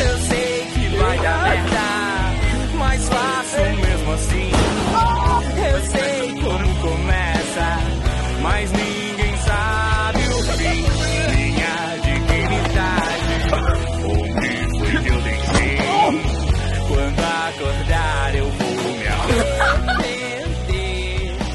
Eu 0.00 0.18
sei 0.18 0.66
que 0.72 0.96
vai 0.96 1.18
dar 1.18 1.42
merda, 1.42 2.76
mas 2.76 3.08
faço 3.08 3.56
mesmo 3.56 4.12
assim. 4.12 4.61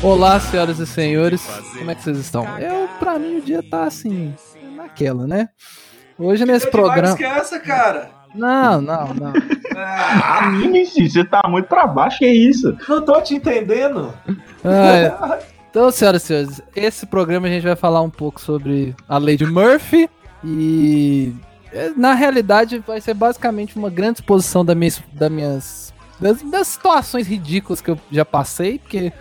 Olá, 0.08 0.40
senhoras 0.40 0.80
e 0.80 0.88
senhores, 0.88 1.46
como 1.78 1.92
é 1.92 1.96
que 1.96 2.02
vocês 2.02 2.18
estão? 2.18 2.46
Eu, 2.58 2.88
pra 2.98 3.20
mim, 3.20 3.40
o 3.40 3.42
dia 3.42 3.62
tá 3.62 3.84
assim, 3.84 4.34
naquela, 4.74 5.28
né? 5.28 5.50
Hoje 6.18 6.46
nesse 6.46 6.66
Que 6.68 6.72
programa. 6.72 7.18
que 7.18 7.26
é 7.26 7.28
essa, 7.38 7.60
cara? 7.60 8.10
Não, 8.34 8.80
não, 8.80 9.14
não. 9.14 9.34
Ah, 9.76 10.46
Ah, 10.46 10.52
Inici, 10.64 11.10
você 11.10 11.26
tá 11.26 11.42
muito 11.50 11.68
pra 11.68 11.86
baixo, 11.86 12.20
que 12.20 12.26
isso? 12.26 12.74
não 12.88 13.04
tô 13.04 13.22
te 13.22 13.36
entendendo. 13.36 14.14
Ah, 14.64 15.40
então, 15.70 15.92
senhoras 15.92 16.24
e 16.24 16.26
senhores, 16.28 16.62
esse 16.74 17.06
programa 17.06 17.48
a 17.48 17.50
gente 17.50 17.64
vai 17.64 17.76
falar 17.76 18.02
um 18.02 18.10
pouco 18.10 18.40
sobre 18.40 18.96
a 19.10 19.20
de 19.20 19.46
Murphy 19.46 20.10
e 20.42 21.36
eh, 21.74 21.92
na 21.98 22.14
realidade 22.14 22.80
vai 22.80 23.02
ser 23.02 23.14
basicamente 23.14 23.78
uma 23.78 23.90
grande 23.90 24.20
exposição 24.22 24.64
da 24.64 24.74
minha, 24.74 24.92
da 25.12 25.30
minhas 25.30 25.94
das, 26.18 26.42
das 26.44 26.68
situações 26.68 27.28
ridículas 27.28 27.82
que 27.82 27.92
eu 27.92 28.00
já 28.10 28.24
passei, 28.24 28.80
porque 28.80 29.12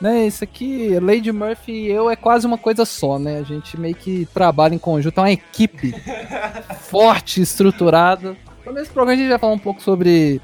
né, 0.00 0.26
isso 0.26 0.42
aqui, 0.44 0.90
de 1.20 1.32
Murphy 1.32 1.72
e 1.72 1.90
eu 1.90 2.08
é 2.10 2.16
quase 2.16 2.46
uma 2.46 2.56
coisa 2.58 2.84
só, 2.84 3.18
né? 3.18 3.38
A 3.38 3.42
gente 3.42 3.78
meio 3.78 3.94
que 3.94 4.26
trabalha 4.32 4.74
em 4.74 4.78
conjunto, 4.78 5.18
é 5.18 5.20
uma 5.22 5.32
equipe 5.32 5.94
forte, 6.82 7.40
estruturada. 7.42 8.36
Então 8.60 8.72
nesse 8.72 8.90
programa 8.90 9.12
a 9.12 9.16
gente 9.20 9.28
vai 9.30 9.38
falar 9.38 9.52
um 9.52 9.58
pouco 9.58 9.82
sobre 9.82 10.40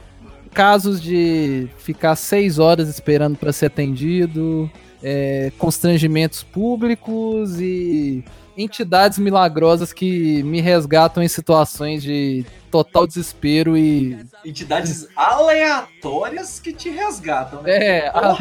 casos 0.53 1.01
de 1.03 1.69
ficar 1.79 2.17
seis 2.17 2.59
horas 2.59 2.89
esperando 2.89 3.37
para 3.37 3.53
ser 3.53 3.67
atendido, 3.67 4.71
é, 5.03 5.53
constrangimentos 5.59 6.43
públicos 6.43 7.61
e 7.61 8.25
entidades 8.57 9.19
milagrosas 9.19 9.93
que 9.93 10.43
me 10.43 10.63
resgatam 10.63 11.23
em 11.23 11.29
situações 11.29 12.03
de 12.03 12.45
total 12.71 13.07
desespero 13.07 13.77
e 13.77 14.17
Entidades 14.45 15.07
aleatórias 15.15 16.59
que 16.59 16.73
te 16.73 16.89
resgatam, 16.89 17.63
né? 17.63 17.71
é, 17.77 18.09
a- 18.09 18.35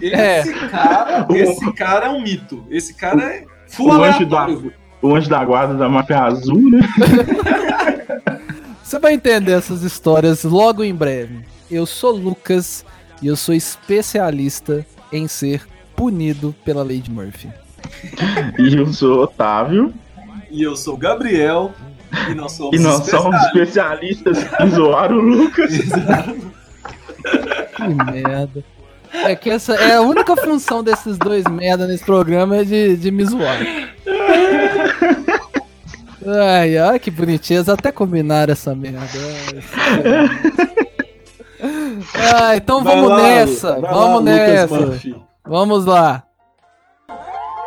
Esse 0.00 0.54
cara, 0.54 1.26
esse 1.34 1.72
cara 1.72 2.06
é 2.06 2.10
um 2.10 2.22
mito. 2.22 2.64
Esse 2.70 2.94
cara 2.94 3.22
é 3.22 3.44
full 3.68 3.88
O 3.88 3.92
anjo 3.92 4.02
aleatório. 4.02 4.72
O 5.02 5.14
anjo 5.14 5.28
da 5.28 5.44
guarda 5.44 5.74
da 5.74 5.88
máfia 5.88 6.22
azul, 6.22 6.70
né? 6.70 6.80
você 8.82 8.98
vai 8.98 9.12
entender 9.12 9.52
essas 9.52 9.82
histórias 9.82 10.42
logo 10.44 10.82
em 10.82 10.94
breve. 10.94 11.44
Eu 11.70 11.86
sou 11.86 12.12
Lucas 12.12 12.84
e 13.20 13.26
eu 13.26 13.36
sou 13.36 13.54
especialista 13.54 14.86
em 15.12 15.28
ser 15.28 15.66
punido 15.94 16.54
pela 16.64 16.82
lei 16.82 17.00
de 17.00 17.10
Murphy. 17.10 17.50
E 18.58 18.74
eu 18.74 18.92
sou 18.92 19.22
Otávio. 19.22 19.92
E 20.50 20.62
eu 20.62 20.76
sou 20.76 20.94
o 20.94 20.96
Gabriel. 20.96 21.72
E 22.30 22.34
nós 22.34 22.52
somos 22.52 22.80
E 22.80 22.82
nós 22.82 23.06
somos 23.06 23.36
especialistas 23.46 24.38
em 24.60 24.70
zoar 24.70 25.12
o 25.12 25.20
Lucas. 25.20 25.72
Que 27.76 27.88
merda. 27.88 28.64
É 29.12 29.34
que 29.36 29.50
essa 29.50 29.74
é 29.74 29.96
a 29.96 30.00
única 30.00 30.36
função 30.36 30.82
desses 30.82 31.18
dois 31.18 31.44
merda 31.44 31.86
nesse 31.86 32.04
programa 32.04 32.56
é 32.58 32.64
de, 32.64 32.96
de 32.96 33.10
me 33.10 33.24
zoar. 33.24 33.58
Ai, 36.26 36.76
ai, 36.76 36.98
que 36.98 37.10
bonitinho. 37.10 37.58
Eles 37.58 37.68
até 37.68 37.92
combinaram 37.92 38.52
essa 38.52 38.74
merda. 38.74 39.00
Ai, 42.44 42.56
então 42.56 42.82
Vai 42.82 42.94
vamos 42.94 43.10
lá, 43.10 43.22
nessa. 43.22 43.80
Vamos 43.80 44.24
lá, 44.24 44.32
Lucas 44.32 44.48
nessa. 44.48 44.80
Murphy. 44.80 45.16
Vamos 45.44 45.86
lá. 45.86 46.22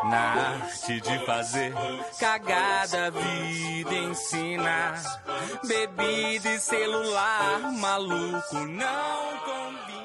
Na 0.09 0.17
arte 0.17 1.01
de 1.01 1.25
fazer 1.25 1.73
cagada, 2.19 3.07
a 3.07 3.09
vida 3.09 3.95
ensina. 3.95 4.93
Bebida 5.65 6.49
e 6.49 6.59
celular, 6.59 7.71
maluco 7.77 8.55
não 8.55 9.37
combina. 9.45 9.98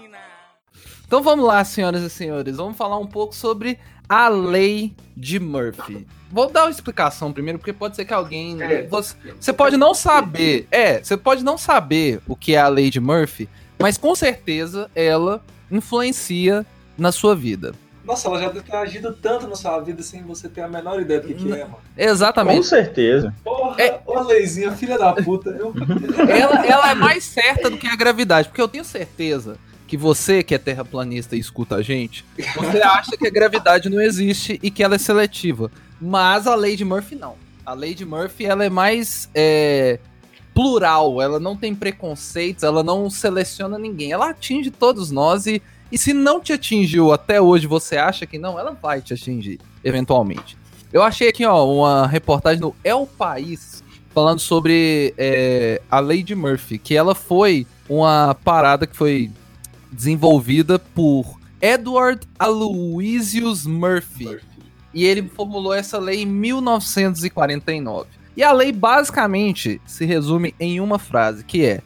Então 1.14 1.22
vamos 1.22 1.46
lá, 1.46 1.62
senhoras 1.62 2.02
e 2.02 2.10
senhores. 2.10 2.56
Vamos 2.56 2.76
falar 2.76 2.98
um 2.98 3.06
pouco 3.06 3.32
sobre 3.32 3.78
a 4.08 4.26
lei 4.26 4.92
de 5.16 5.38
Murphy. 5.38 6.04
Vou 6.28 6.50
dar 6.50 6.64
uma 6.64 6.72
explicação 6.72 7.32
primeiro, 7.32 7.56
porque 7.56 7.72
pode 7.72 7.94
ser 7.94 8.04
que 8.04 8.12
alguém. 8.12 8.60
É. 8.60 8.82
Você, 8.88 9.14
você 9.38 9.52
pode 9.52 9.76
não 9.76 9.94
saber. 9.94 10.66
É, 10.72 11.00
você 11.00 11.16
pode 11.16 11.44
não 11.44 11.56
saber 11.56 12.20
o 12.26 12.34
que 12.34 12.56
é 12.56 12.58
a 12.58 12.66
lei 12.66 12.90
de 12.90 12.98
Murphy, 12.98 13.48
mas 13.78 13.96
com 13.96 14.12
certeza 14.16 14.90
ela 14.92 15.40
influencia 15.70 16.66
na 16.98 17.12
sua 17.12 17.36
vida. 17.36 17.76
Nossa, 18.04 18.26
ela 18.26 18.40
já 18.40 18.48
deve 18.48 18.68
ter 18.68 18.76
agido 18.76 19.12
tanto 19.12 19.46
na 19.46 19.54
sua 19.54 19.78
vida 19.78 20.02
sem 20.02 20.20
você 20.24 20.48
ter 20.48 20.62
a 20.62 20.68
menor 20.68 21.00
ideia 21.00 21.20
do 21.20 21.28
que, 21.28 21.34
que 21.34 21.52
é, 21.52 21.58
mano. 21.58 21.74
Com 21.74 21.80
Exatamente. 21.96 22.66
certeza. 22.66 23.32
Porra, 23.44 23.80
É. 23.80 24.00
ô 24.04 24.20
leizinha, 24.20 24.72
filha 24.72 24.98
da 24.98 25.12
puta. 25.12 25.50
Eu... 25.50 25.72
Ela, 26.28 26.66
ela 26.66 26.90
é 26.90 26.94
mais 26.96 27.22
certa 27.22 27.70
do 27.70 27.78
que 27.78 27.86
a 27.86 27.94
gravidade, 27.94 28.48
porque 28.48 28.60
eu 28.60 28.66
tenho 28.66 28.84
certeza 28.84 29.56
que 29.86 29.96
você, 29.96 30.42
que 30.42 30.54
é 30.54 30.58
terraplanista 30.58 31.36
e 31.36 31.38
escuta 31.38 31.76
a 31.76 31.82
gente, 31.82 32.24
você 32.56 32.82
acha 32.82 33.16
que 33.16 33.26
a 33.26 33.30
gravidade 33.30 33.88
não 33.88 34.00
existe 34.00 34.58
e 34.62 34.70
que 34.70 34.82
ela 34.82 34.94
é 34.94 34.98
seletiva. 34.98 35.70
Mas 36.00 36.46
a 36.46 36.54
lei 36.54 36.76
de 36.76 36.84
Murphy 36.84 37.14
não. 37.14 37.36
A 37.64 37.72
lei 37.74 37.94
de 37.94 38.04
Murphy 38.04 38.46
ela 38.46 38.64
é 38.64 38.70
mais 38.70 39.28
é, 39.34 39.98
plural, 40.54 41.20
ela 41.20 41.40
não 41.40 41.56
tem 41.56 41.74
preconceitos, 41.74 42.62
ela 42.62 42.82
não 42.82 43.10
seleciona 43.10 43.78
ninguém. 43.78 44.12
Ela 44.12 44.30
atinge 44.30 44.70
todos 44.70 45.10
nós 45.10 45.46
e, 45.46 45.62
e 45.90 45.98
se 45.98 46.12
não 46.12 46.40
te 46.40 46.52
atingiu 46.52 47.12
até 47.12 47.40
hoje, 47.40 47.66
você 47.66 47.96
acha 47.96 48.26
que 48.26 48.38
não, 48.38 48.58
ela 48.58 48.72
vai 48.72 49.00
te 49.00 49.14
atingir, 49.14 49.60
eventualmente. 49.82 50.56
Eu 50.92 51.02
achei 51.02 51.28
aqui, 51.28 51.44
ó, 51.44 51.66
uma 51.66 52.06
reportagem 52.06 52.60
no 52.60 52.74
El 52.84 53.06
País 53.06 53.82
falando 54.14 54.38
sobre 54.38 55.12
é, 55.18 55.82
a 55.90 55.98
lei 55.98 56.22
de 56.22 56.36
Murphy, 56.36 56.78
que 56.78 56.94
ela 56.96 57.16
foi 57.16 57.66
uma 57.88 58.36
parada 58.44 58.86
que 58.86 58.96
foi 58.96 59.30
desenvolvida 59.94 60.78
por 60.78 61.38
Edward 61.60 62.26
Aloysius 62.38 63.64
Murphy. 63.64 64.38
E 64.92 65.04
ele 65.04 65.28
formulou 65.28 65.72
essa 65.72 65.98
lei 65.98 66.22
em 66.22 66.26
1949. 66.26 68.08
E 68.36 68.42
a 68.42 68.52
lei 68.52 68.72
basicamente 68.72 69.80
se 69.86 70.04
resume 70.04 70.54
em 70.58 70.80
uma 70.80 70.98
frase, 70.98 71.44
que 71.44 71.64
é: 71.64 71.80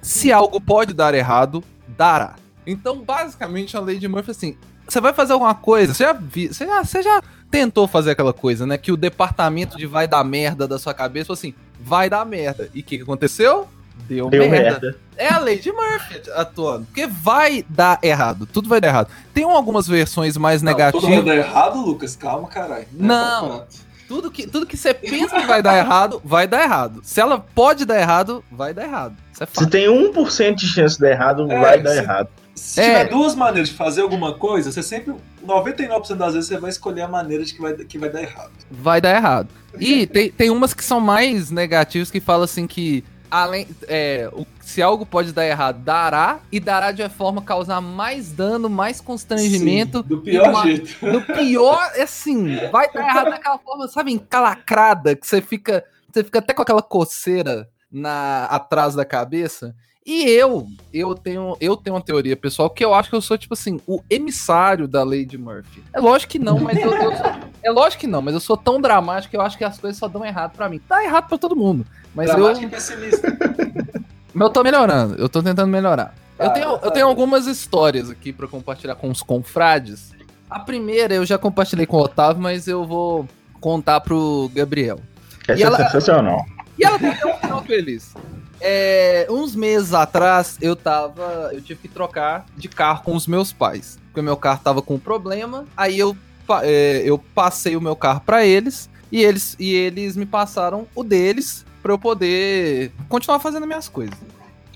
se 0.00 0.32
algo 0.32 0.60
pode 0.60 0.94
dar 0.94 1.14
errado, 1.14 1.62
dará. 1.88 2.36
Então, 2.66 3.02
basicamente, 3.02 3.76
a 3.76 3.80
lei 3.80 3.98
de 3.98 4.08
Murphy 4.08 4.30
é 4.30 4.32
assim: 4.32 4.56
você 4.88 5.00
vai 5.00 5.12
fazer 5.12 5.32
alguma 5.32 5.54
coisa, 5.54 5.92
você 5.92 6.04
já, 6.04 6.12
vi, 6.12 6.48
você 6.48 6.66
já, 6.66 6.84
você 6.84 7.02
já 7.02 7.22
tentou 7.50 7.86
fazer 7.86 8.12
aquela 8.12 8.32
coisa, 8.32 8.66
né? 8.66 8.78
Que 8.78 8.92
o 8.92 8.96
departamento 8.96 9.76
de 9.76 9.86
vai 9.86 10.06
dar 10.06 10.24
merda 10.24 10.66
da 10.68 10.78
sua 10.78 10.94
cabeça 10.94 11.26
falou 11.26 11.38
assim: 11.38 11.54
vai 11.80 12.08
dar 12.08 12.24
merda. 12.24 12.70
E 12.74 12.80
o 12.80 12.82
que, 12.82 12.96
que 12.96 13.02
aconteceu? 13.02 13.68
Deu, 14.06 14.28
Deu 14.30 14.48
merda. 14.48 14.80
merda. 14.80 14.96
É 15.16 15.28
a 15.28 15.40
de 15.56 15.72
Murphy 15.72 16.22
atuando. 16.34 16.86
Porque 16.86 17.06
vai 17.06 17.64
dar 17.68 17.98
errado. 18.02 18.46
Tudo 18.46 18.68
vai 18.68 18.80
dar 18.80 18.88
errado. 18.88 19.08
Tem 19.34 19.44
algumas 19.44 19.86
versões 19.88 20.36
mais 20.36 20.62
Não, 20.62 20.72
tudo 20.72 20.78
vai 20.78 20.92
negativas. 21.10 21.24
dar 21.24 21.36
errado, 21.36 21.80
Lucas? 21.80 22.14
Calma, 22.16 22.48
caralho. 22.48 22.86
Não. 22.92 23.64
Tudo 24.06 24.30
que, 24.30 24.46
tudo 24.46 24.64
que 24.64 24.76
você 24.76 24.94
pensa 24.94 25.38
que 25.38 25.46
vai 25.46 25.62
dar 25.62 25.76
errado, 25.76 26.20
vai 26.24 26.46
dar 26.46 26.62
errado. 26.62 27.00
Se 27.02 27.20
ela 27.20 27.38
pode 27.38 27.84
dar 27.84 27.98
errado, 28.00 28.42
vai 28.50 28.72
dar 28.72 28.84
errado. 28.84 29.16
Isso 29.32 29.42
é 29.42 29.46
Se 29.46 29.68
tem 29.68 29.86
1% 29.86 30.54
de 30.54 30.66
chance 30.66 30.94
de 30.94 31.02
dar 31.02 31.10
errado, 31.10 31.50
É, 31.52 31.60
vai 31.60 31.82
dar 31.82 31.90
se- 31.92 31.98
errado. 31.98 32.28
Se 32.54 32.80
É. 32.80 32.84
tiver 32.84 33.04
duas 33.10 33.34
maneiras 33.34 33.68
de 33.68 33.74
fazer 33.74 34.00
alguma 34.00 34.32
coisa, 34.34 34.72
você 34.72 34.82
sempre, 34.82 35.14
99% 35.46 36.16
das 36.18 36.34
vezes, 36.34 36.48
você 36.48 36.58
vai 36.58 36.70
escolher 36.70 37.02
a 37.02 37.08
maneira 37.08 37.44
de 37.44 37.52
que 37.54 37.60
vai, 37.60 37.74
que 37.74 37.98
vai 37.98 38.08
dar 38.10 38.22
errado. 38.22 38.50
Vai 38.70 39.00
dar 39.00 39.14
errado. 39.14 39.48
E 39.78 40.06
tem, 40.06 40.30
tem 40.30 40.50
umas 40.50 40.72
que 40.74 40.82
são 40.82 41.00
mais 41.00 41.50
negativas 41.50 42.10
que 42.10 42.20
falam 42.20 42.44
assim 42.44 42.66
que 42.66 43.04
além 43.30 43.66
é, 43.86 44.28
o- 44.32 44.46
se 44.60 44.80
algo 44.82 45.04
pode 45.06 45.32
dar 45.32 45.46
errado, 45.46 45.78
dará 45.82 46.40
e 46.52 46.58
dará 46.60 46.92
de 46.92 47.02
uma 47.02 47.08
forma 47.10 47.40
causar 47.42 47.80
mais 47.80 48.30
dano, 48.32 48.68
mais 48.68 49.00
constrangimento. 49.00 49.98
Sim, 50.02 50.08
do 50.08 50.20
pior 50.20 50.50
uma- 50.50 50.62
jeito. 50.64 50.96
No 51.06 51.22
pior, 51.22 51.90
é 51.94 52.02
assim, 52.02 52.56
vai 52.70 52.90
dar 52.92 53.00
errado 53.06 53.30
daquela 53.30 53.58
forma, 53.58 53.88
sabe, 53.88 54.12
encalacrada, 54.12 55.14
que 55.16 55.26
você 55.26 55.40
fica, 55.40 55.84
você 56.12 56.22
fica 56.24 56.38
até 56.38 56.52
com 56.54 56.62
aquela 56.62 56.82
coceira 56.82 57.68
na 57.90 58.44
atrás 58.46 58.94
da 58.94 59.04
cabeça. 59.04 59.74
E 60.04 60.24
eu, 60.24 60.66
eu 60.90 61.14
tenho, 61.14 61.54
eu 61.60 61.76
tenho 61.76 61.94
uma 61.94 62.02
teoria 62.02 62.34
pessoal 62.34 62.70
que 62.70 62.82
eu 62.82 62.94
acho 62.94 63.10
que 63.10 63.16
eu 63.16 63.20
sou 63.20 63.36
tipo 63.36 63.52
assim, 63.52 63.78
o 63.86 64.00
emissário 64.08 64.88
da 64.88 65.02
lei 65.04 65.26
de 65.26 65.36
Murphy. 65.36 65.82
É 65.92 66.00
lógico 66.00 66.32
que 66.32 66.38
não, 66.38 66.58
mas 66.58 66.78
eu, 66.78 66.90
eu 66.94 67.14
sou- 67.14 67.26
é 67.62 67.70
lógico 67.70 68.00
que 68.00 68.06
não, 68.06 68.22
mas 68.22 68.32
eu 68.32 68.40
sou 68.40 68.56
tão 68.56 68.80
dramático 68.80 69.30
que 69.32 69.36
eu 69.36 69.42
acho 69.42 69.58
que 69.58 69.64
as 69.64 69.78
coisas 69.78 69.98
só 69.98 70.08
dão 70.08 70.24
errado 70.24 70.52
pra 70.56 70.66
mim. 70.66 70.80
Dá 70.88 71.04
errado 71.04 71.28
pra 71.28 71.36
todo 71.36 71.54
mundo, 71.54 71.84
mas 72.26 72.30
eu, 72.30 72.62
e 72.62 72.66
pessimista. 72.66 73.36
mas 74.34 74.46
eu 74.48 74.50
tô 74.52 74.62
melhorando, 74.62 75.14
eu 75.16 75.28
tô 75.28 75.42
tentando 75.42 75.68
melhorar. 75.68 76.14
eu, 76.38 76.46
Tá, 76.46 76.50
tenho, 76.50 76.78
tá. 76.78 76.86
eu 76.86 76.90
tenho 76.90 77.06
algumas 77.06 77.46
histórias 77.46 78.10
aqui 78.10 78.32
pra 78.32 78.46
compartilhar 78.46 78.94
com 78.96 79.08
os 79.10 79.22
confrades. 79.22 80.12
A 80.50 80.58
primeira 80.60 81.14
eu 81.14 81.24
já 81.26 81.36
compartilhei 81.38 81.86
com 81.86 81.96
o 81.96 82.02
Otávio, 82.02 82.42
mas 82.42 82.66
eu 82.66 82.86
vou 82.86 83.28
contar 83.60 84.00
pro 84.00 84.50
Gabriel. 84.54 84.98
Essa 85.46 85.60
E 85.60 85.62
ela- 85.62 85.80
é 85.80 85.84
sensacional. 85.84 86.44
E 86.78 86.84
ela 86.84 86.98
tem 86.98 87.10
um 87.10 87.36
final 87.38 87.62
feliz. 87.64 88.14
É, 88.60 89.26
uns 89.30 89.54
meses 89.54 89.94
atrás, 89.94 90.56
eu 90.60 90.74
tava. 90.74 91.50
Eu 91.52 91.60
tive 91.62 91.80
que 91.82 91.88
trocar 91.88 92.44
de 92.56 92.68
carro 92.68 93.02
com 93.04 93.14
os 93.14 93.26
meus 93.26 93.52
pais. 93.52 93.98
Porque 94.06 94.20
o 94.20 94.22
meu 94.22 94.36
carro 94.36 94.60
tava 94.64 94.82
com 94.82 94.94
um 94.94 94.98
problema. 94.98 95.64
Aí 95.76 95.98
eu, 95.98 96.16
é, 96.62 97.02
eu 97.04 97.18
passei 97.18 97.76
o 97.76 97.80
meu 97.80 97.94
carro 97.96 98.20
pra 98.24 98.44
eles. 98.44 98.88
E 99.12 99.22
eles, 99.22 99.56
e 99.58 99.72
eles 99.74 100.16
me 100.16 100.26
passaram 100.26 100.86
o 100.94 101.02
deles 101.04 101.64
pra 101.88 101.94
eu 101.94 101.98
poder 101.98 102.92
continuar 103.08 103.38
fazendo 103.38 103.66
minhas 103.66 103.88
coisas. 103.88 104.14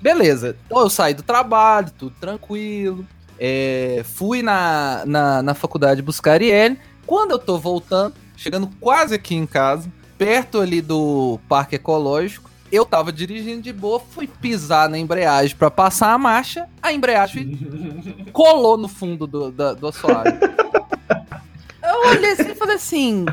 Beleza. 0.00 0.56
Então 0.64 0.80
eu 0.80 0.88
saí 0.88 1.12
do 1.12 1.22
trabalho, 1.22 1.90
tudo 1.98 2.14
tranquilo. 2.18 3.06
É, 3.38 4.02
fui 4.14 4.40
na, 4.42 5.02
na, 5.04 5.42
na 5.42 5.52
faculdade 5.54 6.00
buscar 6.00 6.30
a 6.30 6.34
Arielle. 6.34 6.78
Quando 7.06 7.32
eu 7.32 7.38
tô 7.38 7.58
voltando, 7.58 8.14
chegando 8.34 8.70
quase 8.80 9.14
aqui 9.14 9.34
em 9.34 9.44
casa, 9.46 9.92
perto 10.16 10.58
ali 10.58 10.80
do 10.80 11.38
parque 11.48 11.76
ecológico, 11.76 12.50
eu 12.70 12.86
tava 12.86 13.12
dirigindo 13.12 13.60
de 13.60 13.72
boa, 13.74 14.00
fui 14.00 14.26
pisar 14.26 14.88
na 14.88 14.98
embreagem 14.98 15.54
pra 15.54 15.70
passar 15.70 16.12
a 16.14 16.18
marcha, 16.18 16.66
a 16.82 16.92
embreagem 16.94 17.58
colou 18.32 18.78
no 18.78 18.88
fundo 18.88 19.26
do, 19.26 19.50
da- 19.52 19.74
do 19.74 19.86
assoalho. 19.88 20.38
Eu 21.82 22.08
olhei 22.08 22.32
assim 22.32 22.52
e 22.52 22.54
falei 22.54 22.76
assim, 22.76 23.26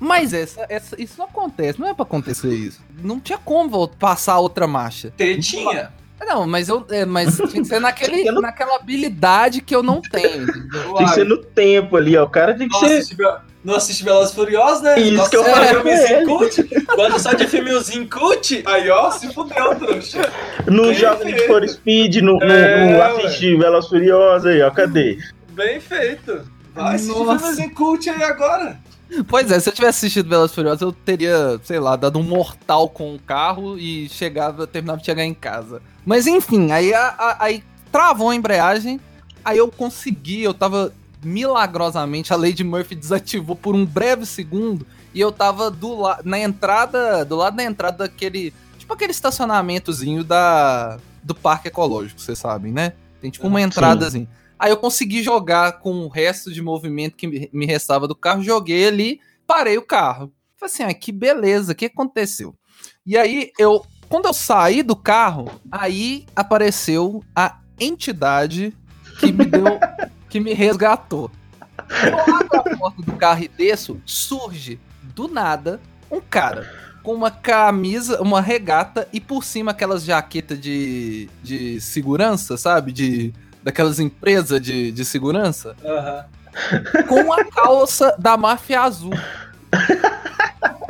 mas 0.00 0.32
essa, 0.32 0.66
essa, 0.68 1.00
isso 1.00 1.14
não 1.18 1.26
acontece, 1.26 1.78
não 1.78 1.86
é 1.88 1.94
pra 1.94 2.02
acontecer 2.04 2.48
isso. 2.52 2.80
Não 3.02 3.20
tinha 3.20 3.38
como 3.38 3.86
passar 3.86 4.38
outra 4.38 4.66
marcha. 4.66 5.12
Tretinha. 5.16 5.92
Não, 6.26 6.46
mas 6.46 6.68
eu, 6.68 6.84
é, 6.90 7.04
mas 7.06 7.36
tinha 7.36 7.48
que 7.48 7.64
ser 7.64 7.80
naquele, 7.80 8.30
naquela 8.32 8.76
habilidade 8.76 9.60
que 9.62 9.74
eu 9.74 9.82
não 9.82 10.00
tenho. 10.02 10.46
Tem 10.46 11.06
que 11.06 11.14
ser 11.14 11.24
no 11.24 11.38
tempo 11.38 11.96
ali, 11.96 12.16
ó. 12.16 12.24
O 12.24 12.28
cara 12.28 12.54
tem 12.54 12.68
que 12.68 12.74
Não 12.74 12.80
ser. 12.80 12.98
assiste, 12.98 13.16
Ve- 13.16 13.36
não 13.64 13.74
assiste 13.74 14.04
Velozes 14.04 14.32
e 14.32 14.34
Furiosos, 14.36 14.82
né? 14.82 14.98
Isso 15.00 15.16
Gosta 15.16 15.30
que 15.30 15.36
eu 15.36 15.44
de 15.44 15.50
falei 15.50 15.68
filmezinho 15.68 16.26
com 16.26 16.42
ele. 16.44 16.50
cult? 16.52 16.84
Gosta 16.96 17.18
só 17.18 17.32
de 17.32 17.46
filmezinho 17.46 18.08
cult? 18.08 18.62
Aí, 18.66 18.90
ó, 18.90 19.10
se 19.10 19.32
fudeu, 19.32 19.74
trouxa. 19.76 20.30
Não 20.66 20.92
joga 20.92 21.24
Need 21.24 21.38
feito. 21.38 21.46
for 21.52 21.66
Speed, 21.68 22.16
não, 22.16 22.34
não- 22.36 22.46
É, 22.50 22.92
não 22.92 23.02
assiste 23.26 23.56
Velas 23.56 23.88
Furiosas 23.88 24.52
aí, 24.52 24.60
ó. 24.62 24.70
Cadê? 24.70 25.18
Bem 25.52 25.80
feito. 25.80 26.42
Vai 26.74 26.96
assistir 26.96 27.18
Nossa. 27.18 27.38
filmezinho 27.38 27.74
cult 27.74 28.10
aí 28.10 28.22
agora. 28.22 28.78
Pois 29.28 29.50
é, 29.50 29.58
se 29.58 29.68
eu 29.68 29.72
tivesse 29.72 29.98
assistido 29.98 30.28
Velozes 30.28 30.52
e 30.52 30.54
Furiosos, 30.54 30.82
eu 30.82 30.92
teria, 30.92 31.60
sei 31.64 31.80
lá, 31.80 31.96
dado 31.96 32.18
um 32.18 32.22
mortal 32.22 32.88
com 32.88 33.14
o 33.14 33.18
carro 33.18 33.78
e 33.78 34.08
chegava, 34.08 34.66
terminava 34.66 35.00
de 35.00 35.06
chegar 35.06 35.24
em 35.24 35.34
casa. 35.34 35.82
Mas 36.06 36.26
enfim, 36.26 36.70
aí, 36.70 36.94
a- 36.94 37.14
a- 37.18 37.36
aí 37.40 37.64
travou 37.90 38.30
a 38.30 38.34
embreagem, 38.34 39.00
aí 39.44 39.58
eu 39.58 39.68
consegui, 39.70 40.42
eu 40.42 40.54
tava 40.54 40.92
milagrosamente, 41.22 42.32
a 42.32 42.36
Lady 42.36 42.62
Murphy 42.62 42.94
desativou 42.94 43.56
por 43.56 43.74
um 43.74 43.84
breve 43.84 44.24
segundo 44.24 44.86
e 45.12 45.20
eu 45.20 45.32
tava 45.32 45.70
do 45.70 46.00
la 46.00 46.20
na 46.24 46.38
entrada, 46.38 47.24
do 47.24 47.36
lado 47.36 47.56
da 47.56 47.64
entrada 47.64 47.98
daquele, 48.08 48.54
tipo 48.78 48.92
aquele 48.94 49.10
estacionamentozinho 49.12 50.22
da 50.22 50.98
do 51.22 51.34
parque 51.34 51.68
ecológico, 51.68 52.20
vocês 52.20 52.38
sabem, 52.38 52.72
né? 52.72 52.92
Tem 53.20 53.30
tipo 53.30 53.46
uma 53.46 53.58
Ah, 53.58 53.62
entradazinha. 53.62 54.26
Aí 54.60 54.70
eu 54.70 54.76
consegui 54.76 55.22
jogar 55.22 55.78
com 55.78 56.04
o 56.04 56.08
resto 56.08 56.52
de 56.52 56.60
movimento 56.60 57.16
que 57.16 57.26
me- 57.50 57.64
restava 57.64 58.06
do 58.06 58.14
carro, 58.14 58.42
joguei 58.42 58.86
ali, 58.86 59.18
parei 59.46 59.78
o 59.78 59.82
carro. 59.82 60.30
Falei 60.58 60.74
assim, 60.74 60.82
ah, 60.82 60.92
que 60.92 61.10
beleza, 61.10 61.72
o 61.72 61.74
que 61.74 61.86
aconteceu? 61.86 62.54
E 63.06 63.16
aí 63.16 63.50
eu, 63.58 63.82
quando 64.06 64.26
eu 64.26 64.34
saí 64.34 64.82
do 64.82 64.94
carro, 64.94 65.50
aí 65.72 66.26
apareceu 66.36 67.24
a 67.34 67.58
entidade 67.80 68.76
que 69.18 69.32
me 69.32 69.46
deu, 69.46 69.64
que 70.28 70.38
me 70.38 70.52
resgatou. 70.52 71.30
Eu 72.06 72.20
abro 72.34 72.58
a 72.58 72.76
porta 72.76 73.00
do 73.02 73.12
carro 73.16 73.42
e 73.42 73.48
desço, 73.48 73.98
surge 74.04 74.78
do 75.14 75.26
nada 75.26 75.80
um 76.10 76.20
cara 76.20 76.68
com 77.02 77.14
uma 77.14 77.30
camisa, 77.30 78.20
uma 78.20 78.42
regata 78.42 79.08
e 79.10 79.18
por 79.20 79.42
cima 79.42 79.70
aquelas 79.70 80.04
jaquetas 80.04 80.60
de, 80.60 81.30
de 81.42 81.80
segurança, 81.80 82.58
sabe? 82.58 82.92
De 82.92 83.32
daquelas 83.62 83.98
empresas 84.00 84.60
de, 84.60 84.90
de 84.92 85.04
segurança, 85.04 85.76
Aham. 85.84 86.24
com 87.08 87.32
a 87.32 87.44
calça 87.44 88.14
da 88.18 88.36
máfia 88.36 88.80
azul. 88.80 89.12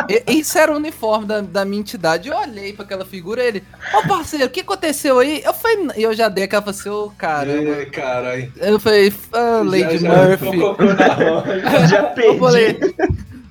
E- 0.09 0.25
Isso 0.39 0.59
era 0.59 0.73
o 0.73 0.77
uniforme 0.77 1.27
da, 1.27 1.41
da 1.41 1.65
minha 1.65 1.81
entidade. 1.81 2.29
Eu 2.29 2.37
olhei 2.37 2.73
pra 2.73 2.85
aquela 2.85 3.05
figura 3.05 3.43
ele, 3.43 3.63
ô 3.95 4.09
parceiro, 4.09 4.47
o 4.47 4.51
que 4.51 4.61
aconteceu 4.61 5.19
aí? 5.19 5.41
Eu 5.45 5.53
falei, 5.55 5.89
e 5.97 6.03
eu 6.03 6.13
já 6.15 6.29
dei 6.29 6.45
aquela 6.45 6.63
falei 6.63 6.79
assim, 6.81 6.89
ô 6.89 7.11
caramba. 7.17 7.71
Ei, 7.79 7.87
caralho. 7.87 8.53
Eu 8.57 8.81
falei, 8.81 9.13
ah, 9.33 9.63
Lady 9.65 9.99
Já- 9.99 10.09
já 10.09 10.27
Murphy. 10.27 10.59
Já 11.89 11.99
Eu 12.01 12.15
perdi. 12.15 12.39
falei, 12.39 12.79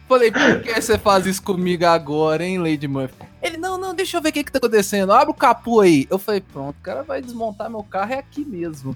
falei, 0.07 0.31
por 0.31 0.61
que 0.61 0.81
você 0.81 0.97
faz 0.97 1.25
isso 1.25 1.41
comigo 1.41 1.85
agora, 1.85 2.43
hein, 2.43 2.57
Lady 2.57 2.87
Murphy? 2.87 3.28
Ele, 3.41 3.57
não, 3.57 3.77
não, 3.77 3.93
deixa 3.93 4.17
eu 4.17 4.21
ver 4.21 4.29
o 4.29 4.33
que 4.33 4.43
que 4.43 4.51
tá 4.51 4.57
acontecendo. 4.57 5.13
Abre 5.13 5.31
o 5.31 5.33
capu 5.33 5.79
aí. 5.79 6.07
Eu 6.09 6.19
falei, 6.19 6.41
pronto, 6.41 6.75
o 6.77 6.83
cara 6.83 7.03
vai 7.03 7.21
desmontar 7.21 7.69
meu 7.69 7.83
carro, 7.83 8.13
é 8.13 8.19
aqui 8.19 8.43
mesmo. 8.43 8.95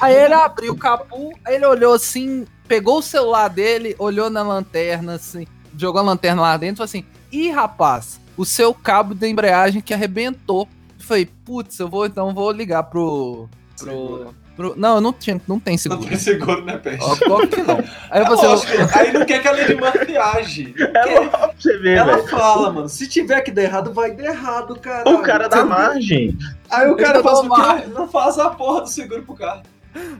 Aí 0.00 0.14
ele 0.14 0.34
abriu 0.34 0.72
o 0.72 0.78
capu, 0.78 1.32
aí 1.44 1.54
ele 1.54 1.66
olhou 1.66 1.94
assim, 1.94 2.46
pegou 2.66 2.98
o 2.98 3.02
celular 3.02 3.48
dele, 3.48 3.94
olhou 3.98 4.30
na 4.30 4.42
lanterna, 4.42 5.14
assim, 5.14 5.46
jogou 5.76 6.00
a 6.00 6.04
lanterna 6.04 6.42
lá 6.42 6.56
dentro 6.56 6.74
e 6.74 6.78
falou 6.78 6.86
assim: 6.86 7.04
Ih, 7.30 7.50
rapaz, 7.50 8.20
o 8.36 8.44
seu 8.44 8.74
cabo 8.74 9.14
da 9.14 9.28
embreagem 9.28 9.80
que 9.80 9.94
arrebentou. 9.94 10.68
Eu 10.98 11.04
falei, 11.04 11.26
putz, 11.26 11.78
eu 11.78 11.88
vou 11.88 12.06
então 12.06 12.34
vou 12.34 12.50
ligar 12.50 12.84
pro. 12.84 13.48
pro, 13.78 14.34
pro- 14.56 14.74
não, 14.76 14.96
eu 14.96 15.00
não, 15.00 15.12
tinha, 15.12 15.40
não 15.48 15.58
tem 15.58 15.74
Não 15.74 15.78
seguro. 15.78 16.04
tem 16.08 16.18
seguro, 16.18 16.64
né, 16.64 16.76
Peixe? 16.78 16.98
Ó, 17.02 17.32
Óbvio 17.34 17.48
que 17.48 17.62
não. 17.62 17.76
Aí 18.10 18.20
eu 18.20 18.22
É 18.22 18.24
falei 18.24 18.34
assim, 18.34 18.46
lógico, 18.46 18.98
aí 18.98 19.12
não 19.12 19.24
quer 19.26 19.42
que 19.42 19.48
a 19.48 19.52
Lady 19.52 19.74
Murphy 19.74 20.16
age. 20.16 20.74
É 20.94 21.14
louco 21.14 21.30
pra 21.30 21.50
você 21.58 21.78
ver, 21.78 21.96
Ela 21.98 22.16
velho. 22.16 22.28
fala, 22.28 22.72
mano, 22.72 22.88
se 22.88 23.06
tiver 23.08 23.40
que 23.42 23.50
dar 23.50 23.62
errado, 23.62 23.92
vai 23.92 24.12
dar 24.12 24.24
errado, 24.24 24.78
cara. 24.78 25.08
O 25.10 25.22
cara 25.22 25.48
dá 25.48 25.64
margem. 25.64 26.36
Aí 26.70 26.88
o 26.90 26.96
cara 26.96 27.22
faz 27.22 27.38
o 27.38 27.48
quê? 27.48 27.88
Não 27.94 28.08
faz 28.08 28.38
a 28.38 28.50
porra 28.50 28.82
do 28.82 28.88
seguro 28.88 29.22
pro 29.22 29.34
carro. 29.34 29.62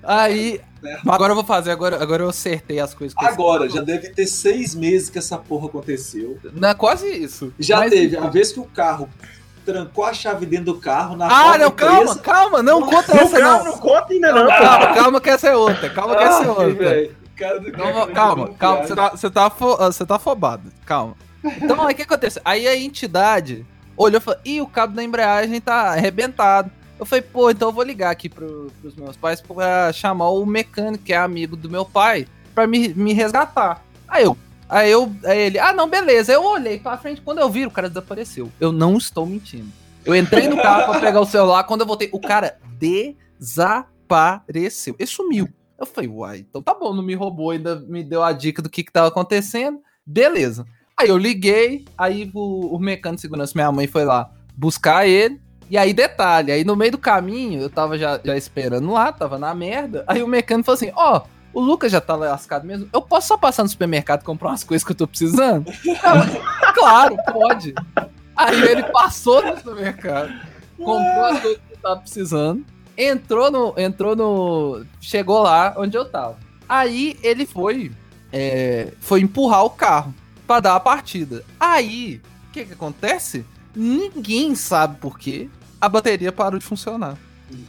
Aí. 0.02 0.60
É. 0.84 0.96
Agora 1.06 1.30
eu 1.30 1.36
vou 1.36 1.44
fazer, 1.44 1.70
agora, 1.70 2.02
agora 2.02 2.24
eu 2.24 2.28
acertei 2.28 2.80
as 2.80 2.92
coisas. 2.92 3.16
que 3.16 3.24
Agora, 3.24 3.68
você 3.70 3.76
já 3.76 3.82
deve 3.82 4.08
ter 4.10 4.26
seis 4.26 4.74
meses 4.74 5.08
que 5.08 5.16
essa 5.16 5.38
porra 5.38 5.66
aconteceu. 5.68 6.36
Não, 6.52 6.68
é 6.70 6.74
quase 6.74 7.06
isso. 7.08 7.54
Já 7.58 7.78
Mas- 7.78 7.90
teve 7.92 8.16
a 8.16 8.26
vez 8.28 8.50
que 8.52 8.58
o 8.58 8.64
carro 8.64 9.08
trancou 9.64 10.04
a 10.04 10.12
chave 10.12 10.44
dentro 10.46 10.66
do 10.66 10.80
carro 10.80 11.16
na 11.16 11.26
Ah, 11.26 11.58
não, 11.58 11.70
calma, 11.70 12.00
empresa. 12.02 12.18
calma, 12.20 12.62
não 12.62 12.82
conta 12.82 13.14
Não, 13.14 13.22
essa 13.22 13.38
calma, 13.40 13.58
não. 13.64 13.70
não 13.72 13.78
conta 13.78 14.12
ainda 14.12 14.32
não, 14.32 14.42
pô. 14.42 14.48
Calma, 14.48 14.94
calma 14.94 15.20
que 15.20 15.30
essa 15.30 15.48
é 15.48 15.56
outra. 15.56 15.90
Calma 15.90 16.16
que 16.16 16.22
essa 16.24 16.44
é 16.44 16.48
outra. 16.48 17.10
cara 17.36 17.72
Calma, 17.72 18.06
calma, 18.08 18.48
calma, 18.54 18.82
você 18.86 18.94
tá, 18.94 19.08
você 19.10 19.30
tá, 19.30 19.46
afo- 19.46 19.76
você 19.76 20.06
tá 20.06 20.16
afobado. 20.16 20.70
Calma. 20.84 21.14
Então, 21.44 21.84
aí 21.86 21.92
o 21.92 21.96
que 21.96 22.02
acontece? 22.02 22.40
Aí 22.44 22.68
a 22.68 22.76
entidade 22.76 23.66
olhou 23.96 24.18
e 24.18 24.20
falou: 24.22 24.40
ih, 24.44 24.60
o 24.60 24.66
cabo 24.66 24.94
da 24.94 25.02
embreagem 25.02 25.60
tá 25.60 25.90
arrebentado. 25.90 26.70
Eu 27.00 27.04
falei, 27.06 27.22
pô, 27.22 27.50
então 27.50 27.68
eu 27.68 27.72
vou 27.72 27.82
ligar 27.82 28.10
aqui 28.10 28.28
pro, 28.28 28.70
pros 28.80 28.94
meus 28.94 29.16
pais 29.16 29.40
pra 29.40 29.92
chamar 29.92 30.28
o 30.30 30.46
mecânico, 30.46 31.02
que 31.02 31.12
é 31.12 31.16
amigo 31.16 31.56
do 31.56 31.68
meu 31.68 31.84
pai, 31.84 32.28
pra 32.54 32.64
me, 32.64 32.90
me 32.94 33.12
resgatar. 33.12 33.82
Aí 34.06 34.22
eu, 34.22 34.36
aí 34.72 34.90
eu, 34.90 35.12
aí 35.24 35.38
ele, 35.38 35.58
ah, 35.58 35.72
não, 35.72 35.88
beleza. 35.88 36.32
Eu 36.32 36.44
olhei 36.44 36.78
pra 36.78 36.96
frente, 36.96 37.20
quando 37.20 37.38
eu 37.38 37.48
vi, 37.48 37.66
o 37.66 37.70
cara 37.70 37.88
desapareceu. 37.88 38.50
Eu 38.58 38.72
não 38.72 38.96
estou 38.96 39.26
mentindo. 39.26 39.70
Eu 40.04 40.16
entrei 40.16 40.48
no 40.48 40.56
carro 40.56 40.90
pra 40.90 41.00
pegar 41.00 41.20
o 41.20 41.26
celular, 41.26 41.64
quando 41.64 41.82
eu 41.82 41.86
voltei, 41.86 42.08
o 42.12 42.20
cara 42.20 42.58
desapareceu. 43.38 44.96
Ele 44.98 45.06
sumiu. 45.06 45.48
Eu 45.78 45.86
falei, 45.86 46.08
uai, 46.08 46.38
então 46.38 46.62
tá 46.62 46.74
bom, 46.74 46.94
não 46.94 47.02
me 47.02 47.14
roubou, 47.14 47.50
ainda 47.50 47.76
me 47.76 48.02
deu 48.04 48.22
a 48.22 48.32
dica 48.32 48.62
do 48.62 48.70
que 48.70 48.82
que 48.82 48.92
tava 48.92 49.08
acontecendo. 49.08 49.80
Beleza. 50.06 50.64
Aí 50.96 51.08
eu 51.08 51.18
liguei, 51.18 51.84
aí 51.96 52.30
o, 52.32 52.76
o 52.76 52.78
mecânico 52.78 53.16
de 53.16 53.22
segurança, 53.22 53.52
minha 53.54 53.72
mãe 53.72 53.86
foi 53.86 54.04
lá 54.04 54.30
buscar 54.56 55.06
ele. 55.06 55.40
E 55.70 55.78
aí, 55.78 55.92
detalhe, 55.92 56.52
aí 56.52 56.64
no 56.64 56.76
meio 56.76 56.92
do 56.92 56.98
caminho, 56.98 57.60
eu 57.60 57.70
tava 57.70 57.96
já, 57.96 58.20
já 58.22 58.36
esperando 58.36 58.92
lá, 58.92 59.10
tava 59.10 59.38
na 59.38 59.54
merda. 59.54 60.04
Aí 60.06 60.22
o 60.22 60.28
mecânico 60.28 60.66
falou 60.66 60.76
assim: 60.76 60.92
Ó, 60.94 61.22
o 61.52 61.60
Lucas 61.60 61.90
já 61.92 62.00
tá 62.00 62.14
lascado 62.16 62.66
mesmo. 62.66 62.88
Eu 62.92 63.02
posso 63.02 63.28
só 63.28 63.36
passar 63.36 63.62
no 63.62 63.68
supermercado 63.68 64.20
e 64.22 64.24
comprar 64.24 64.48
umas 64.50 64.64
coisas 64.64 64.84
que 64.84 64.92
eu 64.92 64.96
tô 64.96 65.06
precisando? 65.06 65.70
Eu, 65.84 65.94
claro, 66.74 67.16
pode. 67.32 67.74
Aí 68.36 68.60
ele 68.62 68.82
passou 68.84 69.44
no 69.44 69.56
supermercado, 69.56 70.32
comprou 70.76 71.24
as 71.26 71.40
coisas 71.40 71.58
que 71.68 71.72
eu 71.74 71.78
tava 71.82 72.00
precisando, 72.00 72.64
entrou 72.96 73.50
no. 73.50 73.74
Entrou 73.76 74.16
no. 74.16 74.84
Chegou 75.00 75.42
lá 75.42 75.74
onde 75.76 75.96
eu 75.96 76.04
tava. 76.04 76.36
Aí 76.68 77.18
ele 77.22 77.44
foi. 77.46 77.92
é, 78.32 78.92
foi 79.00 79.20
empurrar 79.20 79.64
o 79.64 79.70
carro 79.70 80.14
pra 80.46 80.60
dar 80.60 80.74
a 80.76 80.80
partida. 80.80 81.44
Aí, 81.60 82.20
o 82.48 82.52
que 82.52 82.64
que 82.64 82.72
acontece? 82.72 83.44
Ninguém 83.76 84.54
sabe 84.54 84.96
por 84.98 85.18
quê. 85.18 85.48
A 85.80 85.88
bateria 85.88 86.32
parou 86.32 86.58
de 86.58 86.64
funcionar. 86.64 87.16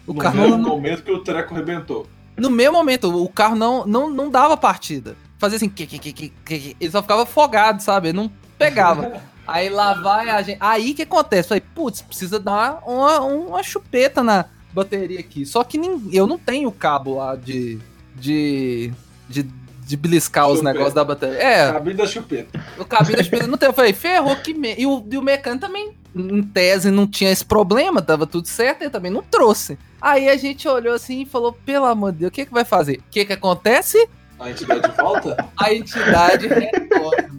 O 0.07 0.13
no 0.13 0.19
carro 0.19 0.37
mesmo 0.37 0.57
não- 0.57 0.69
momento 0.69 1.03
que 1.03 1.11
o 1.11 1.19
treco 1.19 1.53
arrebentou. 1.53 2.07
No 2.37 2.49
mesmo 2.49 2.73
momento, 2.77 3.15
o 3.23 3.29
carro 3.29 3.55
não, 3.55 3.85
não, 3.85 4.09
não 4.09 4.29
dava 4.29 4.55
partida. 4.57 5.15
Fazia 5.37 5.57
assim, 5.57 5.69
que, 5.69 5.85
que, 5.85 5.99
que, 5.99 6.13
que, 6.13 6.29
que, 6.45 6.77
ele 6.79 6.91
só 6.91 7.01
ficava 7.01 7.23
afogado, 7.23 7.81
sabe? 7.81 8.09
Ele 8.09 8.17
não 8.17 8.31
pegava. 8.57 9.21
Aí 9.45 9.69
lá 9.69 9.93
vai 9.95 10.29
a 10.29 10.41
gente. 10.41 10.57
Aí 10.59 10.93
que 10.93 11.01
acontece? 11.01 11.49
Falei, 11.49 11.63
putz, 11.75 12.01
precisa 12.01 12.39
dar 12.39 12.81
uma, 12.87 13.19
uma 13.19 13.61
chupeta 13.63 14.23
na 14.23 14.45
bateria 14.71 15.19
aqui. 15.19 15.45
Só 15.45 15.63
que 15.65 15.77
nin- 15.77 16.09
eu 16.13 16.25
não 16.25 16.37
tenho 16.37 16.71
cabo 16.71 17.15
lá 17.15 17.35
de. 17.35 17.77
de. 18.15 18.91
de, 19.27 19.43
de 19.85 19.97
beliscar 19.97 20.47
os 20.47 20.59
Chupeta. 20.59 20.71
negócios 20.71 20.93
da 20.93 21.03
bateria. 21.03 21.37
É, 21.43 21.71
Cabinho 21.73 21.97
da 21.97 22.07
chupeta. 22.07 22.65
o 22.79 22.85
cabinho 22.85 23.17
da 23.17 23.23
chupeta 23.23 23.47
não 23.47 23.57
tem. 23.57 23.67
Eu 23.67 23.73
falei, 23.73 23.91
ferrou 23.91 24.33
que. 24.37 24.53
Me... 24.53 24.73
E, 24.77 24.85
o, 24.87 25.05
e 25.11 25.17
o 25.17 25.21
mecânico 25.21 25.65
também, 25.67 25.91
em 26.15 26.43
tese, 26.43 26.91
não 26.91 27.07
tinha 27.07 27.31
esse 27.31 27.43
problema, 27.45 28.01
tava 28.01 28.25
tudo 28.27 28.47
certo, 28.47 28.81
ele 28.83 28.89
também 28.89 29.11
não 29.11 29.23
trouxe. 29.23 29.77
Aí 30.01 30.29
a 30.29 30.35
gente 30.37 30.67
olhou 30.67 30.93
assim 30.93 31.21
e 31.21 31.25
falou: 31.25 31.53
pelo 31.65 31.85
amor 31.85 32.11
de 32.11 32.19
Deus, 32.19 32.29
o 32.29 32.31
que, 32.33 32.45
que 32.45 32.53
vai 32.53 32.65
fazer? 32.65 32.97
O 32.97 33.03
que, 33.09 33.25
que 33.25 33.33
acontece? 33.33 34.07
A 34.39 34.49
entidade 34.49 34.91
volta? 34.97 35.45
A 35.57 35.73
entidade 35.73 36.47
retorna. 36.47 37.29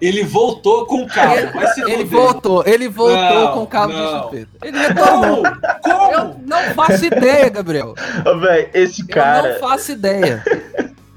Ele 0.00 0.22
voltou 0.22 0.86
com 0.86 1.02
o 1.02 1.08
carro. 1.08 1.52
Vai 1.52 1.66
se 1.74 1.80
Ele 1.82 2.04
voltou, 2.04 2.62
ele 2.64 2.88
voltou 2.88 3.16
Não, 3.16 3.52
com 3.54 3.62
o 3.64 3.66
cabo 3.66 3.92
de 3.92 3.98
não. 3.98 4.22
chupeta. 4.22 4.48
Ele 4.62 4.78
retornou. 4.78 5.42
Como? 5.42 5.82
Como? 5.82 6.12
Eu 6.12 6.36
não 6.46 6.62
faço 6.74 7.04
ideia, 7.04 7.48
Gabriel. 7.48 7.94
Ô, 8.24 8.38
velho, 8.38 8.70
esse 8.74 9.02
Eu 9.02 9.08
cara. 9.08 9.52
não 9.54 9.58
faço 9.60 9.90
ideia. 9.92 10.42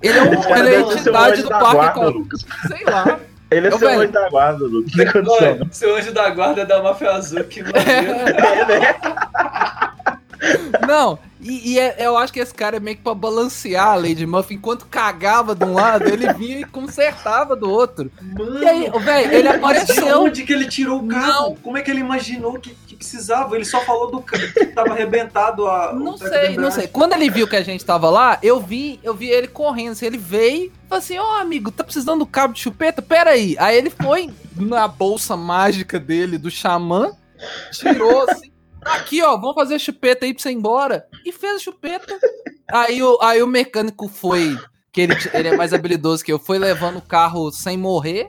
Ele 0.01 0.17
é, 0.17 0.23
um, 0.23 0.55
ele 0.57 0.69
é 0.73 0.77
a 0.77 0.81
entidade 0.81 1.43
do 1.43 1.49
parque 1.49 1.99
guarda. 1.99 2.37
Sei 2.67 2.83
lá. 2.85 3.19
Ele 3.51 3.67
é 3.67 3.75
Ô, 3.75 3.77
seu 3.77 3.89
velho. 3.89 4.01
anjo 4.01 4.11
da 4.13 4.29
guarda, 4.29 4.63
Lucas. 4.65 4.93
Não 4.95 5.03
tem 5.03 5.13
condição. 5.13 5.35
Olha, 5.49 5.67
seu 5.71 5.95
anjo 5.95 6.11
da 6.13 6.29
guarda 6.29 6.61
é 6.61 6.65
da 6.65 6.81
máfia 6.81 7.11
azul, 7.11 7.43
que 7.43 7.61
maneiro. 7.61 7.91
Não, 10.87 11.19
e, 11.39 11.73
e 11.73 11.79
é- 11.79 11.97
eu 11.99 12.17
acho 12.17 12.33
que 12.33 12.39
esse 12.39 12.53
cara 12.53 12.77
é 12.77 12.79
meio 12.79 12.97
que 12.97 13.03
pra 13.03 13.13
balancear 13.13 13.89
a 13.89 13.95
Lady 13.95 14.25
Muff. 14.25 14.51
Enquanto 14.53 14.87
cagava 14.87 15.53
de 15.53 15.63
um 15.63 15.73
lado, 15.73 16.07
ele 16.07 16.31
vinha 16.33 16.59
e 16.61 16.63
consertava 16.63 17.55
do 17.55 17.69
outro. 17.69 18.11
Mano, 18.19 18.63
E 18.63 18.67
aí, 18.67 18.89
velho, 18.89 19.33
ele 19.33 19.57
mas 19.59 19.85
de 19.85 19.91
apareceu. 19.91 20.21
onde 20.23 20.43
que 20.43 20.51
ele 20.51 20.67
tirou 20.67 20.99
o 20.99 21.07
carro? 21.07 21.55
Como 21.61 21.77
é 21.77 21.81
que 21.81 21.91
ele 21.91 21.99
imaginou 21.99 22.53
que 22.59 22.75
precisava? 23.01 23.55
Ele 23.55 23.65
só 23.65 23.81
falou 23.81 24.11
do 24.11 24.21
carro 24.21 24.53
que 24.53 24.67
tava 24.67 24.91
arrebentado 24.91 25.67
a. 25.67 25.91
Não 25.91 26.15
sei, 26.17 26.55
não 26.55 26.71
sei. 26.71 26.87
Quando 26.87 27.13
ele 27.13 27.29
viu 27.29 27.47
que 27.47 27.55
a 27.55 27.63
gente 27.63 27.83
tava 27.83 28.09
lá, 28.09 28.37
eu 28.43 28.59
vi, 28.59 28.99
eu 29.03 29.13
vi 29.13 29.29
ele 29.29 29.47
correndo. 29.47 29.93
Assim, 29.93 30.05
ele 30.05 30.17
veio 30.17 30.65
e 30.65 30.71
falou 30.87 30.99
assim: 30.99 31.17
Ó, 31.17 31.37
amigo, 31.37 31.71
tá 31.71 31.83
precisando 31.83 32.19
do 32.19 32.25
cabo 32.25 32.53
de 32.53 32.61
chupeta? 32.61 33.01
Pera 33.01 33.31
aí. 33.31 33.55
Aí 33.59 33.75
ele 33.75 33.89
foi 33.89 34.29
na 34.55 34.87
bolsa 34.87 35.35
mágica 35.35 35.99
dele, 35.99 36.37
do 36.37 36.51
xamã, 36.51 37.11
tirou 37.71 38.29
assim. 38.29 38.51
Aqui, 38.83 39.21
ó, 39.21 39.37
vamos 39.37 39.55
fazer 39.55 39.77
chupeta 39.77 40.25
aí 40.25 40.33
pra 40.33 40.41
você 40.41 40.49
ir 40.49 40.55
embora. 40.55 41.05
E 41.25 41.31
fez 41.31 41.57
a 41.57 41.59
chupeta. 41.59 42.17
Aí 42.71 43.01
o, 43.03 43.19
aí 43.21 43.41
o 43.43 43.47
mecânico 43.47 44.07
foi. 44.07 44.57
Que 44.91 45.01
ele, 45.01 45.13
ele 45.33 45.47
é 45.47 45.55
mais 45.55 45.73
habilidoso 45.73 46.23
que 46.23 46.33
eu, 46.33 46.39
foi 46.39 46.59
levando 46.59 46.97
o 46.97 47.01
carro 47.01 47.49
sem 47.51 47.77
morrer. 47.77 48.27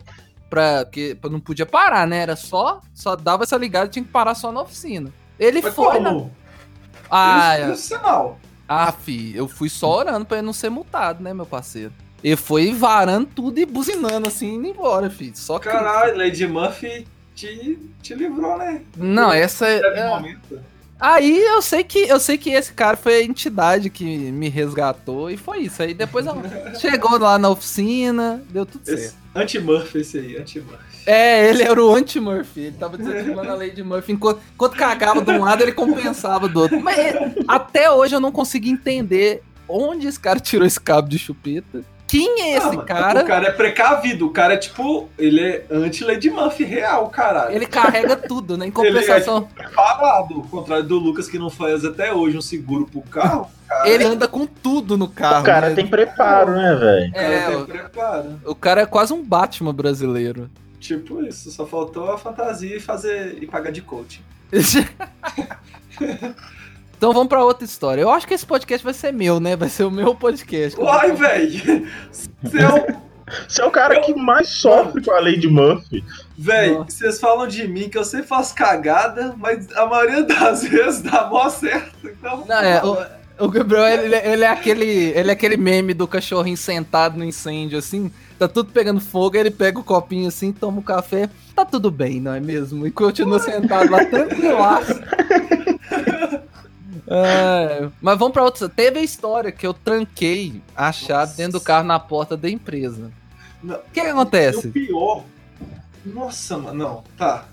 Pra, 0.52 0.85
que 0.85 1.16
não 1.30 1.40
podia 1.40 1.64
parar, 1.64 2.06
né? 2.06 2.18
Era 2.18 2.37
só. 2.37 2.82
Só 2.92 3.16
dava 3.16 3.44
essa 3.44 3.56
ligada, 3.56 3.88
tinha 3.88 4.04
que 4.04 4.11
parar 4.11 4.35
só 4.35 4.52
na 4.52 4.61
oficina. 4.61 5.11
Ele 5.40 5.62
Mas 5.62 5.75
foi. 5.75 5.99
Na... 5.99 6.11
como? 6.11 6.30
Ah, 7.11 7.59
Isso 7.59 7.94
é 7.94 7.99
sinal. 7.99 8.38
ah, 8.68 8.92
fi, 8.92 9.35
eu 9.35 9.49
fui 9.49 9.71
só 9.71 10.00
orando 10.00 10.26
pra 10.26 10.37
ele 10.37 10.47
não 10.47 10.52
ser 10.52 10.68
multado, 10.68 11.23
né, 11.23 11.32
meu 11.32 11.47
parceiro? 11.47 11.90
Ele 12.23 12.37
foi 12.37 12.71
varando 12.71 13.30
tudo 13.35 13.61
e 13.61 13.64
buzinando 13.64 14.28
assim, 14.28 14.56
indo 14.56 14.66
embora, 14.66 15.09
fi. 15.09 15.32
Só 15.35 15.59
que. 15.59 15.71
Caralho, 15.71 16.18
Lady 16.18 16.47
Murphy 16.47 17.06
te, 17.35 17.78
te 18.02 18.14
livrou, 18.14 18.59
né? 18.59 18.82
Não, 18.94 19.32
essa 19.32 19.66
é. 19.66 19.78
É-. 19.78 20.23
Aí 21.02 21.37
eu 21.37 21.61
sei 21.61 21.82
que 21.82 21.99
eu 21.99 22.21
sei 22.21 22.38
que 22.38 22.50
esse 22.50 22.73
cara 22.73 22.97
foi 22.97 23.16
a 23.16 23.25
entidade 23.25 23.90
que 23.90 24.04
me 24.04 24.49
resgatou 24.49 25.28
e 25.28 25.37
foi 25.37 25.62
isso. 25.62 25.82
Aí 25.82 25.92
depois 25.92 26.25
chegou 26.80 27.18
lá 27.18 27.37
na 27.40 27.49
oficina, 27.49 28.40
deu 28.49 28.64
tudo 28.64 28.85
certo. 28.85 29.00
Esse, 29.00 29.14
Anti-Murphy 29.35 29.99
esse 29.99 30.18
aí, 30.18 30.37
anti-Murphy. 30.37 30.92
É, 31.04 31.50
ele 31.50 31.64
era 31.64 31.85
o 31.85 31.92
anti-Murphy. 31.92 32.61
Ele 32.61 32.76
tava 32.78 32.97
desativando 32.97 33.50
a 33.50 33.54
Lady 33.54 33.82
Murphy. 33.82 34.12
Enquanto, 34.12 34.40
enquanto 34.54 34.76
cagava 34.76 35.21
de 35.21 35.30
um 35.32 35.40
lado, 35.40 35.62
ele 35.62 35.73
compensava 35.73 36.47
do 36.49 36.61
outro. 36.61 36.80
Mas 36.80 37.16
até 37.49 37.90
hoje 37.90 38.14
eu 38.14 38.21
não 38.21 38.30
consegui 38.30 38.71
entender 38.71 39.42
onde 39.68 40.06
esse 40.06 40.21
cara 40.21 40.38
tirou 40.38 40.64
esse 40.64 40.80
cabo 40.80 41.09
de 41.09 41.18
chupeta. 41.18 41.82
Quem 42.12 42.42
é 42.42 42.59
esse 42.59 42.66
Ah, 42.76 42.83
cara? 42.83 43.23
O 43.23 43.26
cara 43.26 43.49
é 43.49 43.50
precavido, 43.52 44.26
o 44.26 44.31
cara 44.31 44.52
é 44.52 44.57
tipo. 44.59 45.09
Ele 45.19 45.40
é 45.40 45.64
anti-Lady 45.71 46.28
Murphy 46.28 46.62
real, 46.64 47.09
caralho. 47.09 47.54
Ele 47.54 47.64
carrega 47.64 48.14
tudo, 48.16 48.54
né? 48.59 48.66
Em 48.66 48.71
compensação, 48.71 49.45
Preparado, 49.45 50.35
ao 50.35 50.42
contrário 50.42 50.85
do 50.85 50.99
Lucas 50.99 51.26
que 51.26 51.38
não 51.38 51.49
faz 51.49 51.87
até 51.87 52.12
hoje 52.12 52.37
um 52.37 52.42
seguro 52.42 52.85
pro 52.87 53.00
carro. 53.00 53.50
Cara, 53.66 53.88
ele 53.88 54.04
anda 54.04 54.28
com 54.28 54.45
tudo 54.47 54.99
no 54.99 55.09
carro. 55.09 55.40
O 55.40 55.45
cara 55.45 55.71
né? 55.71 55.75
tem 55.75 55.87
preparo, 55.87 56.52
né, 56.52 56.75
velho? 56.75 57.09
o 57.09 57.12
cara 57.14 57.26
É, 57.33 57.47
tem 57.47 57.57
o- 57.57 57.66
preparo. 57.66 58.40
o 58.45 58.54
cara 58.54 58.81
é 58.83 58.87
quase 58.87 59.14
um 59.14 59.25
Batman 59.25 59.73
brasileiro. 59.73 60.50
Tipo 60.78 61.25
isso, 61.25 61.50
só 61.50 61.64
faltou 61.64 62.11
a 62.12 62.19
fantasia 62.19 62.76
e 62.76 62.81
fazer 62.81 63.38
e 63.40 63.47
pagar 63.47 63.71
de 63.73 63.81
coaching. 63.81 64.21
então 67.02 67.12
vamos 67.12 67.28
pra 67.28 67.44
outra 67.44 67.64
história. 67.64 68.00
Eu 68.00 68.11
acho 68.11 68.28
que 68.28 68.32
esse 68.32 68.47
podcast 68.47 68.85
vai 68.85 68.94
ser 68.94 69.12
meu, 69.12 69.40
né? 69.40 69.56
Vai 69.56 69.68
ser 69.68 69.82
o 69.82 69.90
meu 69.90 70.14
podcast. 70.14 70.78
Uai, 70.78 71.11
velho! 71.11 71.88
Seu. 72.12 73.02
Você 73.49 73.61
é 73.61 73.64
o 73.64 73.73
cara 73.73 74.00
que 74.02 74.14
mais 74.14 74.49
sofre 74.49 75.02
com 75.02 75.11
a 75.11 75.18
Lady 75.18 75.49
Murphy. 75.49 76.04
Véi, 76.38 76.75
vocês 76.75 77.18
falam 77.18 77.49
de 77.49 77.66
mim 77.66 77.88
que 77.88 77.99
eu 77.99 78.04
sempre 78.04 78.28
faço 78.28 78.54
cagada, 78.54 79.35
mas 79.37 79.66
a 79.75 79.85
maioria 79.85 80.23
das 80.23 80.62
vezes 80.68 81.02
dá 81.02 81.26
mó 81.26 81.49
certo. 81.49 81.92
Então, 82.04 82.44
Não, 82.47 82.61
é, 82.61 82.80
o, 82.85 83.47
o 83.47 83.49
Gabriel, 83.49 83.85
ele, 83.85 84.14
ele 84.14 84.44
é 84.44 84.49
aquele, 84.49 84.87
ele 84.87 85.30
é 85.30 85.32
aquele 85.32 85.56
meme 85.56 85.94
do 85.94 86.06
cachorrinho 86.06 86.56
sentado 86.56 87.18
no 87.18 87.25
incêndio, 87.25 87.78
assim, 87.78 88.12
tá 88.38 88.47
tudo 88.47 88.71
pegando 88.71 89.00
fogo, 89.00 89.37
ele 89.37 89.50
pega 89.50 89.80
o 89.80 89.85
copinho 89.85 90.28
assim, 90.28 90.52
toma 90.52 90.78
o 90.78 90.85
café, 90.85 91.28
tá 91.56 91.64
tudo 91.64 91.90
bem, 91.90 92.21
não 92.21 92.32
é 92.32 92.38
mesmo? 92.38 92.87
E 92.87 92.92
continua 92.92 93.40
sentado 93.40 93.90
lá, 93.90 94.04
tranquilaço. 94.04 95.00
É, 97.06 97.88
mas 98.00 98.18
vamos 98.18 98.32
pra 98.32 98.44
outra. 98.44 98.68
Teve 98.68 99.00
a 99.00 99.02
história 99.02 99.50
que 99.50 99.66
eu 99.66 99.75
tranquei 99.75 100.62
a 100.75 100.92
chave 100.92 101.30
Nossa. 101.30 101.37
dentro 101.37 101.59
do 101.59 101.61
carro 101.61 101.87
na 101.87 101.99
porta 101.99 102.37
da 102.37 102.49
empresa. 102.49 103.11
O 103.62 103.78
que, 103.92 104.00
que 104.00 104.06
acontece? 104.09 104.68
o 104.68 104.73
pior. 104.73 105.25
Nossa, 106.04 106.59
mano, 106.59 106.85
não, 106.85 107.04
tá. 107.16 107.47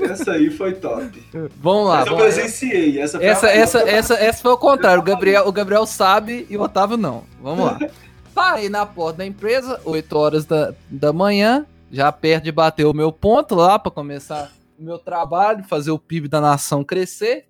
Essa 0.00 0.32
aí 0.32 0.50
foi 0.50 0.74
top. 0.74 1.22
Vamos 1.56 1.88
lá. 1.88 2.00
Eu 2.00 2.04
vamos 2.04 2.10
lá. 2.10 2.16
presenciei. 2.16 3.00
Essa 3.00 3.18
foi 3.18 3.26
Essa, 3.26 3.48
essa, 3.48 3.78
essa, 3.80 4.14
essa 4.14 4.42
foi 4.42 4.52
o 4.52 4.58
contrário. 4.58 5.00
O 5.00 5.04
Gabriel, 5.04 5.46
o 5.46 5.52
Gabriel 5.52 5.86
sabe 5.86 6.46
e 6.50 6.56
o 6.56 6.62
Otávio 6.62 6.96
não. 6.96 7.24
Vamos 7.42 7.64
lá. 7.64 7.78
Parei 8.34 8.68
na 8.68 8.84
porta 8.84 9.18
da 9.18 9.26
empresa, 9.26 9.80
8 9.84 10.18
horas 10.18 10.44
da, 10.44 10.74
da 10.90 11.12
manhã, 11.12 11.64
já 11.90 12.10
perto 12.10 12.44
de 12.44 12.52
bater 12.52 12.84
o 12.84 12.92
meu 12.92 13.12
ponto 13.12 13.54
lá 13.54 13.78
para 13.78 13.92
começar 13.92 14.50
o 14.76 14.82
meu 14.82 14.98
trabalho, 14.98 15.62
fazer 15.64 15.92
o 15.92 15.98
PIB 15.98 16.26
da 16.26 16.40
nação 16.40 16.82
crescer. 16.82 17.46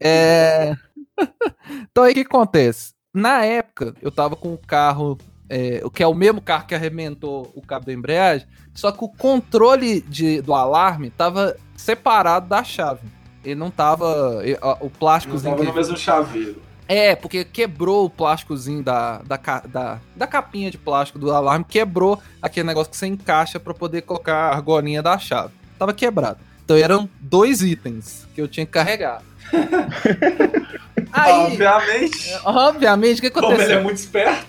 É... 0.00 0.74
então 1.90 2.04
aí 2.04 2.12
o 2.12 2.14
que 2.14 2.20
acontece? 2.20 2.92
Na 3.12 3.44
época, 3.44 3.94
eu 4.02 4.10
tava 4.10 4.36
com 4.36 4.52
o 4.52 4.58
carro, 4.58 5.16
é, 5.48 5.80
o 5.82 5.90
que 5.90 6.02
é 6.02 6.06
o 6.06 6.14
mesmo 6.14 6.40
carro 6.40 6.66
que 6.66 6.74
arrebentou 6.74 7.50
o 7.54 7.62
cabo 7.62 7.86
da 7.86 7.92
embreagem, 7.92 8.46
só 8.74 8.92
que 8.92 9.02
o 9.02 9.08
controle 9.08 10.02
de, 10.02 10.42
do 10.42 10.52
alarme 10.54 11.08
tava 11.10 11.56
separado 11.74 12.48
da 12.48 12.62
chave. 12.62 13.00
Ele 13.42 13.54
não 13.54 13.70
tava. 13.70 14.42
O 14.80 14.84
Não 14.84 14.90
plásticozinho. 14.90 15.52
tava 15.56 15.64
no 15.64 15.72
mesmo 15.72 15.96
chaveiro. 15.96 16.60
é, 16.88 17.14
porque 17.16 17.44
quebrou 17.44 18.04
o 18.04 18.10
plásticozinho 18.10 18.82
da, 18.82 19.18
da, 19.22 19.36
da, 19.66 20.00
da 20.14 20.26
capinha 20.26 20.70
de 20.70 20.76
plástico 20.76 21.18
do 21.18 21.30
alarme, 21.32 21.64
quebrou 21.64 22.20
aquele 22.42 22.66
negócio 22.66 22.90
que 22.90 22.96
você 22.96 23.06
encaixa 23.06 23.58
pra 23.60 23.72
poder 23.72 24.02
colocar 24.02 24.34
a 24.36 24.54
argolinha 24.56 25.00
da 25.02 25.16
chave. 25.18 25.54
Tava 25.78 25.94
quebrado. 25.94 26.38
Então 26.64 26.76
eram 26.76 27.08
dois 27.20 27.62
itens 27.62 28.26
que 28.34 28.40
eu 28.42 28.48
tinha 28.48 28.66
que 28.66 28.72
carregar. 28.72 29.22
Aí, 31.12 31.32
Obviamente. 31.32 32.34
obviamente, 32.44 33.18
o 33.18 33.22
que 33.22 33.30
Como 33.30 33.46
ele 33.46 33.54
aconteceu? 33.54 33.78
é 33.78 33.82
muito 33.82 33.96
esperto. 33.98 34.46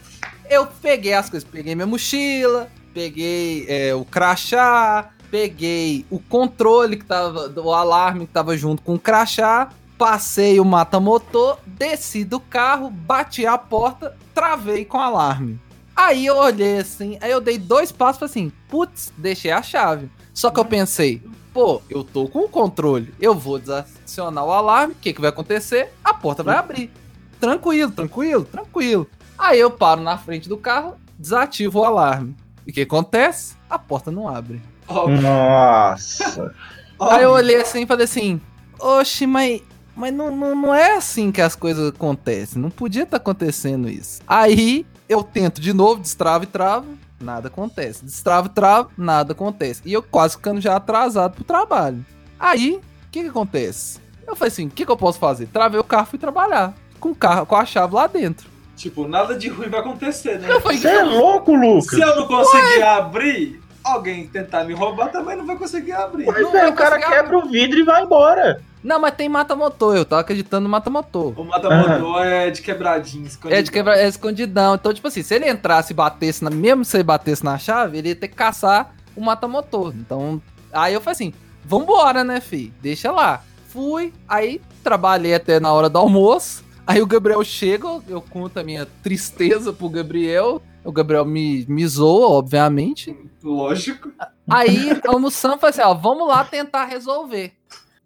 Eu 0.49 0.65
peguei 0.67 1.13
as 1.13 1.29
coisas, 1.29 1.47
peguei 1.49 1.75
minha 1.75 1.85
mochila, 1.87 2.67
peguei 2.93 3.65
é, 3.67 3.93
o 3.93 4.03
crachá, 4.03 5.09
peguei 5.29 6.05
o 6.09 6.19
controle 6.19 6.97
que 6.97 7.05
tava, 7.05 7.47
do 7.49 7.71
alarme 7.73 8.25
que 8.25 8.33
tava 8.33 8.57
junto 8.57 8.81
com 8.81 8.95
o 8.95 8.99
crachá, 8.99 9.69
passei 9.97 10.59
o 10.59 10.65
mata-motor, 10.65 11.59
desci 11.65 12.23
do 12.23 12.39
carro, 12.39 12.89
bati 12.89 13.45
a 13.45 13.57
porta, 13.57 14.15
travei 14.33 14.85
com 14.85 14.97
o 14.97 15.01
alarme. 15.01 15.59
Aí 15.95 16.25
eu 16.25 16.37
olhei 16.37 16.77
assim, 16.79 17.17
aí 17.21 17.31
eu 17.31 17.41
dei 17.41 17.57
dois 17.57 17.91
passos 17.91 18.17
e 18.17 18.19
falei 18.19 18.31
assim, 18.31 18.51
putz, 18.69 19.11
deixei 19.17 19.51
a 19.51 19.61
chave. 19.61 20.09
Só 20.33 20.49
que 20.51 20.59
eu 20.59 20.65
pensei, 20.65 21.21
pô, 21.57 21.81
eu 21.89 22.03
tô 22.03 22.27
com 22.27 22.41
o 22.41 22.47
controle, 22.47 23.11
eu 23.19 23.33
vou 23.33 23.57
desacionar 23.57 24.45
o 24.45 24.51
alarme, 24.51 24.93
o 24.93 24.97
que 25.01 25.11
que 25.11 25.19
vai 25.19 25.31
acontecer? 25.31 25.91
A 26.03 26.13
porta 26.13 26.43
vai 26.43 26.55
abrir. 26.55 26.91
Tranquilo, 27.39 27.89
tranquilo, 27.89 28.45
tranquilo. 28.45 29.07
Aí 29.35 29.59
eu 29.59 29.71
paro 29.71 30.01
na 30.01 30.19
frente 30.19 30.47
do 30.47 30.55
carro, 30.55 30.97
desativo 31.17 31.79
o 31.79 31.83
alarme. 31.83 32.35
E 32.67 32.69
o 32.69 32.73
que 32.75 32.81
acontece? 32.81 33.55
A 33.67 33.79
porta 33.79 34.11
não 34.11 34.29
abre. 34.29 34.61
Óbvio, 34.87 35.19
Nossa. 35.19 36.53
Aí 37.01 37.23
eu 37.23 37.31
olhei 37.31 37.55
assim 37.55 37.81
e 37.81 37.87
falei 37.87 38.05
assim: 38.05 38.39
Oxe, 38.79 39.25
mas, 39.25 39.63
mas 39.95 40.13
não, 40.13 40.29
não, 40.29 40.55
não 40.55 40.75
é 40.75 40.95
assim 40.95 41.31
que 41.31 41.41
as 41.41 41.55
coisas 41.55 41.89
acontecem. 41.89 42.61
Não 42.61 42.69
podia 42.69 43.01
estar 43.01 43.17
acontecendo 43.17 43.89
isso. 43.89 44.21
Aí 44.27 44.85
eu 45.09 45.23
tento 45.23 45.59
de 45.59 45.73
novo, 45.73 46.01
destravo 46.01 46.43
e 46.43 46.47
travo, 46.47 46.95
nada 47.19 47.47
acontece. 47.47 48.05
Destravo 48.05 48.47
e 48.47 48.49
travo, 48.49 48.91
nada 48.97 49.33
acontece. 49.33 49.81
E 49.85 49.93
eu 49.93 50.03
quase 50.03 50.35
ficando 50.35 50.61
já 50.61 50.75
atrasado 50.75 51.35
pro 51.35 51.43
trabalho. 51.43 52.05
Aí, 52.39 52.79
o 53.07 53.11
que 53.11 53.23
que 53.23 53.29
acontece? 53.29 53.99
Eu 54.27 54.35
falei 54.35 54.51
assim: 54.51 54.67
o 54.67 54.69
que, 54.69 54.85
que 54.85 54.91
eu 54.91 54.97
posso 54.97 55.19
fazer? 55.19 55.47
Travei 55.47 55.79
o 55.79 55.83
carro 55.83 56.05
e 56.07 56.09
fui 56.11 56.19
trabalhar. 56.19 56.73
Com, 56.99 57.09
o 57.09 57.15
carro, 57.15 57.45
com 57.45 57.55
a 57.55 57.65
chave 57.65 57.93
lá 57.93 58.07
dentro. 58.07 58.49
Tipo, 58.75 59.07
nada 59.07 59.35
de 59.35 59.47
ruim 59.49 59.69
vai 59.69 59.79
acontecer, 59.79 60.39
né? 60.39 60.47
Você 60.59 60.87
é 60.87 61.03
louco, 61.03 61.53
Lucas? 61.53 61.89
Se 61.89 62.01
eu 62.01 62.15
não 62.15 62.27
conseguir 62.27 62.83
abrir, 62.83 63.61
alguém 63.83 64.27
tentar 64.27 64.63
me 64.65 64.73
roubar 64.73 65.11
também 65.11 65.35
não 65.35 65.45
vai 65.45 65.55
conseguir 65.55 65.93
abrir. 65.93 66.25
Velho, 66.25 66.51
vai 66.51 66.69
o 66.69 66.73
cara 66.73 66.97
conseguir 66.97 67.15
quebra 67.15 67.37
o 67.37 67.49
vidro 67.49 67.79
e 67.79 67.83
vai 67.83 68.03
embora. 68.03 68.61
Não, 68.87 69.01
mas 69.01 69.15
tem 69.15 69.27
mata-motor, 69.27 69.97
eu 69.97 70.05
tava 70.05 70.21
acreditando 70.21 70.63
no 70.63 70.69
mata-motor. 70.69 71.37
O 71.37 71.43
mata-motor 71.43 72.25
é 72.25 72.49
de 72.49 72.61
quebradinho, 72.61 73.27
escondido. 73.27 73.59
É 73.59 73.61
de 73.61 73.69
quebra, 73.69 73.99
é 73.99 74.07
escondidão. 74.07 74.75
Então, 74.75 74.93
tipo 74.93 75.09
assim, 75.09 75.21
se 75.21 75.35
ele 75.35 75.49
entrasse 75.49 75.91
e 75.91 75.93
batesse, 75.93 76.41
na, 76.41 76.49
mesmo 76.49 76.85
se 76.85 76.95
ele 76.95 77.03
batesse 77.03 77.43
na 77.43 77.57
chave, 77.57 77.97
ele 77.97 78.07
ia 78.07 78.15
ter 78.15 78.29
que 78.29 78.35
caçar 78.35 78.95
o 79.13 79.19
mata-motor. 79.19 79.93
Então, 79.93 80.41
aí 80.71 80.93
eu 80.93 81.01
falei 81.01 81.15
assim, 81.15 81.33
vambora, 81.65 82.23
né, 82.23 82.39
fi? 82.39 82.73
Deixa 82.81 83.11
lá. 83.11 83.43
Fui, 83.67 84.13
aí 84.25 84.61
trabalhei 84.81 85.33
até 85.35 85.59
na 85.59 85.73
hora 85.73 85.89
do 85.89 85.99
almoço. 85.99 86.63
Aí 86.87 87.01
o 87.01 87.05
Gabriel 87.05 87.43
chega, 87.43 87.89
eu 88.07 88.21
conto 88.21 88.57
a 88.57 88.63
minha 88.63 88.87
tristeza 89.03 89.73
pro 89.73 89.89
Gabriel. 89.89 90.61
O 90.85 90.93
Gabriel 90.93 91.25
me, 91.25 91.65
me 91.67 91.85
zoa, 91.85 92.29
obviamente. 92.29 93.13
Lógico. 93.43 94.13
Aí, 94.49 94.97
almoçando, 95.05 95.57
falei 95.57 95.71
assim, 95.71 95.81
ó, 95.81 95.93
vamos 95.93 96.25
lá 96.25 96.45
tentar 96.45 96.85
resolver. 96.85 97.51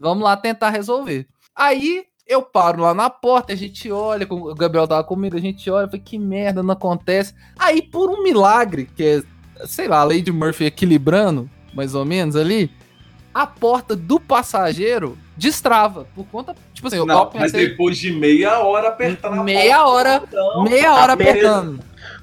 Vamos 0.01 0.24
lá 0.24 0.36
tentar 0.36 0.72
resolver. 0.72 1.27
Aí, 1.55 2.03
eu 2.27 2.41
paro 2.41 2.81
lá 2.81 2.93
na 2.93 3.10
porta, 3.10 3.53
a 3.53 3.55
gente 3.55 3.91
olha, 3.91 4.25
com- 4.25 4.36
o 4.41 4.55
Gabriel 4.55 4.88
tava 4.88 5.03
comigo, 5.03 5.38
a 5.38 5.41
gente 5.41 5.70
olha, 5.70 5.86
falei, 5.88 6.01
que 6.03 6.17
merda, 6.17 6.63
não 6.63 6.72
acontece. 6.74 7.34
Aí, 7.60 7.81
por 7.81 8.10
um 8.10 8.24
milagre, 8.24 8.89
que 8.96 9.03
é, 9.03 9.65
sei 9.67 9.88
lá, 9.88 10.00
a 10.00 10.03
Lady 10.03 10.31
Murphy 10.31 10.65
equilibrando, 10.65 11.50
mais 11.74 11.93
ou 11.93 12.03
menos 12.03 12.36
ali, 12.36 12.72
a 13.34 13.46
porta 13.46 13.96
do 13.96 14.20
passageiro 14.20 15.17
destrava, 15.38 16.05
por 16.15 16.25
conta, 16.25 16.55
tipo 16.74 16.88
assim, 16.88 16.98
eu 16.98 17.05
Não, 17.05 17.20
eu 17.25 17.31
mas 17.34 17.51
pensei, 17.51 17.70
depois 17.70 17.98
de 17.98 18.12
meia 18.12 18.60
hora 18.60 18.89
apertando 18.89 19.39
a 19.39 19.43
Meia 19.43 19.75
porta, 19.77 19.89
hora- 19.89 20.24
então, 20.27 20.63
meia 20.63 20.93
hora 20.96 21.15
beleza. 21.15 21.39
apertando. 21.60 21.79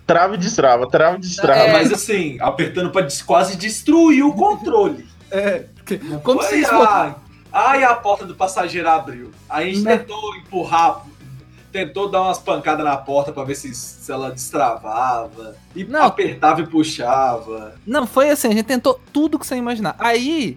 Trava 0.06 0.34
e 0.34 0.38
destrava, 0.38 0.88
trava 0.88 1.16
e 1.16 1.20
destrava. 1.20 1.60
É. 1.60 1.72
Mas 1.72 1.92
assim, 1.92 2.38
apertando 2.40 2.90
pra 2.90 3.02
des- 3.02 3.22
quase 3.22 3.56
destruir 3.56 4.22
o 4.24 4.32
controle. 4.32 5.06
É, 5.30 5.64
Não 6.02 6.18
como 6.20 6.40
foi, 6.42 6.48
se 6.50 6.60
isso 6.62 6.74
ai, 6.74 7.14
ai, 7.52 7.84
a 7.84 7.94
porta 7.94 8.24
do 8.24 8.34
passageiro 8.34 8.88
abriu. 8.88 9.30
Aí 9.48 9.70
a 9.70 9.72
gente 9.74 9.84
Né? 9.84 9.98
tentou 9.98 10.34
empurrar, 10.36 11.04
tentou 11.72 12.08
dar 12.10 12.22
umas 12.22 12.38
pancadas 12.38 12.84
na 12.84 12.96
porta 12.96 13.32
pra 13.32 13.44
ver 13.44 13.54
se, 13.54 13.74
se 13.74 14.10
ela 14.10 14.30
destravava. 14.30 15.54
E 15.74 15.84
Não. 15.84 16.02
apertava 16.04 16.60
e 16.60 16.66
puxava. 16.66 17.74
Não, 17.86 18.06
foi 18.06 18.30
assim, 18.30 18.48
a 18.48 18.52
gente 18.52 18.64
tentou 18.66 18.98
tudo 19.12 19.38
que 19.38 19.46
você 19.46 19.56
imaginar. 19.56 19.94
Aí, 19.98 20.56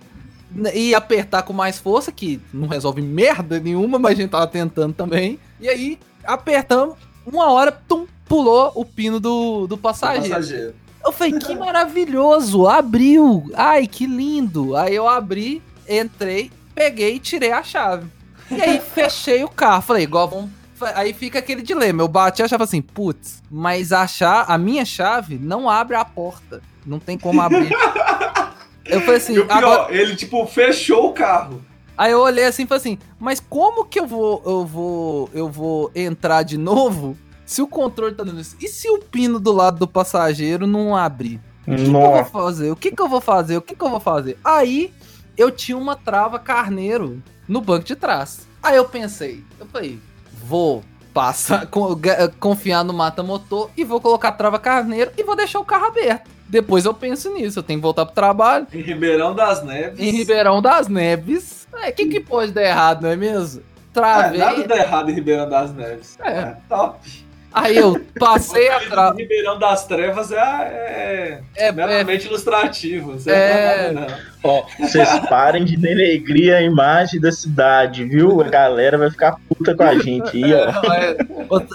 n- 0.55 0.71
ia 0.73 0.97
apertar 0.97 1.43
com 1.43 1.53
mais 1.53 1.79
força, 1.79 2.11
que 2.11 2.39
não 2.53 2.67
resolve 2.67 3.01
merda 3.01 3.59
nenhuma, 3.59 3.99
mas 3.99 4.13
a 4.17 4.21
gente 4.21 4.31
tava 4.31 4.47
tentando 4.47 4.93
também. 4.93 5.39
E 5.59 5.67
aí, 5.69 5.99
apertamos, 6.23 6.95
uma 7.25 7.51
hora, 7.51 7.71
tum, 7.71 8.05
pulou 8.27 8.71
o 8.75 8.85
pino 8.85 9.19
do, 9.19 9.67
do 9.67 9.77
passageiro. 9.77 10.29
passageiro. 10.29 10.75
Eu 11.03 11.11
falei, 11.11 11.33
que 11.39 11.55
maravilhoso, 11.55 12.67
abriu, 12.67 13.49
ai, 13.55 13.87
que 13.87 14.05
lindo. 14.05 14.75
Aí 14.77 14.95
eu 14.95 15.07
abri, 15.09 15.61
entrei, 15.89 16.51
peguei 16.81 17.15
e 17.15 17.19
tirei 17.19 17.51
a 17.51 17.61
chave. 17.61 18.07
E 18.49 18.59
aí, 18.59 18.81
fechei 18.93 19.43
o 19.43 19.49
carro, 19.49 19.81
falei, 19.83 20.03
igual 20.03 20.27
vamos... 20.27 20.49
Aí 20.95 21.13
fica 21.13 21.37
aquele 21.37 21.61
dilema, 21.61 22.01
eu 22.01 22.07
bati 22.07 22.41
a 22.41 22.47
chave 22.47 22.63
assim, 22.63 22.81
putz, 22.81 23.43
mas 23.51 23.91
a, 23.91 24.07
a 24.47 24.57
minha 24.57 24.83
chave 24.83 25.37
não 25.37 25.69
abre 25.69 25.95
a 25.95 26.03
porta, 26.03 26.59
não 26.83 26.99
tem 26.99 27.19
como 27.19 27.39
abrir. 27.39 27.69
Eu 28.83 28.99
falei 29.01 29.17
assim, 29.17 29.35
E 29.35 29.39
o 29.39 29.45
pior, 29.45 29.57
agora... 29.57 29.95
ele 29.95 30.15
tipo 30.15 30.43
fechou 30.47 31.09
o 31.09 31.13
carro. 31.13 31.61
Aí 31.95 32.11
eu 32.11 32.19
olhei 32.19 32.45
assim 32.45 32.63
e 32.63 32.65
falei 32.65 32.79
assim, 32.79 32.97
mas 33.19 33.39
como 33.39 33.85
que 33.85 33.99
eu 33.99 34.07
vou, 34.07 34.41
eu 34.43 34.65
vou, 34.65 35.29
eu 35.33 35.47
vou 35.47 35.91
entrar 35.93 36.41
de 36.41 36.57
novo 36.57 37.15
se 37.45 37.61
o 37.61 37.67
controle 37.67 38.15
tá 38.15 38.23
dando 38.23 38.41
isso? 38.41 38.57
E 38.59 38.67
se 38.67 38.89
o 38.89 38.97
pino 38.97 39.39
do 39.39 39.51
lado 39.51 39.77
do 39.77 39.87
passageiro 39.87 40.65
não 40.65 40.95
abrir? 40.95 41.39
O 41.67 41.75
que, 41.75 41.83
que 41.83 41.87
eu 41.87 41.91
vou 41.93 42.11
Nossa. 42.17 42.31
fazer? 42.31 42.71
O 42.71 42.75
que, 42.75 42.91
que 42.91 43.01
eu 43.01 43.07
vou 43.07 43.21
fazer? 43.21 43.57
O 43.57 43.61
que, 43.61 43.75
que 43.75 43.83
eu 43.83 43.89
vou 43.89 43.99
fazer? 43.99 44.37
Aí 44.43 44.91
eu 45.37 45.51
tinha 45.51 45.77
uma 45.77 45.95
trava 45.95 46.39
carneiro 46.39 47.21
no 47.47 47.61
banco 47.61 47.85
de 47.85 47.95
trás. 47.95 48.47
Aí 48.61 48.75
eu 48.75 48.85
pensei, 48.85 49.43
eu 49.59 49.65
falei, 49.65 49.99
vou 50.43 50.83
passar, 51.13 51.67
confiar 52.39 52.83
no 52.83 52.93
mata-motor 52.93 53.69
e 53.75 53.83
vou 53.83 53.99
colocar 53.99 54.29
a 54.29 54.33
trava 54.33 54.59
carneiro 54.59 55.11
e 55.17 55.23
vou 55.23 55.35
deixar 55.35 55.59
o 55.59 55.65
carro 55.65 55.87
aberto. 55.87 56.29
Depois 56.47 56.83
eu 56.83 56.93
penso 56.93 57.33
nisso, 57.33 57.59
eu 57.59 57.63
tenho 57.63 57.79
que 57.79 57.83
voltar 57.83 58.05
pro 58.05 58.13
trabalho. 58.13 58.67
Em 58.73 58.81
Ribeirão 58.81 59.33
das 59.33 59.63
Neves. 59.63 59.99
Em 59.99 60.11
Ribeirão 60.11 60.61
das 60.61 60.87
Neves. 60.89 61.67
É, 61.73 61.89
o 61.89 61.93
que, 61.93 62.05
que 62.07 62.19
pode 62.19 62.51
dar 62.51 62.63
errado, 62.63 63.03
não 63.03 63.09
é 63.09 63.15
mesmo? 63.15 63.61
É, 63.61 63.93
Travei. 63.93 64.39
nada 64.39 64.67
dá 64.67 64.77
errado 64.77 65.09
em 65.09 65.13
Ribeirão 65.13 65.49
das 65.49 65.73
Neves. 65.73 66.17
É. 66.19 66.57
top. 66.67 67.25
Aí 67.53 67.75
eu 67.77 67.99
passei 68.19 68.69
a 68.69 68.79
trava. 68.79 69.15
Ribeirão 69.17 69.59
das 69.59 69.85
Trevas 69.85 70.31
é, 70.31 70.37
é, 70.37 71.41
É, 71.55 71.67
é, 71.67 71.71
meramente 71.71 72.27
ilustrativo. 72.27 73.13
Você 73.13 73.29
É. 73.31 73.91
não. 73.91 74.07
Ó, 74.43 74.65
vocês 74.79 75.07
parem 75.29 75.65
de 75.65 75.75
denegrir 75.77 76.55
a 76.55 76.61
imagem 76.61 77.19
da 77.19 77.31
cidade, 77.31 78.03
viu? 78.05 78.41
A 78.41 78.49
galera 78.49 78.97
vai 78.97 79.11
ficar 79.11 79.37
puta 79.49 79.75
com 79.75 79.83
a 79.83 79.95
gente 79.97 80.43
aí, 80.43 80.53
ó. 80.53 80.93
é, 80.93 81.17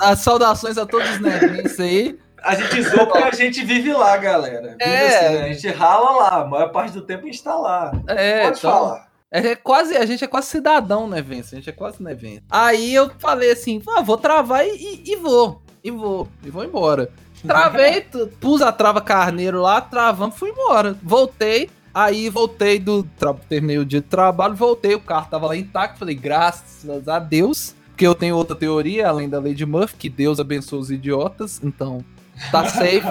as 0.02 0.18
saudações 0.20 0.76
a 0.78 0.86
todos 0.86 1.08
os 1.10 1.20
nevinhos 1.20 1.78
aí. 1.78 2.18
A 2.42 2.54
gente 2.54 2.80
zoa 2.82 3.06
porque 3.06 3.22
a 3.24 3.30
gente 3.32 3.64
vive 3.64 3.92
lá, 3.92 4.16
galera. 4.16 4.76
Vive 4.78 4.82
É. 4.84 5.06
assim, 5.08 5.34
né? 5.34 5.42
A 5.44 5.52
gente 5.52 5.68
rala 5.68 6.10
lá. 6.12 6.42
A 6.42 6.44
maior 6.46 6.68
parte 6.70 6.92
do 6.92 7.02
tempo 7.02 7.24
a 7.24 7.26
gente 7.26 7.42
tá 7.42 7.54
lá. 7.56 7.92
É, 8.08 8.44
Pode 8.44 8.58
então, 8.58 8.70
falar. 8.72 9.06
É 9.32 9.54
quase, 9.56 9.96
a 9.96 10.06
gente 10.06 10.22
é 10.24 10.28
quase 10.28 10.46
cidadão, 10.46 11.08
né, 11.08 11.20
Vence? 11.20 11.54
A 11.54 11.58
gente 11.58 11.68
é 11.68 11.72
quase, 11.72 12.00
né, 12.02 12.14
Vence? 12.14 12.42
Aí 12.48 12.94
eu 12.94 13.10
falei 13.18 13.50
assim, 13.50 13.82
ah, 13.96 14.00
vou 14.00 14.16
travar 14.16 14.64
e, 14.64 14.70
e- 14.70 15.12
e 15.12 15.16
vou. 15.16 15.60
E 15.86 15.90
vou. 15.92 16.26
E 16.44 16.50
vou 16.50 16.64
embora. 16.64 17.08
Travei, 17.46 18.04
pus 18.40 18.60
a 18.60 18.72
trava 18.72 19.00
carneiro 19.00 19.62
lá, 19.62 19.80
travamos, 19.80 20.36
fui 20.36 20.50
embora. 20.50 20.96
Voltei, 21.00 21.70
aí 21.94 22.28
voltei 22.28 22.80
do. 22.80 23.06
Terminei 23.48 23.78
o 23.78 23.84
dia 23.84 24.00
de 24.00 24.06
trabalho, 24.08 24.56
voltei, 24.56 24.96
o 24.96 25.00
carro 25.00 25.28
tava 25.30 25.46
lá 25.46 25.56
intacto. 25.56 26.00
Falei, 26.00 26.16
graças 26.16 27.08
a 27.08 27.20
Deus. 27.20 27.72
Porque 27.90 28.04
eu 28.06 28.16
tenho 28.16 28.34
outra 28.36 28.56
teoria, 28.56 29.08
além 29.08 29.28
da 29.28 29.38
Lady 29.38 29.64
Murphy, 29.64 29.94
que 29.96 30.08
Deus 30.10 30.40
abençoe 30.40 30.80
os 30.80 30.90
idiotas, 30.90 31.60
então 31.62 32.04
tá 32.50 32.68
safe. 32.68 33.00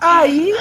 Aí 0.00 0.52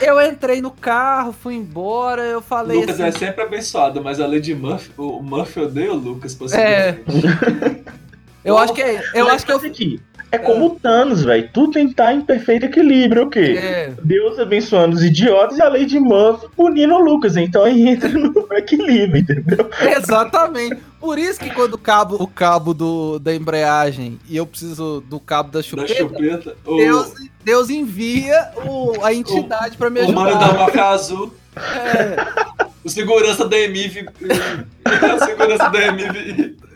eu 0.00 0.18
entrei 0.22 0.62
no 0.62 0.70
carro, 0.70 1.32
fui 1.32 1.54
embora, 1.54 2.22
eu 2.22 2.40
falei 2.40 2.80
Lucas 2.80 2.98
assim. 2.98 3.24
é 3.24 3.26
sempre 3.26 3.42
abençoado, 3.42 4.02
mas 4.02 4.18
a 4.18 4.26
Lady 4.26 4.54
Murphy, 4.54 4.90
o 4.96 5.22
Murphy 5.22 5.60
odeia 5.60 5.92
o 5.92 5.96
Lucas, 5.96 6.34
É. 6.54 6.98
Eu 8.48 8.58
acho 8.58 8.72
que 8.72 8.82
é. 8.82 9.02
Eu 9.14 9.24
Mas 9.26 9.34
acho 9.36 9.46
que 9.46 9.52
eu. 9.52 9.58
pensa 9.60 9.70
aqui, 9.72 10.00
É 10.30 10.36
como 10.38 10.66
o 10.66 10.70
Thanos, 10.78 11.24
velho. 11.24 11.48
Tudo 11.54 11.72
tem 11.72 11.86
que 11.86 11.92
estar 11.92 12.12
em 12.12 12.20
perfeito 12.20 12.66
equilíbrio, 12.66 13.24
o 13.24 13.30
quê? 13.30 13.58
É, 13.58 13.92
Deus 14.02 14.38
abençoando 14.38 14.94
os 14.96 15.02
idiotas 15.02 15.56
e 15.56 15.62
a 15.62 15.68
lei 15.68 15.86
de 15.86 15.98
Murphy 15.98 16.46
punindo 16.54 16.94
o 16.94 16.98
Lucas. 17.00 17.36
Então 17.36 17.64
aí 17.64 17.88
entra 17.88 18.08
no 18.10 18.46
equilíbrio, 18.52 19.20
entendeu? 19.22 19.70
exatamente. 19.96 20.76
Por 21.00 21.18
isso 21.18 21.38
que 21.40 21.48
quando 21.50 21.74
o 21.74 21.78
cabo, 21.78 22.16
o 22.20 22.26
cabo 22.26 22.74
do, 22.74 23.18
da 23.18 23.34
embreagem 23.34 24.18
e 24.28 24.36
eu 24.36 24.44
preciso 24.44 25.02
do 25.08 25.18
cabo 25.20 25.50
da 25.50 25.60
Da 25.60 25.62
chupeta, 25.62 25.94
chupeta. 25.94 26.56
O, 26.66 26.76
Deus, 26.76 27.12
Deus 27.44 27.70
envia 27.70 28.50
o- 28.66 28.92
a 29.02 29.14
entidade 29.14 29.76
pra 29.78 29.88
me 29.88 30.00
o 30.02 30.12
mano 30.12 30.30
da 30.38 30.46
ajudar. 30.46 30.58
máfia 30.58 30.84
azul. 30.86 31.32
É, 31.56 32.67
O 32.84 32.88
segurança 32.88 33.46
da 33.46 33.58
Emiv. 33.58 34.06
o 34.06 35.24
segurança 35.24 35.68
da 35.68 35.86
Emiv. 35.86 36.56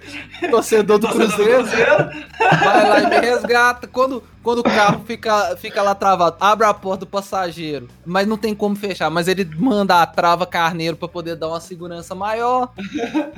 torcedor 0.51 0.99
do 0.99 1.07
Torcedor 1.07 1.29
do 1.29 1.39
Cruzeiro. 1.39 1.65
Cruzeiro. 1.65 2.11
Vai 2.39 2.89
lá 2.89 3.01
e 3.01 3.07
me 3.09 3.21
resgata. 3.21 3.87
Quando, 3.87 4.23
quando 4.43 4.59
o 4.59 4.63
carro 4.63 5.03
fica, 5.05 5.57
fica 5.57 5.83
lá 5.83 5.95
travado, 5.95 6.37
abre 6.41 6.67
a 6.67 6.75
porta 6.75 7.01
do 7.01 7.07
passageiro, 7.07 7.89
mas 8.05 8.27
não 8.27 8.37
tem 8.37 8.55
como 8.55 8.75
fechar. 8.75 9.11
Mas 9.11 9.29
ele 9.29 9.45
manda 9.45 10.03
a 10.03 10.07
trava 10.07 10.47
carneiro 10.47 10.97
pra 10.97 11.09
poder 11.09 11.37
dar 11.37 11.49
uma 11.49 11.61
segurança 11.61 12.15
maior. 12.15 12.73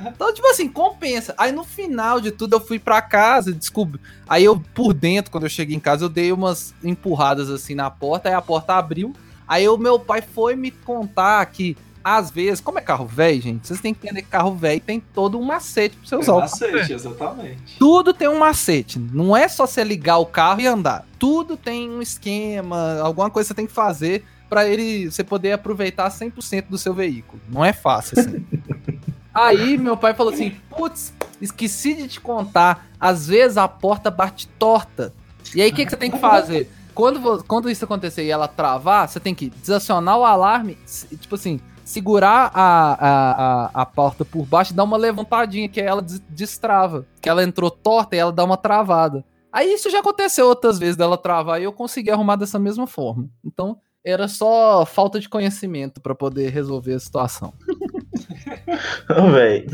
Então, 0.07 0.33
tipo 0.33 0.47
assim, 0.47 0.67
compensa. 0.67 1.33
Aí 1.37 1.51
no 1.51 1.63
final 1.63 2.19
de 2.19 2.31
tudo 2.31 2.55
eu 2.55 2.59
fui 2.59 2.79
pra 2.79 3.01
casa, 3.01 3.53
desculpe. 3.53 3.99
Aí 4.27 4.43
eu, 4.43 4.61
por 4.73 4.93
dentro, 4.93 5.31
quando 5.31 5.43
eu 5.43 5.49
cheguei 5.49 5.75
em 5.75 5.79
casa, 5.79 6.05
eu 6.05 6.09
dei 6.09 6.31
umas 6.31 6.73
empurradas 6.83 7.49
assim 7.49 7.75
na 7.75 7.89
porta, 7.89 8.29
aí 8.29 8.35
a 8.35 8.41
porta 8.41 8.73
abriu. 8.73 9.13
Aí 9.47 9.67
o 9.69 9.77
meu 9.77 9.99
pai 9.99 10.21
foi 10.21 10.55
me 10.55 10.71
contar 10.71 11.45
que. 11.47 11.77
Às 12.07 12.29
vezes, 12.29 12.61
como 12.61 12.77
é 12.77 12.83
carro 12.83 13.07
velho, 13.07 13.41
gente, 13.41 13.65
vocês 13.65 13.81
têm 13.81 13.91
que 13.91 14.05
entender 14.05 14.21
que 14.21 14.27
carro 14.27 14.53
velho 14.53 14.79
tem 14.79 14.99
todo 14.99 15.39
um 15.39 15.41
macete 15.41 15.97
pra 15.97 16.07
você 16.07 16.15
usar. 16.15 16.33
É 16.33 16.35
o 16.35 16.39
macete, 16.39 16.93
exatamente. 16.93 17.77
tudo 17.79 18.13
tem 18.13 18.27
um 18.27 18.37
macete. 18.37 18.99
Não 18.99 19.35
é 19.35 19.47
só 19.47 19.65
você 19.65 19.83
ligar 19.83 20.19
o 20.19 20.25
carro 20.27 20.61
e 20.61 20.67
andar. 20.67 21.03
Tudo 21.17 21.57
tem 21.57 21.89
um 21.89 22.03
esquema, 22.03 22.99
alguma 22.99 23.31
coisa 23.31 23.47
você 23.47 23.53
tem 23.55 23.65
que 23.65 23.73
fazer 23.73 24.23
pra 24.47 24.67
ele 24.67 25.09
você 25.09 25.23
poder 25.23 25.53
aproveitar 25.53 26.07
100% 26.11 26.65
do 26.69 26.77
seu 26.77 26.93
veículo. 26.93 27.41
Não 27.49 27.65
é 27.65 27.73
fácil 27.73 28.19
assim. 28.19 28.45
Aí 29.33 29.75
meu 29.75 29.97
pai 29.97 30.13
falou 30.13 30.31
assim: 30.31 30.51
"Putz, 30.69 31.11
esqueci 31.41 31.95
de 31.95 32.07
te 32.07 32.21
contar. 32.21 32.85
Às 32.99 33.27
vezes 33.27 33.57
a 33.57 33.67
porta 33.67 34.11
bate 34.11 34.47
torta. 34.59 35.11
E 35.55 35.61
aí 35.61 35.71
o 35.71 35.73
que, 35.73 35.83
que 35.83 35.89
você 35.89 35.97
tem 35.97 36.11
que 36.11 36.19
fazer? 36.19 36.71
Quando, 36.93 37.43
quando 37.45 37.67
isso 37.67 37.83
acontecer 37.83 38.23
e 38.23 38.29
ela 38.29 38.47
travar, 38.47 39.09
você 39.09 39.19
tem 39.19 39.33
que 39.33 39.49
desacionar 39.49 40.17
o 40.17 40.23
alarme, 40.23 40.77
tipo 41.19 41.33
assim, 41.35 41.59
segurar 41.85 42.51
a, 42.53 42.93
a, 42.93 43.31
a, 43.65 43.81
a 43.81 43.85
porta 43.85 44.25
por 44.25 44.45
baixo 44.45 44.73
e 44.73 44.75
dar 44.75 44.83
uma 44.83 44.97
levantadinha, 44.97 45.69
que 45.69 45.79
ela 45.79 46.01
des- 46.01 46.19
destrava. 46.27 47.05
Que 47.21 47.29
ela 47.29 47.43
entrou 47.43 47.69
torta 47.71 48.15
e 48.15 48.19
ela 48.19 48.31
dá 48.33 48.43
uma 48.43 48.57
travada. 48.57 49.23
Aí 49.53 49.73
isso 49.73 49.89
já 49.89 49.99
aconteceu 49.99 50.47
outras 50.47 50.77
vezes 50.77 50.97
dela 50.97 51.17
travar 51.17 51.61
e 51.61 51.63
eu 51.63 51.71
consegui 51.71 52.11
arrumar 52.11 52.35
dessa 52.35 52.59
mesma 52.59 52.85
forma. 52.87 53.29
Então, 53.45 53.77
era 54.03 54.27
só 54.27 54.85
falta 54.85 55.19
de 55.19 55.29
conhecimento 55.29 56.01
pra 56.01 56.13
poder 56.13 56.49
resolver 56.49 56.93
a 56.95 56.99
situação. 56.99 57.53
Ô, 59.09 59.31
velho. 59.31 59.65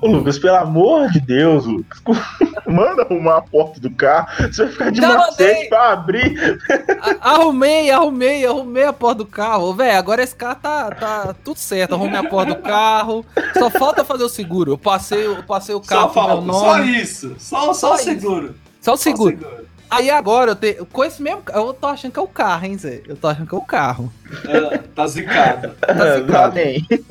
Ô, 0.00 0.06
Lucas, 0.08 0.38
pelo 0.38 0.56
amor 0.56 1.10
de 1.10 1.20
Deus, 1.20 1.64
Lucas. 1.66 2.00
Manda 2.66 3.02
arrumar 3.02 3.38
a 3.38 3.42
porta 3.42 3.80
do 3.80 3.90
carro. 3.90 4.28
Você 4.50 4.64
vai 4.64 4.72
ficar 4.72 4.90
de 4.92 5.00
Já 5.00 5.16
macete 5.16 5.42
mandei. 5.52 5.68
pra 5.68 5.92
abrir. 5.92 6.58
A- 7.00 7.30
arrumei, 7.32 7.90
arrumei, 7.90 8.46
arrumei 8.46 8.84
a 8.84 8.92
porta 8.92 9.16
do 9.18 9.26
carro. 9.26 9.74
Velho, 9.74 9.98
agora 9.98 10.22
esse 10.22 10.34
carro 10.34 10.58
tá, 10.62 10.90
tá 10.90 11.34
tudo 11.44 11.58
certo. 11.58 11.94
Arrumei 11.94 12.18
a 12.18 12.28
porta 12.28 12.54
do 12.54 12.62
carro. 12.62 13.24
Só 13.58 13.68
falta 13.70 14.04
fazer 14.04 14.24
o 14.24 14.28
seguro. 14.28 14.72
Eu 14.72 14.78
passei, 14.78 15.26
eu 15.26 15.42
passei 15.42 15.74
o 15.74 15.80
carro 15.80 16.08
Só 16.08 16.12
falta, 16.14 16.52
só 16.52 16.78
isso. 16.82 17.34
Só, 17.38 17.60
só, 17.66 17.74
Só 17.74 17.92
o 17.92 17.94
isso. 17.96 18.04
seguro. 18.04 18.54
Só 18.80 18.92
o 18.94 18.96
Só 18.96 19.02
seguro. 19.02 19.36
seguro. 19.38 19.66
Aí 19.92 20.10
agora 20.10 20.52
eu 20.52 20.56
tenho. 20.56 20.86
Com 20.86 21.04
esse 21.04 21.22
mesmo. 21.22 21.42
Eu 21.52 21.72
tô 21.74 21.86
achando 21.86 22.12
que 22.12 22.18
é 22.18 22.22
o 22.22 22.26
carro, 22.28 22.64
hein, 22.66 22.78
Zé? 22.78 23.02
Eu 23.06 23.16
tô 23.16 23.28
achando 23.28 23.46
que 23.46 23.54
é 23.54 23.58
o 23.58 23.62
carro. 23.64 24.12
É, 24.48 24.78
tá 24.78 25.06
zicado. 25.06 25.72
Tá 25.80 26.16
zicado. 26.18 26.56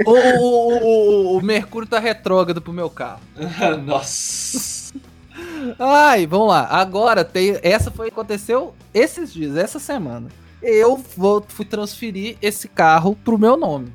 O, 0.05 0.11
o, 0.11 0.17
o, 0.17 1.33
o- 1.35 1.37
o 1.37 1.41
Mercúrio 1.43 1.87
tá 1.87 1.99
retrógrado 1.99 2.61
pro 2.61 2.73
meu 2.73 2.89
carro. 2.89 3.21
Nossa. 3.85 4.93
Ai, 5.79 6.25
vamos 6.27 6.47
lá. 6.49 6.67
Agora 6.69 7.23
tem. 7.23 7.57
Essa 7.61 7.91
foi 7.91 8.07
aconteceu 8.09 8.73
esses 8.93 9.31
dias, 9.33 9.55
essa 9.55 9.79
semana. 9.79 10.27
Eu 10.61 10.95
vou, 11.17 11.43
fui 11.47 11.65
transferir 11.65 12.37
esse 12.41 12.67
carro 12.67 13.15
pro 13.15 13.37
meu 13.37 13.57
nome. 13.57 13.91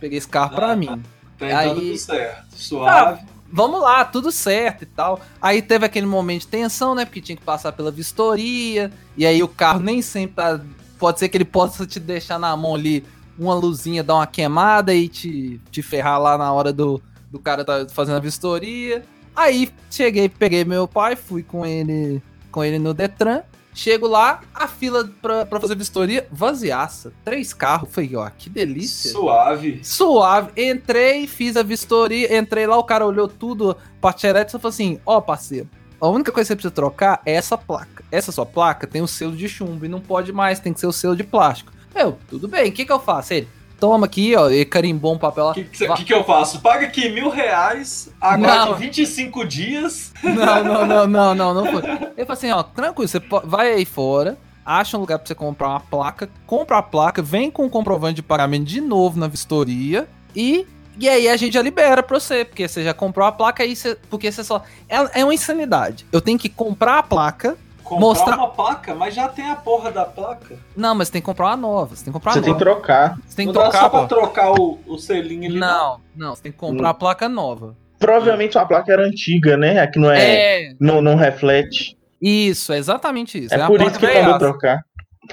Peguei 0.00 0.18
esse 0.18 0.28
carro 0.28 0.54
pra 0.54 0.72
Ah, 0.72 0.76
mim. 0.76 1.02
Tá 1.38 1.46
Aí- 1.46 1.52
entrando 1.68 1.80
tudo 1.80 1.96
certo. 1.98 2.44
Suave. 2.56 3.22
Vamos 3.52 3.80
lá, 3.80 4.04
tudo 4.04 4.30
certo 4.30 4.82
e 4.82 4.86
tal. 4.86 5.20
Aí 5.40 5.60
teve 5.60 5.84
aquele 5.84 6.06
momento 6.06 6.42
de 6.42 6.48
tensão, 6.48 6.94
né? 6.94 7.04
Porque 7.04 7.20
tinha 7.20 7.36
que 7.36 7.42
passar 7.42 7.72
pela 7.72 7.90
vistoria. 7.90 8.92
E 9.16 9.26
aí 9.26 9.42
o 9.42 9.48
carro 9.48 9.80
nem 9.80 10.00
sempre 10.00 10.36
tá. 10.36 10.60
Pode 10.98 11.18
ser 11.18 11.28
que 11.28 11.36
ele 11.36 11.44
possa 11.44 11.86
te 11.86 11.98
deixar 11.98 12.38
na 12.38 12.56
mão 12.56 12.74
ali 12.74 13.04
uma 13.38 13.54
luzinha, 13.54 14.04
dar 14.04 14.16
uma 14.16 14.26
queimada 14.26 14.94
e 14.94 15.08
te, 15.08 15.60
te 15.70 15.82
ferrar 15.82 16.20
lá 16.20 16.36
na 16.36 16.52
hora 16.52 16.72
do, 16.72 17.00
do 17.30 17.38
cara 17.38 17.64
tá 17.64 17.86
fazendo 17.88 18.16
a 18.16 18.20
vistoria. 18.20 19.02
Aí 19.34 19.70
cheguei, 19.90 20.28
peguei 20.28 20.64
meu 20.64 20.86
pai, 20.86 21.16
fui 21.16 21.42
com 21.42 21.64
ele 21.64 22.22
com 22.50 22.62
ele 22.62 22.78
no 22.78 22.92
Detran. 22.92 23.42
Chego 23.72 24.06
lá, 24.06 24.40
a 24.54 24.66
fila 24.66 25.08
pra, 25.22 25.46
pra 25.46 25.60
fazer 25.60 25.76
vistoria 25.76 26.26
vaziaça. 26.30 27.12
Três 27.24 27.54
carros. 27.54 27.88
Falei, 27.92 28.16
ó, 28.16 28.28
que 28.30 28.50
delícia. 28.50 29.12
Suave. 29.12 29.80
Suave. 29.82 30.50
Entrei, 30.56 31.26
fiz 31.26 31.56
a 31.56 31.62
vistoria, 31.62 32.36
entrei 32.36 32.66
lá, 32.66 32.76
o 32.76 32.84
cara 32.84 33.06
olhou 33.06 33.28
tudo, 33.28 33.76
partirete, 34.00 34.48
e 34.48 34.52
só 34.52 34.58
falou 34.58 34.70
assim: 34.70 35.00
Ó, 35.06 35.20
parceiro, 35.20 35.68
a 36.00 36.08
única 36.08 36.32
coisa 36.32 36.46
que 36.46 36.52
você 36.52 36.56
precisa 36.56 36.74
trocar 36.74 37.20
é 37.24 37.34
essa 37.34 37.56
placa. 37.56 38.04
Essa 38.10 38.32
sua 38.32 38.46
placa 38.46 38.86
tem 38.86 39.02
o 39.02 39.06
selo 39.06 39.36
de 39.36 39.48
chumbo 39.48 39.84
e 39.84 39.88
não 39.88 40.00
pode 40.00 40.32
mais, 40.32 40.58
tem 40.58 40.72
que 40.72 40.80
ser 40.80 40.86
o 40.86 40.92
selo 40.92 41.14
de 41.14 41.24
plástico. 41.24 41.72
Eu, 41.94 42.18
tudo 42.28 42.48
bem, 42.48 42.70
o 42.70 42.72
que 42.72 42.84
que 42.84 42.92
eu 42.92 43.00
faço? 43.00 43.34
Ele, 43.34 43.48
toma 43.80 44.06
aqui, 44.06 44.36
ó, 44.36 44.50
e 44.50 44.64
carimbou 44.64 45.14
um 45.14 45.18
papel 45.18 45.46
lá. 45.46 45.50
O 45.52 45.54
que, 45.54 45.64
que, 45.64 46.04
que 46.04 46.14
eu 46.14 46.22
faço? 46.22 46.60
Paga 46.60 46.86
aqui 46.86 47.08
mil 47.08 47.30
reais, 47.30 48.12
Não. 48.20 48.28
aguarde 48.28 48.74
25 48.74 49.44
dias. 49.46 50.12
Não, 50.22 50.34
não, 50.62 50.86
não, 50.86 51.06
não, 51.06 51.34
não, 51.34 51.54
não 51.54 51.66
foi. 51.66 51.82
Ele 51.90 52.26
falou 52.26 52.32
assim, 52.32 52.50
ó, 52.50 52.62
tranquilo, 52.62 53.08
você 53.08 53.20
vai 53.44 53.72
aí 53.72 53.84
fora, 53.86 54.38
acha 54.64 54.96
um 54.96 55.00
lugar 55.00 55.18
pra 55.18 55.26
você 55.26 55.34
comprar 55.34 55.70
uma 55.70 55.80
placa, 55.80 56.28
compra 56.46 56.78
a 56.78 56.82
placa, 56.82 57.22
vem 57.22 57.50
com 57.50 57.64
o 57.64 57.70
comprovante 57.70 58.16
de 58.16 58.22
pagamento 58.22 58.64
de 58.64 58.80
novo 58.80 59.18
na 59.18 59.26
vistoria 59.26 60.06
e 60.36 60.66
e 60.98 61.08
aí 61.08 61.28
a 61.28 61.36
gente 61.36 61.54
já 61.54 61.62
libera 61.62 62.02
pra 62.02 62.20
você, 62.20 62.44
porque 62.44 62.68
você 62.68 62.84
já 62.84 62.92
comprou 62.92 63.26
a 63.26 63.32
placa 63.32 63.62
aí, 63.62 63.74
você, 63.74 63.96
porque 64.10 64.30
você 64.30 64.44
só 64.44 64.62
é, 64.86 65.20
é 65.20 65.24
uma 65.24 65.32
insanidade. 65.32 66.04
Eu 66.12 66.20
tenho 66.20 66.38
que 66.38 66.48
comprar 66.50 66.98
a 66.98 67.02
placa. 67.02 67.56
Comprar 67.90 68.06
Mostrar- 68.06 68.36
uma 68.36 68.48
placa, 68.50 68.94
mas 68.94 69.12
já 69.14 69.26
tem 69.28 69.50
a 69.50 69.56
porra 69.56 69.90
da 69.90 70.04
placa. 70.04 70.56
Não, 70.76 70.94
mas 70.94 71.10
tem 71.10 71.20
que 71.20 71.26
comprar 71.26 71.46
uma 71.48 71.56
nova, 71.56 71.96
você 71.96 72.04
tem 72.04 72.12
que 72.12 72.18
comprar 72.18 72.32
Você 72.34 72.38
uma 72.38 72.44
tem 72.44 72.54
que 72.54 72.64
nova. 72.64 72.76
trocar. 72.76 73.18
Você 73.26 73.36
tem 73.36 73.46
que 73.48 73.52
não 73.52 73.62
dá 73.62 73.68
trocar, 73.68 73.80
só 73.80 73.88
pra 73.88 74.06
trocar 74.06 74.52
o, 74.52 74.78
o 74.86 74.96
selinho 74.96 75.50
ali. 75.50 75.58
Não, 75.58 76.00
não, 76.14 76.34
você 76.36 76.42
tem 76.42 76.52
que 76.52 76.58
comprar 76.58 76.90
a 76.90 76.94
placa 76.94 77.28
nova. 77.28 77.76
Provavelmente 77.98 78.52
sua 78.52 78.64
placa 78.64 78.92
era 78.92 79.02
antiga, 79.04 79.56
né? 79.56 79.80
Aqui 79.80 79.98
não 79.98 80.08
é. 80.10 80.68
É, 80.68 80.74
Não, 80.78 81.02
não 81.02 81.16
reflete. 81.16 81.98
isso, 82.22 82.72
é 82.72 82.78
exatamente 82.78 83.44
isso. 83.44 83.52
É, 83.52 83.58
uma 83.58 83.66
por 83.66 83.80
isso 83.82 83.98
que 83.98 84.06
mandou 84.22 84.38
trocar. 84.38 84.84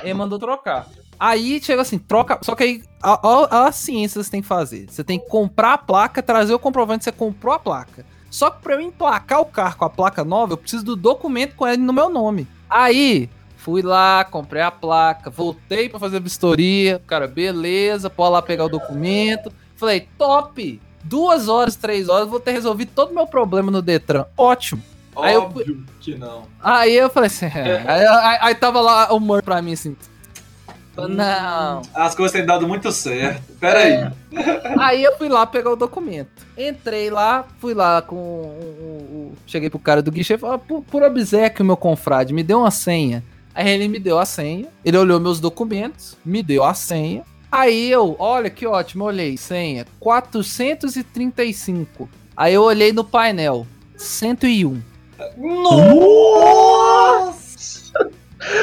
Ele 0.01 0.13
mandou 0.15 0.39
trocar. 0.39 0.87
Aí 1.19 1.61
chega 1.63 1.83
assim, 1.83 1.99
troca. 1.99 2.39
Só 2.41 2.55
que 2.55 2.63
aí 2.63 2.83
a, 3.03 3.19
a, 3.63 3.67
a 3.67 3.71
ciência 3.71 4.21
você 4.23 4.31
tem 4.31 4.41
que 4.41 4.47
fazer. 4.47 4.87
Você 4.89 5.03
tem 5.03 5.19
que 5.19 5.27
comprar 5.27 5.73
a 5.73 5.77
placa, 5.77 6.23
trazer 6.23 6.53
o 6.55 6.59
comprovante 6.59 6.99
que 6.99 7.03
você 7.05 7.11
comprou 7.11 7.53
a 7.53 7.59
placa. 7.59 8.03
Só 8.29 8.49
que 8.49 8.61
pra 8.61 8.73
eu 8.75 8.81
emplacar 8.81 9.39
o 9.41 9.45
carro 9.45 9.77
com 9.77 9.85
a 9.85 9.89
placa 9.89 10.23
nova, 10.23 10.53
eu 10.53 10.57
preciso 10.57 10.83
do 10.83 10.95
documento 10.95 11.55
com 11.55 11.67
ele 11.67 11.81
no 11.81 11.93
meu 11.93 12.09
nome. 12.09 12.47
Aí, 12.69 13.29
fui 13.55 13.81
lá, 13.81 14.23
comprei 14.25 14.61
a 14.61 14.69
placa, 14.71 15.29
voltei 15.29 15.87
pra 15.89 15.99
fazer 15.99 16.17
a 16.17 16.21
vistoria. 16.21 17.01
Cara, 17.07 17.27
beleza, 17.27 18.09
pode 18.09 18.31
lá 18.33 18.41
pegar 18.41 18.65
o 18.65 18.69
documento. 18.69 19.51
Falei, 19.75 20.07
top! 20.17 20.81
Duas 21.03 21.47
horas, 21.47 21.75
três 21.75 22.09
horas, 22.09 22.27
vou 22.27 22.39
ter 22.39 22.51
resolvido 22.51 22.91
todo 22.93 23.11
o 23.11 23.15
meu 23.15 23.25
problema 23.27 23.71
no 23.71 23.81
Detran. 23.81 24.25
Ótimo. 24.35 24.81
Aí 25.15 25.33
eu- 25.33 25.43
Óbvio 25.43 25.83
que 26.01 26.15
não. 26.15 26.43
Aí 26.61 26.93
eu 26.95 27.09
falei 27.09 27.27
assim, 27.27 27.45
é. 27.45 27.83
aí, 27.87 28.05
aí- 28.05 28.37
aí 28.41 28.55
tava 28.55 28.81
lá 28.81 29.11
o 29.13 29.19
Mur 29.19 29.41
pra 29.41 29.61
mim 29.61 29.73
assim. 29.73 29.95
Não. 31.07 31.81
As 31.93 32.15
coisas 32.15 32.31
têm 32.31 32.45
dado 32.45 32.67
muito 32.67 32.91
certo. 32.91 33.41
Pera 33.59 33.79
aí. 33.79 33.91
É. 33.93 34.11
Aí 34.79 35.03
eu 35.03 35.15
fui 35.17 35.27
lá 35.29 35.45
pegar 35.45 35.71
o 35.71 35.75
documento. 35.75 36.45
Entrei 36.57 37.09
lá, 37.09 37.45
fui 37.59 37.73
lá 37.73 38.01
com 38.01 38.15
o. 38.15 38.19
o- 38.19 39.31
o- 39.31 39.33
cheguei 39.45 39.69
pro 39.69 39.79
cara 39.79 40.01
do 40.01 40.11
guichê 40.11 40.33
e 40.35 40.37
falei, 40.37 40.59
por, 40.67 40.81
por 40.83 41.03
obséquio, 41.03 41.65
meu 41.65 41.77
confrade, 41.77 42.33
me 42.33 42.43
deu 42.43 42.59
uma 42.59 42.71
senha. 42.71 43.23
Aí 43.53 43.69
ele 43.69 43.87
me 43.87 43.99
deu 43.99 44.19
a 44.19 44.25
senha, 44.25 44.67
ele 44.85 44.97
olhou 44.97 45.19
meus 45.19 45.39
documentos, 45.39 46.15
me 46.25 46.41
deu 46.43 46.63
a 46.63 46.73
senha. 46.73 47.23
Aí 47.51 47.89
eu, 47.89 48.15
olha 48.19 48.49
que 48.49 48.65
ótimo, 48.67 49.05
olhei, 49.05 49.37
senha 49.37 49.85
435. 49.99 52.09
Aí 52.35 52.53
eu 52.53 52.61
olhei 52.63 52.91
no 52.93 53.03
painel, 53.03 53.65
101. 53.95 54.79
Nossa! 55.37 57.46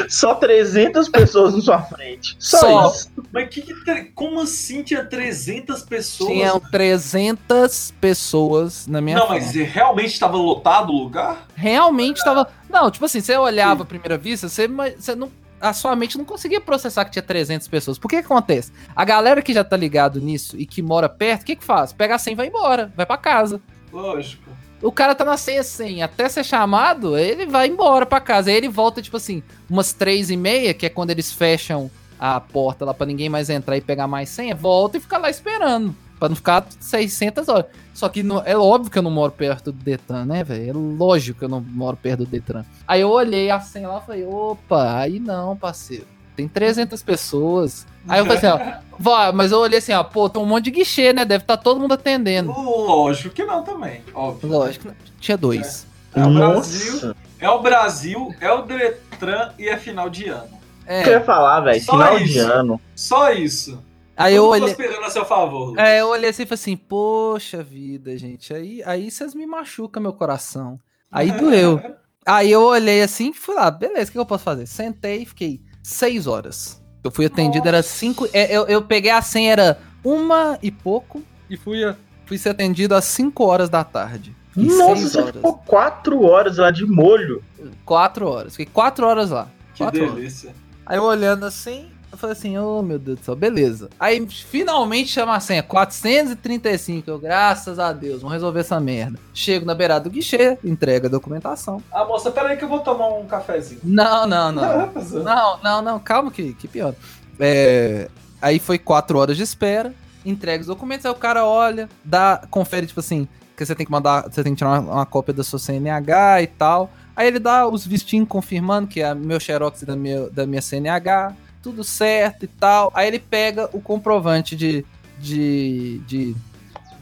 Só 0.09 0.35
300 0.35 1.09
pessoas 1.09 1.55
na 1.55 1.61
sua 1.61 1.83
frente. 1.83 2.37
Só, 2.39 2.59
Só. 2.59 2.89
isso. 2.91 3.11
Mas 3.33 3.49
que, 3.49 3.63
que 3.63 3.75
tre- 3.85 4.05
como 4.15 4.41
assim 4.41 4.83
tinha 4.83 5.05
300 5.05 5.83
pessoas? 5.83 6.31
Tinham 6.31 6.61
300 6.61 7.93
pessoas 8.01 8.87
na 8.87 9.01
minha 9.01 9.17
não, 9.19 9.27
frente. 9.29 9.45
mas 9.45 9.55
realmente 9.73 10.13
estava 10.13 10.37
lotado 10.37 10.91
o 10.93 10.97
lugar? 11.03 11.47
realmente 11.55 12.23
tava. 12.25 12.47
Não, 12.71 12.91
tipo 12.91 13.05
assim, 13.05 13.21
você 13.21 13.37
olhava 13.37 13.83
à 13.83 13.87
primeira 13.87 14.17
vista, 14.19 14.49
você, 14.49 14.69
mas 14.69 14.95
você 14.99 15.15
não. 15.15 15.31
A 15.61 15.73
sua 15.73 15.97
mente 15.97 16.19
não 16.19 16.27
conseguia 16.27 16.61
processar 16.61 17.07
que 17.07 17.13
tinha 17.13 17.23
300 17.23 17.67
pessoas. 17.69 17.99
Por 17.99 18.07
que 18.09 18.19
que 18.19 18.25
acontece? 18.27 18.71
A 18.95 19.03
galera 19.05 19.41
que 19.41 19.53
já 19.55 19.65
tá 19.65 19.77
ligado 19.77 20.21
nisso 20.21 20.57
e 20.59 20.67
que 20.67 20.83
mora 20.83 21.09
perto, 21.09 21.43
o 21.43 21.45
que 21.47 21.57
que 21.57 21.65
faz? 21.65 21.91
Pega 21.93 22.17
a 22.17 22.19
senha 22.19 22.35
e 22.35 22.37
vai 22.37 22.49
embora, 22.49 22.93
vai 22.95 23.07
pra 23.07 23.17
casa. 23.17 23.61
Lógico. 23.91 24.44
O 24.85 24.93
cara 24.93 25.15
tá 25.15 25.25
na 25.25 25.39
senha 25.39 25.63
100, 25.63 26.03
até 26.03 26.29
ser 26.29 26.45
chamado, 26.45 27.17
ele 27.17 27.47
vai 27.47 27.69
embora 27.69 28.05
pra 28.05 28.21
casa. 28.21 28.51
Aí 28.51 28.57
ele 28.57 28.69
volta, 28.69 29.01
tipo 29.01 29.17
assim, 29.17 29.43
umas 29.69 29.95
três 29.95 30.29
e 30.29 30.37
meia, 30.37 30.75
que 30.75 30.85
é 30.85 30.91
quando 30.91 31.09
eles 31.09 31.33
fecham 31.33 31.91
a 32.21 32.39
porta 32.39 32.85
lá 32.85 32.93
pra 32.93 33.07
ninguém 33.07 33.31
mais 33.31 33.49
entrar 33.49 33.79
e 33.79 33.81
pegar 33.81 34.07
mais 34.07 34.29
senha, 34.29 34.55
volta 34.55 34.99
e 34.99 35.01
fica 35.01 35.17
lá 35.17 35.31
esperando. 35.31 35.97
Pra 36.19 36.29
não 36.29 36.37
ficar 36.37 36.67
600 36.79 37.49
horas. 37.49 37.67
Só 37.95 38.11
que 38.11 38.23
é 38.45 38.57
óbvio 38.57 38.91
que 38.91 38.99
eu 38.99 39.03
não 39.03 39.11
moro 39.11 39.33
perto 39.33 39.73
do 39.73 39.83
Detran, 39.83 40.27
né, 40.27 40.45
velho? 40.45 40.71
É 40.71 40.73
lógico 40.73 41.39
que 41.39 41.45
eu 41.47 41.49
não 41.49 41.63
moro 41.63 41.97
perto 41.97 42.19
do 42.19 42.27
Detran. 42.27 42.65
Aí 42.87 43.01
eu 43.01 43.09
olhei 43.09 43.51
a 43.51 43.61
senha 43.61 43.89
lá 43.89 44.01
e 44.03 44.07
falei, 44.07 44.25
opa, 44.27 44.99
aí 44.99 45.19
não, 45.19 45.57
parceiro. 45.57 46.07
Tem 46.37 46.49
300 46.49 47.03
pessoas. 47.03 47.87
Aí 48.09 48.21
eu 48.21 48.27
falei 48.27 48.39
assim, 48.39 48.47
ó, 48.93 48.97
vó, 48.99 49.33
mas 49.33 49.53
eu 49.53 49.59
olhei 49.59 49.79
assim, 49.79 49.93
ó, 49.93 50.03
pô, 50.03 50.29
tem 50.29 50.43
um 50.43 50.47
monte 50.47 50.65
de 50.65 50.71
guichê, 50.73 51.13
né? 51.13 51.25
Deve 51.25 51.45
estar 51.45 51.57
todo 51.57 51.81
mundo 51.81 51.95
atendendo. 51.95 52.53
Lógico 52.53 53.35
que 53.35 53.45
não 53.45 53.63
também. 53.63 54.03
Óbvio. 54.15 54.51
Lógico, 54.51 54.89
né? 54.89 54.95
tinha 55.21 55.37
dois. 55.37 55.87
É 56.15 56.25
o 56.25 56.29
Nossa. 56.29 56.53
Brasil, 56.53 57.15
é 57.41 57.51
o 57.51 57.61
Brasil, 57.61 58.35
é 58.41 58.53
o 58.53 58.63
Detran 58.63 59.51
e 59.59 59.69
é 59.69 59.77
final 59.77 60.09
de 60.09 60.29
ano. 60.29 60.55
É. 60.87 61.01
O 61.01 61.05
que 61.05 61.11
eu 61.11 61.15
ia 61.15 61.25
falar, 61.25 61.61
velho? 61.61 61.81
Final 61.81 62.19
isso. 62.19 62.33
de 62.33 62.39
ano. 62.39 62.81
Só 62.95 63.33
isso. 63.33 63.83
Aí 64.17 64.35
eu 64.35 64.47
olhei. 64.47 64.69
conspirando 64.69 65.05
a 65.05 65.11
seu 65.11 65.25
favor. 65.25 65.71
Lucas. 65.71 65.85
É, 65.85 66.01
eu 66.01 66.09
olhei 66.09 66.31
assim 66.31 66.43
e 66.43 66.47
falei 66.47 66.55
assim, 66.55 66.77
poxa 66.77 67.63
vida, 67.63 68.17
gente, 68.17 68.55
aí, 68.55 68.83
aí 68.85 69.11
vocês 69.11 69.35
me 69.35 69.47
machucam 69.47 70.03
meu 70.03 70.13
coração. 70.13 70.79
Aí 71.11 71.33
doeu. 71.33 71.81
Aí 72.25 72.51
eu 72.51 72.63
olhei 72.63 73.03
assim 73.03 73.31
e 73.31 73.35
fui 73.35 73.55
lá, 73.55 73.71
beleza, 73.71 74.09
o 74.09 74.13
que 74.13 74.19
eu 74.19 74.27
posso 74.27 74.45
fazer? 74.45 74.67
Sentei 74.67 75.23
e 75.23 75.27
fiquei 75.27 75.61
seis 75.85 76.27
horas. 76.27 76.83
Eu 77.05 77.11
fui 77.11 77.27
atendido, 77.27 77.69
era 77.69 77.83
cinco. 77.83 78.27
é, 78.33 78.57
Eu, 78.57 78.67
eu 78.67 78.81
peguei 78.83 79.11
a 79.11 79.21
senha, 79.21 79.53
era 79.53 79.79
uma 80.03 80.59
e 80.63 80.71
pouco, 80.71 81.23
e 81.51 81.57
fui, 81.57 81.85
a- 81.85 81.95
fui 82.25 82.39
ser 82.39 82.49
atendido 82.49 82.95
às 82.95 83.05
cinco 83.05 83.45
horas 83.45 83.69
da 83.69 83.85
tarde. 83.85 84.35
Nossa, 84.57 85.09
você 85.09 85.19
horas. 85.19 85.35
ficou 85.35 85.55
quatro 85.59 86.23
horas 86.23 86.57
lá 86.59 86.71
de 86.71 86.87
molho. 86.87 87.43
Quatro 87.85 88.27
horas. 88.29 88.53
Fiquei 88.57 88.73
quatro 88.73 89.07
horas 89.07 89.31
lá. 89.31 89.49
Que 89.75 89.83
Quatro 89.85 90.01
horas. 90.03 90.15
delícia. 90.15 90.55
Aí 90.87 90.97
eu 90.97 91.03
olhando 91.03 91.45
assim, 91.45 91.91
Eu 92.15 92.19
falei 92.19 92.35
assim, 92.35 92.57
ô 92.57 92.81
meu 92.81 92.97
Deus 92.97 93.19
do 93.19 93.25
céu, 93.25 93.35
beleza. 93.35 93.91
Aí 93.99 94.25
finalmente 94.29 95.09
chama 95.09 95.35
a 95.35 95.41
senha, 95.41 95.65
435. 95.65 97.11
Eu, 97.11 97.19
graças 97.19 97.81
a 97.81 97.93
Deus, 97.93 98.23
vamos 98.23 98.35
resolver 98.35 98.61
essa 98.61 98.79
merda. 98.79 99.19
Chego 99.35 99.67
na 99.67 99.75
beirada 99.75 100.05
do 100.05 100.11
guichê, 100.11 100.57
entrega 100.63 101.09
a 101.09 101.11
documentação. 101.11 101.83
Ah, 101.91 102.05
moça, 102.05 102.31
peraí 102.31 102.57
que 102.57 102.65
eu 102.65 102.69
vou 102.69 102.79
tomar 102.79 103.09
um 103.09 103.27
cafezinho. 103.27 103.81
Não, 103.83 104.29
não, 104.29 104.53
não. 104.53 104.93
Não, 105.25 105.59
não, 105.61 105.83
não, 105.83 105.99
calma 105.99 106.31
que, 106.31 106.55
que 106.55 106.69
pior. 106.69 106.95
É, 107.41 108.09
aí 108.41 108.61
foi 108.61 108.79
quatro 108.79 109.19
horas 109.19 109.37
de 109.37 109.43
espera, 109.43 109.93
entrega 110.25 110.61
os 110.61 110.69
documentos, 110.69 111.05
aí 111.05 111.11
o 111.11 111.17
cara 111.17 111.45
olha, 111.45 111.89
dá, 112.05 112.43
confere, 112.49 112.87
tipo 112.87 113.01
assim, 113.01 113.27
que 113.57 113.67
você 113.67 113.75
tem 113.75 113.85
que 113.85 113.91
mandar, 113.91 114.23
você 114.23 114.45
tem 114.45 114.53
que 114.53 114.59
tirar 114.59 114.81
uma, 114.81 114.93
uma 114.93 115.07
cópia 115.07 115.35
da 115.35 115.43
sua 115.43 115.59
CNH 115.59 116.43
e 116.43 116.47
tal. 116.47 116.93
Aí 117.17 117.27
ele 117.27 117.41
dá 117.41 117.67
os 117.67 117.85
vistinhos 117.85 118.29
confirmando 118.29 118.87
que 118.87 119.01
é 119.01 119.13
meu 119.15 119.41
xerox 119.41 119.83
da 119.83 119.97
minha, 119.97 120.31
da 120.31 120.47
minha 120.47 120.63
CNH, 120.63 121.35
tudo 121.65 121.83
certo 121.83 122.45
e 122.45 122.47
tal. 122.47 122.93
Aí 122.95 123.09
ele 123.09 123.19
pega 123.19 123.71
o 123.73 123.81
comprovante 123.81 124.55
de, 124.55 124.85
de, 125.19 125.99
de 126.07 126.37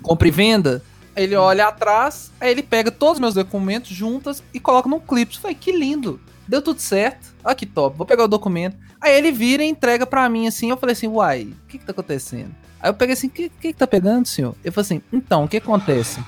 compra 0.01 0.29
e 0.29 0.31
venda, 0.31 0.83
ele 1.17 1.35
olha 1.35 1.67
atrás, 1.67 2.31
aí 2.41 2.51
ele 2.51 2.63
pega 2.63 2.91
todos 2.91 3.15
os 3.15 3.21
meus 3.21 3.35
documentos 3.35 3.91
juntas 3.91 4.43
e 4.55 4.61
coloca 4.61 4.89
num 4.89 5.01
clipe. 5.01 5.37
Falei, 5.39 5.57
que 5.57 5.73
lindo, 5.73 6.21
deu 6.47 6.63
tudo 6.63 6.81
certo. 6.81 7.35
Olha 7.45 7.57
que 7.57 7.67
top, 7.67 7.97
vou 7.99 8.07
pegar 8.07 8.25
o 8.25 8.29
documento. 8.29 8.77
Aí 9.01 9.13
ele 9.19 9.33
vira 9.33 9.65
e 9.65 9.69
entrega 9.69 10.07
pra 10.07 10.29
mim 10.29 10.47
assim. 10.47 10.71
Eu 10.71 10.77
falei 10.77 10.93
assim, 10.93 11.09
uai, 11.09 11.43
o 11.43 11.69
que 11.69 11.79
que 11.79 11.85
tá 11.85 11.91
acontecendo? 11.91 12.55
Aí 12.81 12.89
eu 12.89 12.95
peguei 12.95 13.15
assim, 13.15 13.27
o 13.27 13.31
que, 13.31 13.49
que 13.49 13.73
que 13.73 13.75
tá 13.75 13.87
pegando, 13.87 14.27
senhor? 14.27 14.55
Ele 14.63 14.71
falou 14.71 14.85
assim, 14.85 15.03
então, 15.13 15.45
o 15.45 15.49
que 15.49 15.57
acontece? 15.57 16.21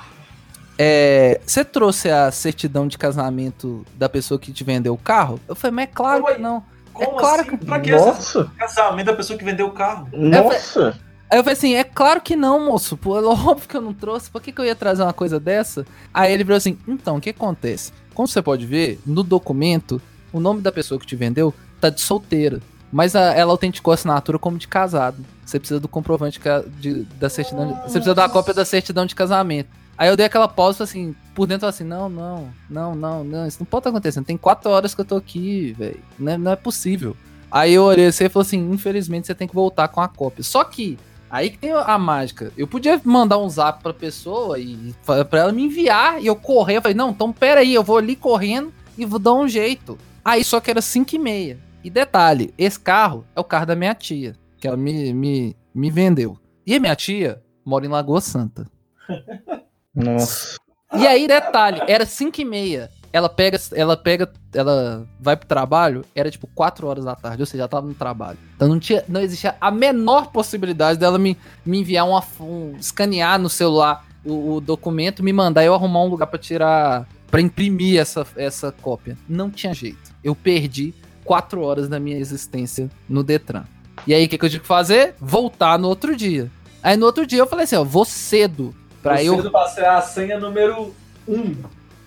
É, 0.77 1.40
você 1.47 1.64
trouxe 1.64 2.11
a 2.11 2.33
certidão 2.33 2.88
de 2.88 2.99
casamento 2.99 3.87
da 3.97 4.09
pessoa 4.09 4.40
que 4.40 4.53
te 4.53 4.64
vendeu 4.64 4.92
o 4.92 4.99
carro? 4.99 5.40
Eu 5.47 5.55
falei, 5.55 5.75
mas 5.77 5.85
é 5.85 5.87
claro 5.87 6.25
que 6.27 6.38
não. 6.38 6.73
Como 6.94 7.16
É 7.18 7.20
claro 7.20 7.40
assim? 7.42 7.50
que- 7.50 7.64
Pra 7.66 7.80
que 7.80 7.90
Nossa, 7.90 8.50
casamento 8.57 9.07
da 9.07 9.14
pessoa 9.14 9.38
que 9.38 9.44
vendeu 9.44 9.66
o 9.66 9.72
carro? 9.72 10.09
nossa. 10.12 10.96
Aí 11.30 11.38
eu 11.38 11.42
falei 11.42 11.57
assim, 11.57 11.74
é 11.74 11.83
claro 11.83 12.20
que 12.20 12.37
não, 12.37 12.64
moço. 12.66 12.96
Pô, 12.96 13.18
é 13.18 13.22
óbvio 13.24 13.68
que 13.68 13.76
eu 13.76 13.80
não 13.80 13.92
trouxe. 13.92 14.30
Por 14.30 14.40
que, 14.40 14.52
que 14.52 14.61
eu 14.61 14.64
ia 14.64 14.74
trazer 14.76 15.02
uma 15.02 15.12
coisa 15.12 15.40
dessa? 15.40 15.85
Aí 16.12 16.33
ele 16.33 16.44
virou 16.44 16.57
assim, 16.57 16.78
então, 16.87 17.16
o 17.16 17.20
que 17.20 17.30
acontece? 17.30 17.92
Como 18.14 18.28
você 18.28 18.40
pode 18.40 18.64
ver, 18.66 19.00
no 19.04 19.24
documento, 19.24 20.00
o 20.33 20.38
nome 20.38 20.61
da 20.61 20.70
pessoa 20.70 21.00
que 21.00 21.07
te 21.07 21.16
vendeu 21.16 21.52
tá 21.80 21.90
de 21.90 22.00
solteira. 22.00 22.61
Mas 22.92 23.16
a- 23.16 23.33
ela 23.35 23.50
autenticou 23.50 23.90
a 23.90 23.94
assinatura 23.94 24.38
como 24.38 24.57
de 24.59 24.68
casado. 24.68 25.16
Você 25.44 25.59
precisa 25.59 25.80
do 25.80 25.88
comprovante 25.88 26.38
ca- 26.38 26.62
de- 26.78 27.02
da 27.18 27.28
certidão. 27.28 27.66
de- 27.66 27.74
você 27.83 27.94
precisa 27.94 28.14
da 28.14 28.28
cópia 28.28 28.54
da 28.54 28.64
certidão 28.64 29.04
de 29.04 29.14
casamento. 29.16 29.68
Aí 29.98 30.09
eu 30.09 30.16
dei 30.16 30.26
aquela 30.26 30.46
pausa 30.46 30.85
assim, 30.85 31.16
por 31.35 31.47
dentro 31.47 31.66
assim, 31.66 31.85
não, 31.85 32.09
não, 32.09 32.49
não, 32.70 32.94
não, 32.94 33.25
não, 33.25 33.47
isso 33.47 33.59
não 33.61 33.66
pode 33.66 33.81
estar 33.81 33.90
acontecendo. 33.90 34.25
Tem 34.25 34.37
quatro 34.37 34.70
horas 34.70 34.94
que 34.94 35.01
eu 35.01 35.05
tô 35.05 35.16
aqui, 35.16 35.73
velho. 35.73 36.01
Não, 36.18 36.33
é- 36.33 36.38
não 36.38 36.51
é 36.53 36.57
possível. 36.57 37.16
Aí 37.51 37.75
eu 37.75 37.85
olhei 37.85 38.07
assim 38.07 38.25
e 38.25 38.29
falou 38.29 38.44
assim: 38.44 38.70
infelizmente 38.73 39.27
você 39.27 39.35
tem 39.35 39.47
que 39.49 39.55
voltar 39.55 39.88
com 39.88 40.01
a 40.01 40.09
cópia. 40.09 40.42
Só 40.42 40.64
que, 40.64 40.99
aí 41.31 41.51
que 41.51 41.59
tem 41.59 41.73
a 41.73 41.99
mágica. 41.99 42.53
Eu 42.57 42.66
podia 42.66 43.01
mandar 43.05 43.38
um 43.38 43.49
zap 43.49 43.83
pra 43.83 43.92
pessoa 43.92 44.59
e 44.59 44.94
pra 45.05 45.40
ela 45.40 45.53
me 45.53 45.64
enviar 45.64 46.20
e 46.23 46.27
eu 46.27 46.37
correr. 46.37 46.77
Eu 46.79 46.83
falei: 46.83 46.97
não, 46.97 47.11
então 47.11 47.35
aí, 47.57 47.75
eu 47.75 47.83
vou 47.85 47.99
ali 47.99 48.16
correndo 48.16 48.73
e 48.99 49.05
vou 49.05 49.18
dar 49.18 49.35
um 49.35 49.47
jeito. 49.49 49.99
Aí 50.25 50.42
só 50.42 50.61
que 50.61 50.70
era 50.70 50.81
5 50.83 51.14
e 51.14 51.18
meia. 51.18 51.59
E 51.83 51.90
detalhe: 51.90 52.53
esse 52.57 52.81
carro 52.81 53.25
é 53.37 53.40
o 53.40 53.44
carro 53.44 53.66
da 53.66 53.77
minha 53.77 53.94
tia, 53.94 54.35
que 54.59 54.66
ela 54.66 54.77
me, 54.77 55.12
me, 55.12 55.57
me 55.75 55.90
vendeu. 55.90 56.38
E 56.66 56.75
a 56.75 56.81
minha 56.81 56.97
tia 56.97 57.42
mora 57.64 57.85
em 57.87 57.88
Lagoa 57.88 58.20
Santa. 58.20 58.66
Nossa. 59.94 60.57
E 60.96 61.07
aí, 61.07 61.26
detalhe, 61.26 61.80
era 61.87 62.07
5 62.07 62.40
e 62.40 62.44
meia. 62.44 62.90
Ela 63.12 63.28
pega, 63.28 63.59
ela 63.72 63.96
pega, 63.96 64.33
ela 64.52 65.07
vai 65.20 65.37
pro 65.37 65.46
trabalho, 65.46 66.04
era 66.14 66.30
tipo 66.30 66.48
4 66.52 66.87
horas 66.87 67.04
da 67.04 67.14
tarde, 67.14 67.42
ou 67.42 67.46
seja, 67.46 67.62
ela 67.62 67.68
tava 67.68 67.87
no 67.87 67.94
trabalho. 67.94 68.38
Então 68.57 68.66
não 68.66 68.80
tinha, 68.80 69.04
não 69.07 69.20
existia 69.20 69.54
a 69.61 69.70
menor 69.70 70.33
possibilidade 70.33 70.98
dela 70.98 71.16
me, 71.16 71.37
me 71.64 71.78
enviar 71.78 72.09
uma, 72.09 72.24
um, 72.40 72.74
escanear 72.76 73.38
no 73.38 73.48
celular 73.48 74.04
o, 74.24 74.54
o 74.54 74.61
documento, 74.61 75.22
me 75.22 75.33
mandar 75.33 75.64
eu 75.64 75.74
arrumar 75.74 76.02
um 76.02 76.09
lugar 76.09 76.26
pra 76.26 76.40
tirar, 76.40 77.09
pra 77.30 77.40
imprimir 77.40 78.00
essa, 78.00 78.26
essa 78.35 78.72
cópia. 78.72 79.16
Não 79.28 79.48
tinha 79.48 79.72
jeito. 79.72 80.12
Eu 80.22 80.35
perdi 80.35 80.92
4 81.24 81.61
horas 81.61 81.88
da 81.88 82.00
minha 82.00 82.18
existência 82.18 82.90
no 83.09 83.22
Detran. 83.22 83.64
E 84.09 84.12
aí, 84.12 84.26
o 84.26 84.28
que, 84.28 84.37
que 84.37 84.44
eu 84.44 84.50
tive 84.50 84.62
que 84.62 84.66
fazer? 84.68 85.14
Voltar 85.20 85.78
no 85.78 85.88
outro 85.88 86.16
dia. 86.16 86.50
Aí 86.83 86.96
no 86.96 87.07
outro 87.07 87.26
dia 87.26 87.38
eu 87.38 87.46
falei 87.46 87.64
assim, 87.64 87.76
ó, 87.76 87.85
vou 87.85 88.04
cedo. 88.04 88.74
Pra 89.04 89.22
eu 89.22 89.42
do 89.42 89.50
passeio 89.50 89.90
a 89.90 90.00
senha 90.00 90.40
número 90.40 90.94
1. 91.28 91.34
Um. 91.34 91.56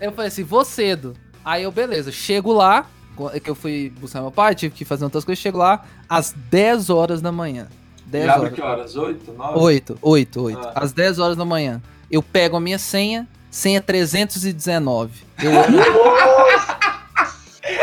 eu 0.01 0.11
falei 0.11 0.29
assim, 0.29 0.43
vou 0.43 0.65
cedo. 0.65 1.15
Aí 1.45 1.61
eu, 1.61 1.71
beleza, 1.71 2.11
chego 2.11 2.51
lá, 2.51 2.87
é 3.31 3.39
que 3.39 3.51
eu 3.51 3.53
fui 3.53 3.93
buscar 4.01 4.19
meu 4.19 4.31
pai, 4.31 4.55
tive 4.55 4.73
que 4.73 4.83
fazer 4.83 5.03
outras 5.03 5.23
coisas, 5.23 5.39
chego 5.39 5.59
lá 5.59 5.85
às 6.09 6.31
10 6.31 6.89
horas 6.89 7.21
da 7.21 7.31
manhã. 7.31 7.67
10 8.07 8.25
Já 8.25 8.33
abre 8.33 8.45
horas. 8.45 8.55
que 8.55 8.61
horas? 8.61 8.95
8, 8.95 9.31
9? 9.31 9.59
8, 9.59 9.99
8, 10.01 10.41
8. 10.41 10.59
Ah. 10.59 10.71
Às 10.73 10.91
10 10.91 11.19
horas 11.19 11.37
da 11.37 11.45
manhã. 11.45 11.79
Eu 12.09 12.23
pego 12.23 12.57
a 12.57 12.59
minha 12.59 12.79
senha, 12.79 13.27
senha 13.51 13.79
319. 13.79 15.21
Eu 15.43 15.51
olho... 15.53 15.79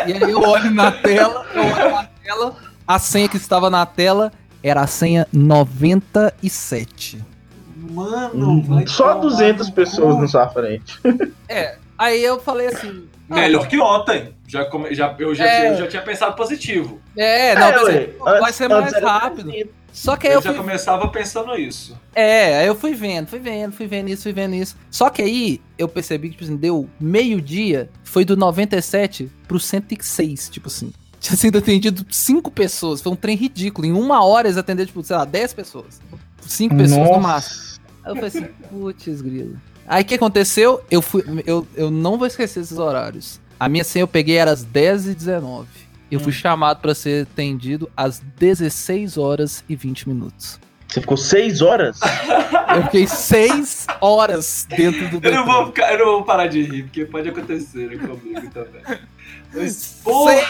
e 0.08 0.12
aí 0.12 0.30
eu 0.30 0.40
olho 0.40 0.72
na 0.72 0.90
tela, 0.90 1.46
eu 1.54 1.62
olho 1.62 1.90
na 1.92 2.04
tela, 2.04 2.56
a 2.84 2.98
senha 2.98 3.28
que 3.28 3.36
estava 3.36 3.70
na 3.70 3.86
tela 3.86 4.32
era 4.60 4.80
a 4.80 4.88
senha 4.88 5.28
97. 5.32 7.33
Mano, 7.90 8.62
vai 8.62 8.86
Só 8.86 9.08
tomar 9.14 9.20
200 9.22 9.68
no 9.68 9.74
pessoas 9.74 10.18
na 10.18 10.28
sua 10.28 10.48
frente. 10.48 10.98
Aí 11.96 12.22
eu 12.24 12.40
falei 12.40 12.66
assim... 12.68 13.04
ah, 13.30 13.34
Melhor 13.36 13.68
que 13.68 13.78
ontem. 13.78 14.34
Já, 14.48 14.64
come- 14.64 14.92
já, 14.94 15.14
eu, 15.18 15.34
já, 15.34 15.44
É. 15.46 15.70
eu 15.72 15.76
já 15.78 15.86
tinha 15.88 16.02
pensado 16.02 16.34
positivo. 16.34 17.00
É, 17.16 17.54
não, 17.54 17.68
É, 17.68 17.72
pensei, 17.72 17.94
ué, 17.96 18.06
pô, 18.18 18.24
vai 18.24 18.52
ser 18.52 18.68
mais 18.68 18.92
rápido. 19.00 19.50
300. 19.50 19.72
Só 19.92 20.16
que 20.16 20.26
aí 20.26 20.32
Eu, 20.32 20.38
eu 20.38 20.42
já 20.42 20.50
fui 20.50 20.58
começava 20.60 21.06
pensando 21.08 21.54
isso. 21.56 21.96
É, 22.16 22.58
aí 22.58 22.66
eu 22.66 22.74
fui 22.74 22.94
vendo, 22.94 23.28
fui 23.28 23.38
vendo, 23.38 23.72
fui 23.72 23.86
vendo 23.86 24.08
isso, 24.08 24.24
fui 24.24 24.32
vendo 24.32 24.54
isso. 24.56 24.76
Só 24.90 25.08
que 25.08 25.22
aí 25.22 25.60
eu 25.78 25.86
percebi 25.88 26.28
que, 26.28 26.34
tipo 26.34 26.44
assim, 26.44 26.56
deu 26.56 26.88
meio-dia, 27.00 27.88
foi 28.02 28.24
do 28.24 28.36
97 28.36 29.30
pro 29.46 29.60
106, 29.60 30.48
tipo 30.50 30.66
assim. 30.66 30.92
Tinha 31.20 31.36
sido 31.36 31.58
atendido 31.58 32.04
cinco 32.10 32.50
pessoas, 32.50 33.00
foi 33.00 33.12
um 33.12 33.16
trem 33.16 33.36
ridículo. 33.36 33.86
Em 33.86 33.92
uma 33.92 34.22
hora 34.24 34.48
eles 34.48 34.58
atenderam, 34.58 34.88
tipo, 34.88 35.02
sei 35.04 35.16
lá, 35.16 35.24
10 35.24 35.54
pessoas. 35.54 36.00
Cinco 36.42 36.76
pessoas 36.76 37.08
no 37.08 37.20
máximo. 37.20 37.73
Aí 38.04 38.10
eu 38.10 38.14
falei 38.14 38.28
assim, 38.28 38.44
putz, 38.70 39.20
grilo. 39.22 39.56
Aí 39.86 40.02
o 40.02 40.06
que 40.06 40.14
aconteceu? 40.14 40.82
Eu 40.90 41.00
fui. 41.02 41.22
Eu, 41.46 41.66
eu 41.74 41.90
não 41.90 42.18
vou 42.18 42.26
esquecer 42.26 42.60
esses 42.60 42.78
horários. 42.78 43.40
A 43.58 43.68
minha 43.68 43.84
senha 43.84 44.02
eu 44.02 44.08
peguei 44.08 44.36
era 44.36 44.50
às 44.50 44.64
10h19. 44.64 45.66
Eu 46.10 46.20
fui 46.20 46.32
chamado 46.32 46.80
pra 46.80 46.94
ser 46.94 47.26
atendido 47.26 47.90
às 47.96 48.20
16 48.36 49.18
horas 49.18 49.64
e 49.68 49.74
20 49.74 50.08
minutos. 50.08 50.60
Você 50.86 51.00
ficou 51.00 51.16
6 51.16 51.60
horas? 51.60 51.98
Eu 52.76 52.82
fiquei 52.84 53.06
6 53.06 53.86
horas 54.00 54.64
dentro 54.68 55.08
do 55.08 55.26
Eu 55.26 55.32
não, 55.34 55.44
vou 55.44 55.66
ficar, 55.66 55.92
eu 55.92 55.98
não 55.98 56.12
vou 56.12 56.22
parar 56.22 56.46
de 56.46 56.62
rir, 56.62 56.84
porque 56.84 57.04
pode 57.04 57.28
acontecer 57.28 57.98
comigo 57.98 58.48
também. 58.52 58.82
Mas, 59.52 60.00
porra, 60.04 60.34
Seis 60.34 60.48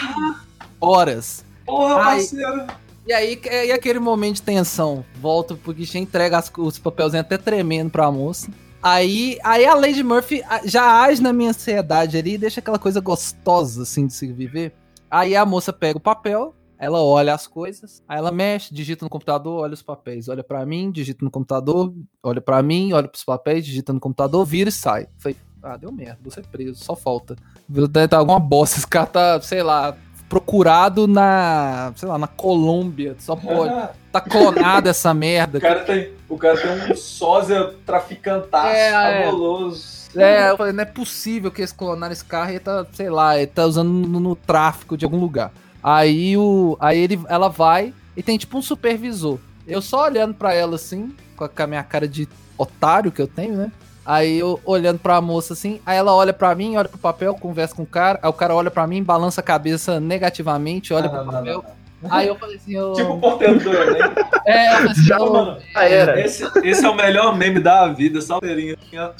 horas. 0.79 1.45
porra, 1.65 1.95
Ai. 1.95 2.17
parceiro. 2.17 2.67
E 3.07 3.13
aí, 3.13 3.39
e 3.67 3.71
aquele 3.71 3.99
momento 3.99 4.35
de 4.37 4.41
tensão? 4.41 5.05
Volta 5.21 5.55
pro 5.55 5.73
guichê, 5.73 5.99
entrega 5.99 6.37
as- 6.39 6.51
os 6.57 6.79
papelzinhos 6.79 7.25
até 7.25 7.37
tremendo 7.37 7.91
pra 7.91 8.11
moça. 8.11 8.49
Aí, 8.81 9.37
aí 9.43 9.65
a 9.65 9.73
Lady 9.75 10.03
Murphy 10.03 10.43
já 10.63 11.01
age 11.03 11.21
na 11.21 11.31
minha 11.33 11.49
ansiedade 11.51 12.17
ali 12.17 12.33
e 12.33 12.37
deixa 12.37 12.59
aquela 12.59 12.79
coisa 12.79 12.99
gostosa, 12.99 13.83
assim, 13.83 14.07
de 14.07 14.13
se 14.13 14.31
viver. 14.31 14.73
Aí 15.09 15.35
a 15.35 15.45
moça 15.45 15.71
pega 15.71 15.97
o 15.97 16.01
papel, 16.01 16.55
ela 16.77 17.01
olha 17.01 17.33
as 17.33 17.47
coisas, 17.47 18.03
aí 18.07 18.17
ela 18.17 18.31
mexe, 18.31 18.73
digita 18.73 19.05
no 19.05 19.09
computador, 19.09 19.61
olha 19.63 19.73
os 19.73 19.81
papéis, 19.81 20.27
olha 20.27 20.43
pra 20.43 20.65
mim, 20.65 20.91
digita 20.91 21.23
no 21.23 21.31
computador, 21.31 21.93
olha 22.23 22.41
pra 22.41 22.61
mim, 22.61 22.91
olha 22.93 23.07
pros 23.07 23.23
papéis, 23.23 23.65
digita 23.65 23.93
no 23.93 23.99
computador, 23.99 24.43
vira 24.45 24.69
e 24.69 24.73
sai. 24.73 25.07
Falei, 25.17 25.37
ah, 25.63 25.77
deu 25.77 25.91
merda, 25.91 26.19
vou 26.21 26.31
ser 26.31 26.45
preso, 26.45 26.83
só 26.83 26.95
falta. 26.95 27.35
Tá 28.09 28.17
alguma 28.17 28.39
bosta, 28.39 28.77
esse 28.77 28.87
cara 28.87 29.05
tá, 29.07 29.41
sei 29.41 29.63
lá, 29.63 29.95
procurado 30.27 31.07
na, 31.07 31.93
sei 31.95 32.07
lá, 32.09 32.17
na 32.17 32.27
Colômbia, 32.27 33.15
só 33.19 33.35
pode. 33.35 33.73
Tá 34.11 34.21
clonada 34.21 34.89
essa 34.89 35.13
merda. 35.13 35.57
O 35.57 35.61
cara 35.61 35.79
tem, 35.81 36.09
o 36.29 36.37
cara 36.37 36.57
tem 36.57 36.91
um 36.91 36.95
sósia 36.95 37.73
traficantaço, 37.85 38.67
É, 38.67 39.21
é. 39.21 39.25
fabuloso. 39.25 39.95
É, 40.15 40.49
eu 40.49 40.57
falei, 40.57 40.71
não 40.71 40.81
é 40.81 40.85
possível 40.85 41.51
que 41.51 41.59
eles 41.61 41.73
clonaram 41.73 42.13
esse 42.13 42.23
carro 42.23 42.49
e 42.49 42.53
ele 42.53 42.59
tá, 42.61 42.85
sei 42.93 43.09
lá, 43.09 43.37
ele 43.37 43.47
tá 43.47 43.65
usando 43.65 43.89
no, 43.89 44.19
no 44.19 44.35
tráfico 44.35 44.95
de 44.97 45.03
algum 45.03 45.19
lugar. 45.19 45.51
Aí 45.83 46.37
o. 46.37 46.77
Aí 46.79 46.97
ele, 46.99 47.19
ela 47.27 47.49
vai 47.49 47.93
e 48.15 48.23
tem 48.23 48.37
tipo 48.37 48.57
um 48.57 48.61
supervisor. 48.61 49.37
Eu 49.67 49.81
só 49.81 50.03
olhando 50.05 50.33
pra 50.33 50.53
ela 50.53 50.75
assim, 50.75 51.13
com 51.35 51.43
a, 51.43 51.49
com 51.49 51.63
a 51.63 51.67
minha 51.67 51.83
cara 51.83 52.07
de 52.07 52.27
otário 52.57 53.11
que 53.11 53.21
eu 53.21 53.27
tenho, 53.27 53.55
né? 53.55 53.71
Aí 54.05 54.37
eu 54.37 54.59
olhando 54.63 54.99
pra 54.99 55.19
moça 55.19 55.53
assim, 55.53 55.81
aí 55.85 55.97
ela 55.97 56.13
olha 56.13 56.31
pra 56.31 56.53
mim, 56.53 56.77
olha 56.77 56.87
pro 56.87 56.97
papel, 56.97 57.33
conversa 57.33 57.73
com 57.73 57.81
o 57.83 57.87
cara, 57.87 58.19
aí 58.21 58.29
o 58.29 58.33
cara 58.33 58.53
olha 58.53 58.69
pra 58.69 58.85
mim, 58.85 59.01
balança 59.03 59.41
a 59.41 59.43
cabeça 59.43 59.99
negativamente, 59.99 60.93
olha 60.93 61.07
Não, 61.07 61.11
pro 61.11 61.25
não, 61.25 61.31
papel. 61.31 61.63
não, 61.63 62.09
não. 62.09 62.13
Aí 62.15 62.27
eu 62.27 62.35
falei 62.35 62.57
assim, 62.57 62.73
eu... 62.73 62.93
Tipo 62.93 63.13
o 63.13 63.19
porteiro 63.19 63.59
do 63.59 63.73
Enem. 63.73 64.01
é, 64.45 64.67
eu 64.67 64.77
falei 64.77 64.91
assim, 64.91 65.03
Já, 65.03 65.19
ô, 65.19 65.33
mano. 65.33 65.57
Ah, 65.73 65.85
era. 65.85 66.21
Esse, 66.21 66.43
esse 66.63 66.85
é 66.85 66.89
o 66.89 66.93
melhor 66.95 67.35
meme 67.35 67.59
da 67.59 67.87
vida, 67.87 68.21
salteirinho 68.21 68.77
assim, 68.79 68.97
ó. 68.99 69.11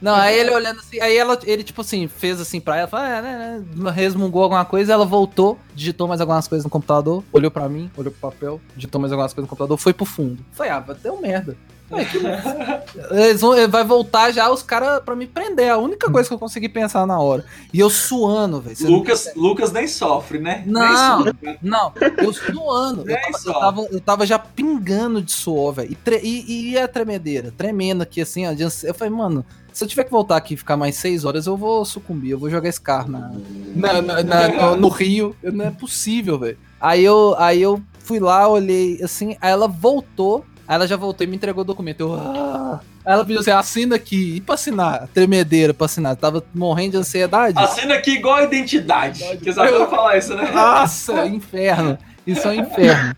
Não, 0.00 0.14
aí 0.14 0.38
ele 0.38 0.50
olhando 0.50 0.78
assim, 0.78 1.00
aí 1.00 1.16
ela, 1.16 1.36
ele 1.44 1.64
tipo 1.64 1.80
assim, 1.80 2.06
fez 2.06 2.40
assim 2.40 2.60
pra 2.60 2.76
ela, 2.76 2.86
falou, 2.86 3.06
é, 3.06 3.20
né, 3.20 3.64
né, 3.74 3.90
resmungou 3.90 4.44
alguma 4.44 4.64
coisa, 4.64 4.92
ela 4.92 5.04
voltou, 5.04 5.58
digitou 5.74 6.06
mais 6.06 6.20
algumas 6.20 6.46
coisas 6.46 6.64
no 6.64 6.70
computador, 6.70 7.24
olhou 7.32 7.50
pra 7.50 7.68
mim, 7.68 7.90
olhou 7.96 8.12
pro 8.12 8.30
papel, 8.30 8.60
digitou 8.76 9.00
mais 9.00 9.12
algumas 9.12 9.32
coisas 9.32 9.46
no 9.46 9.50
computador, 9.50 9.76
foi 9.76 9.92
pro 9.92 10.04
fundo. 10.04 10.38
Foi, 10.52 10.68
ah, 10.68 10.84
deu 11.02 11.20
merda. 11.20 11.56
Ué, 11.90 12.04
que 12.04 12.18
merda. 12.18 12.84
Eles 13.10 13.40
vão, 13.40 13.68
vai 13.68 13.84
voltar 13.84 14.30
já 14.30 14.50
os 14.50 14.62
caras 14.62 15.02
pra 15.02 15.16
me 15.16 15.26
prender, 15.26 15.66
é 15.66 15.70
a 15.70 15.78
única 15.78 16.10
coisa 16.10 16.28
que 16.28 16.34
eu 16.34 16.38
consegui 16.38 16.68
pensar 16.68 17.06
na 17.06 17.18
hora. 17.18 17.44
E 17.72 17.80
eu 17.80 17.88
suando, 17.88 18.60
velho. 18.60 18.76
Lucas, 18.90 19.30
Lucas 19.34 19.72
nem 19.72 19.86
sofre, 19.88 20.38
né? 20.38 20.62
Não. 20.66 20.80
Nem 21.24 21.32
sofre. 21.32 21.58
Não, 21.62 21.92
eu 22.18 22.32
suando. 22.32 23.04
Eu 23.10 23.16
tava, 23.16 23.38
eu, 23.46 23.52
tava, 23.54 23.80
eu 23.92 24.00
tava 24.00 24.26
já 24.26 24.38
pingando 24.38 25.22
de 25.22 25.32
suor, 25.32 25.72
velho. 25.74 25.92
E, 25.92 25.94
tre- 25.94 26.20
e, 26.22 26.70
e 26.72 26.78
a 26.78 26.86
tremedeira, 26.86 27.52
tremendo 27.56 28.02
aqui 28.02 28.20
assim, 28.20 28.46
ó. 28.46 28.52
Eu 28.84 28.94
falei, 28.94 29.12
mano, 29.12 29.44
se 29.72 29.82
eu 29.84 29.88
tiver 29.88 30.04
que 30.04 30.10
voltar 30.10 30.36
aqui 30.36 30.54
e 30.54 30.56
ficar 30.58 30.76
mais 30.76 30.96
seis 30.96 31.24
horas, 31.24 31.46
eu 31.46 31.56
vou 31.56 31.84
sucumbir, 31.84 32.32
eu 32.32 32.38
vou 32.38 32.50
jogar 32.50 32.68
esse 32.68 32.80
carro 32.80 33.10
na, 33.10 33.32
na- 33.74 34.02
na- 34.02 34.22
na- 34.22 34.76
no, 34.76 34.88
rio. 34.88 35.34
Não 35.42 35.64
é 35.64 35.70
possível, 35.70 36.38
velho. 36.38 36.58
Aí 36.80 37.02
eu, 37.04 37.34
aí 37.38 37.62
eu 37.62 37.80
fui 38.00 38.18
lá, 38.20 38.46
olhei 38.46 39.00
assim, 39.02 39.36
aí 39.40 39.50
ela 39.50 39.66
voltou. 39.68 40.44
Aí 40.68 40.74
ela 40.74 40.86
já 40.86 40.96
voltou 40.96 41.26
e 41.26 41.30
me 41.30 41.36
entregou 41.36 41.62
o 41.62 41.64
documento. 41.64 42.00
Eu, 42.00 42.14
ah. 42.14 42.80
Aí 43.02 43.14
ela 43.14 43.24
pediu 43.24 43.40
assim, 43.40 43.50
assina 43.50 43.96
aqui. 43.96 44.36
E 44.36 44.40
pra 44.42 44.54
assinar? 44.54 45.08
Tremedeira 45.14 45.72
pra 45.72 45.86
assinar. 45.86 46.14
Tava 46.14 46.44
morrendo 46.54 46.90
de 46.90 46.96
ansiedade. 46.98 47.58
Assina 47.58 47.94
aqui 47.94 48.10
igual 48.10 48.34
a 48.34 48.42
identidade. 48.42 49.20
Que 49.38 49.48
eles 49.48 49.56
adoram 49.56 49.88
falar 49.88 50.18
isso, 50.18 50.34
né? 50.34 50.50
Nossa, 50.52 51.24
inferno. 51.26 51.96
Isso 52.26 52.46
é 52.46 52.50
um 52.50 52.54
inferno. 52.54 53.16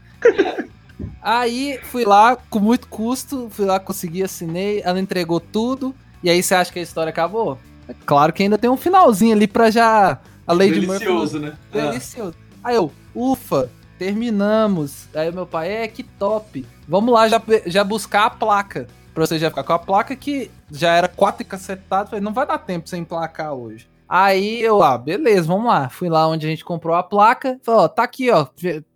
Aí 1.21 1.81
fui 1.91 2.05
lá 2.05 2.37
com 2.49 2.61
muito 2.61 2.87
custo, 2.87 3.49
fui 3.51 3.67
lá, 3.67 3.81
consegui, 3.81 4.23
assinei, 4.23 4.81
ela 4.85 5.01
entregou 5.01 5.41
tudo. 5.41 5.93
E 6.23 6.31
aí 6.31 6.41
você 6.41 6.55
acha 6.55 6.73
que 6.73 6.79
a 6.79 6.83
história 6.83 7.11
acabou? 7.11 7.59
É 7.89 7.95
claro 8.07 8.33
que 8.33 8.45
ainda 8.45 8.59
tem 8.59 8.71
um 8.71 8.77
finalzinho 8.77 9.35
ali 9.35 9.49
pra 9.49 9.71
já. 9.71 10.19
A 10.47 10.53
Lady 10.53 10.87
Murphy. 10.87 11.05
Delicioso, 11.05 11.39
né? 11.41 11.53
Ah. 11.75 11.79
Delicioso. 11.79 12.35
Aí 12.63 12.77
eu, 12.77 12.93
ufa, 13.15 13.69
terminamos. 14.01 15.09
Aí 15.15 15.31
meu 15.31 15.47
pai, 15.47 15.71
é, 15.71 15.87
que 15.87 16.03
top. 16.03 16.65
Vamos 16.89 17.13
lá 17.13 17.29
já, 17.29 17.43
já 17.67 17.85
buscar 17.85 18.25
a 18.25 18.31
placa. 18.31 18.89
Pra 19.13 19.27
você 19.27 19.39
já 19.39 19.51
ficar 19.51 19.63
com 19.63 19.75
a 19.75 19.79
placa 19.79 20.17
que 20.17 20.51
já 20.73 20.95
era 20.95 21.07
quatro 21.07 21.43
encacetados. 21.43 22.09
Falei, 22.09 22.25
não 22.25 22.33
vai 22.33 22.47
dar 22.47 22.57
tempo 22.57 22.85
pra 22.85 22.91
você 22.91 22.97
emplacar 22.97 23.53
hoje. 23.53 23.87
Aí 24.09 24.63
eu, 24.63 24.83
ah, 24.83 24.97
beleza, 24.97 25.47
vamos 25.47 25.67
lá. 25.67 25.91
Fui 25.91 26.09
lá 26.09 26.27
onde 26.27 26.47
a 26.47 26.49
gente 26.49 26.65
comprou 26.65 26.97
a 26.97 27.03
placa. 27.03 27.61
Falei, 27.63 27.83
ó, 27.83 27.89
tá 27.89 28.05
aqui, 28.05 28.31
ó. 28.31 28.47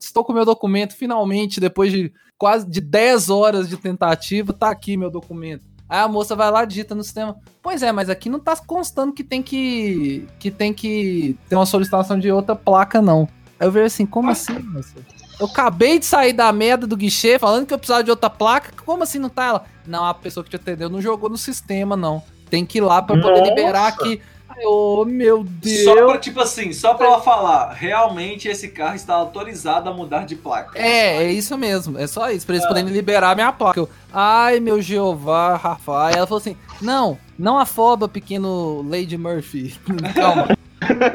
Estou 0.00 0.24
com 0.24 0.32
meu 0.32 0.46
documento 0.46 0.96
finalmente, 0.96 1.60
depois 1.60 1.92
de 1.92 2.10
quase 2.38 2.66
de 2.66 2.80
10 2.80 3.28
horas 3.28 3.68
de 3.68 3.76
tentativa, 3.76 4.54
tá 4.54 4.70
aqui 4.70 4.96
meu 4.96 5.10
documento. 5.10 5.64
Aí 5.86 5.98
a 5.98 6.08
moça 6.08 6.34
vai 6.34 6.50
lá, 6.50 6.64
digita 6.64 6.94
no 6.94 7.04
sistema. 7.04 7.36
Pois 7.62 7.82
é, 7.82 7.92
mas 7.92 8.08
aqui 8.08 8.30
não 8.30 8.40
tá 8.40 8.56
constando 8.56 9.12
que 9.12 9.22
tem 9.22 9.42
que. 9.42 10.26
que 10.38 10.50
tem 10.50 10.72
que 10.72 11.36
ter 11.46 11.56
uma 11.56 11.66
solicitação 11.66 12.18
de 12.18 12.32
outra 12.32 12.56
placa, 12.56 13.02
não. 13.02 13.28
Aí 13.64 13.68
eu 13.68 13.72
vejo 13.72 13.86
assim, 13.86 14.04
como 14.04 14.30
assim, 14.30 14.58
moça? 14.58 14.94
Eu 15.40 15.46
acabei 15.46 15.98
de 15.98 16.04
sair 16.04 16.34
da 16.34 16.52
merda 16.52 16.86
do 16.86 16.96
guichê 16.96 17.38
falando 17.38 17.66
que 17.66 17.72
eu 17.72 17.78
precisava 17.78 18.04
de 18.04 18.10
outra 18.10 18.28
placa. 18.28 18.72
Como 18.84 19.02
assim 19.02 19.18
não 19.18 19.30
tá 19.30 19.46
ela? 19.46 19.64
Não, 19.86 20.04
a 20.04 20.12
pessoa 20.12 20.44
que 20.44 20.50
te 20.50 20.56
atendeu 20.56 20.90
não 20.90 21.00
jogou 21.00 21.30
no 21.30 21.38
sistema, 21.38 21.96
não. 21.96 22.22
Tem 22.50 22.66
que 22.66 22.76
ir 22.76 22.82
lá 22.82 23.00
pra 23.00 23.16
poder 23.16 23.40
Nossa! 23.40 23.50
liberar 23.50 23.86
aqui. 23.86 24.20
Ô, 24.64 25.04
meu 25.06 25.42
Deus. 25.42 25.82
Só 25.82 26.06
pra, 26.06 26.18
tipo 26.18 26.40
assim, 26.40 26.72
só 26.74 26.94
pra 26.94 27.06
ela 27.06 27.20
falar, 27.20 27.72
realmente 27.72 28.46
esse 28.46 28.68
carro 28.68 28.94
está 28.94 29.14
autorizado 29.14 29.88
a 29.88 29.92
mudar 29.92 30.26
de 30.26 30.36
placa. 30.36 30.78
É, 30.78 31.24
é 31.24 31.32
isso 31.32 31.56
mesmo. 31.56 31.98
É 31.98 32.06
só 32.06 32.30
isso, 32.30 32.44
pra 32.44 32.54
eles 32.54 32.68
poderem 32.68 32.92
liberar 32.92 33.34
minha 33.34 33.50
placa. 33.50 33.80
Eu, 33.80 33.88
Ai, 34.12 34.60
meu 34.60 34.80
Jeová, 34.80 35.56
Rafa. 35.56 36.06
Aí 36.06 36.14
ela 36.14 36.26
falou 36.26 36.40
assim: 36.40 36.56
Não, 36.80 37.18
não 37.38 37.58
afoba, 37.58 38.06
pequeno 38.08 38.84
Lady 38.88 39.16
Murphy. 39.16 39.74
Calma. 40.14 40.48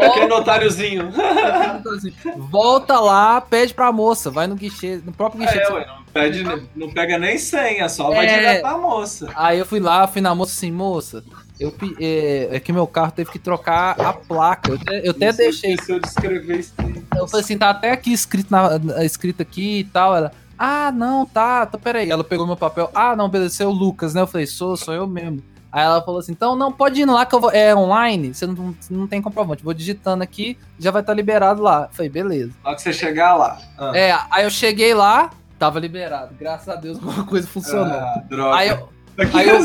Aquele 0.08 0.28
notáriozinho. 0.28 1.10
Volta 2.50 3.00
lá, 3.00 3.40
pede 3.42 3.74
pra 3.74 3.92
moça, 3.92 4.30
vai 4.30 4.48
no 4.48 4.56
guichê, 4.56 5.00
no 5.06 5.12
próprio 5.12 5.42
guichê. 5.46 5.60
É, 5.60 5.72
ué, 5.72 5.86
não, 5.86 6.04
pede, 6.14 6.44
não 6.76 6.90
pega 6.92 7.18
nem 7.18 7.38
senha, 7.38 7.88
só 7.90 8.10
vai 8.10 8.26
É. 8.26 8.38
direto 8.38 8.62
pra 8.62 8.78
moça. 8.78 9.30
Aí 9.36 9.60
eu 9.60 9.66
fui 9.66 9.80
lá, 9.80 10.08
fui 10.08 10.22
na 10.22 10.34
moça 10.34 10.54
assim, 10.54 10.72
moça, 10.72 11.24
eu, 11.60 11.74
é, 12.00 12.50
é 12.52 12.60
que 12.60 12.72
meu 12.72 12.88
carro 12.88 13.12
teve 13.12 13.32
que 13.32 13.40
trocar 13.40 14.00
a 14.00 14.14
placa. 14.14 14.72
Eu 14.72 14.76
até, 14.76 15.08
eu 15.08 15.12
até 15.12 15.34
deixei. 15.34 15.74
esqueceu 15.74 16.00
de 16.00 16.08
escrever 16.08 16.60
isso. 16.60 16.74
Eu 17.16 17.28
falei 17.28 17.44
assim, 17.44 17.58
tá 17.58 17.70
até 17.70 17.92
aqui 17.92 18.14
escrito, 18.14 18.50
na, 18.52 18.80
na- 18.80 19.04
escrito 19.04 19.42
aqui 19.42 19.80
e 19.80 19.84
tal. 19.84 20.16
Ela, 20.16 20.32
ah, 20.58 20.92
não, 20.92 21.26
tá, 21.26 21.66
tá, 21.66 21.78
peraí. 21.78 22.10
Ela 22.10 22.24
pegou 22.24 22.48
meu 22.48 22.56
papel, 22.58 22.90
ah, 22.96 23.16
não, 23.16 23.30
beleza, 23.30 23.56
você 23.56 23.64
é 23.64 23.68
o 23.68 23.72
Lucas, 23.72 24.14
né? 24.14 24.22
Eu 24.22 24.28
falei, 24.28 24.48
sou, 24.48 24.76
sou 24.78 24.94
eu 24.94 25.06
mesmo. 25.08 25.42
Aí 25.72 25.84
ela 25.84 26.02
falou 26.02 26.20
assim, 26.20 26.32
então 26.32 26.56
não, 26.56 26.72
pode 26.72 27.00
ir 27.02 27.06
lá 27.06 27.26
que 27.26 27.36
eu 27.36 27.40
vou, 27.40 27.52
é 27.52 27.76
online, 27.76 28.34
você 28.34 28.48
não, 28.48 28.76
não 28.90 29.08
tem 29.08 29.22
comprovante. 29.22 29.64
Vou 29.64 29.74
digitando 29.74 30.24
aqui, 30.24 30.58
já 30.80 30.90
vai 30.90 31.02
estar 31.02 31.14
liberado 31.14 31.62
lá. 31.62 31.88
Eu 31.92 31.96
falei, 31.96 32.10
beleza. 32.10 32.52
Na 32.64 32.70
hora 32.70 32.76
que 32.76 32.82
você 32.82 32.92
chegar 32.94 33.36
lá. 33.36 33.58
Ah, 33.78 33.92
É, 33.96 34.18
aí 34.32 34.44
eu 34.46 34.50
cheguei 34.50 34.94
lá, 34.96 35.30
tava 35.60 35.80
liberado. 35.80 36.34
Graças 36.40 36.68
a 36.70 36.76
Deus, 36.76 36.98
alguma 37.04 37.24
coisa 37.26 37.48
funcionou. 37.48 37.94
ah, 38.00 38.24
droga. 38.28 38.56
Aí 38.58 38.70
eu, 38.70 38.90
aí 39.34 39.48
eu- 39.50 39.60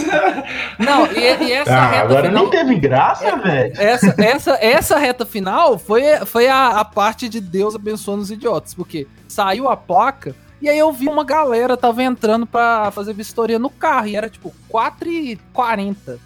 não, 0.79 1.07
e, 1.07 1.45
e 1.45 1.53
essa 1.53 1.75
Ah, 1.75 1.87
reta 1.87 2.05
agora 2.05 2.29
final... 2.29 2.43
nem 2.43 2.51
teve 2.51 2.75
graça, 2.77 3.37
velho. 3.37 3.73
Essa, 3.81 4.15
essa, 4.19 4.51
essa 4.61 4.99
reta 4.99 5.25
final 5.25 5.79
foi, 5.79 6.03
foi 6.27 6.49
a, 6.49 6.81
a 6.81 6.85
parte 6.85 7.29
de 7.31 7.41
Deus 7.41 7.75
abençoando 7.75 8.23
os 8.23 8.31
idiotas, 8.31 8.75
porque 8.75 9.07
saiu 9.29 9.69
a 9.71 9.77
placa 9.77 10.35
e 10.61 10.69
aí 10.69 10.79
eu 10.79 10.93
vi 10.93 11.09
uma 11.09 11.25
galera 11.25 11.77
tava 11.77 12.03
entrando 12.03 12.47
pra 12.47 12.91
fazer 12.91 13.13
vistoria 13.13 13.59
no 13.59 13.71
carro 13.71 14.07
e 14.07 14.17
era 14.17 14.29
tipo 14.29 14.55
4h40. 14.71 16.19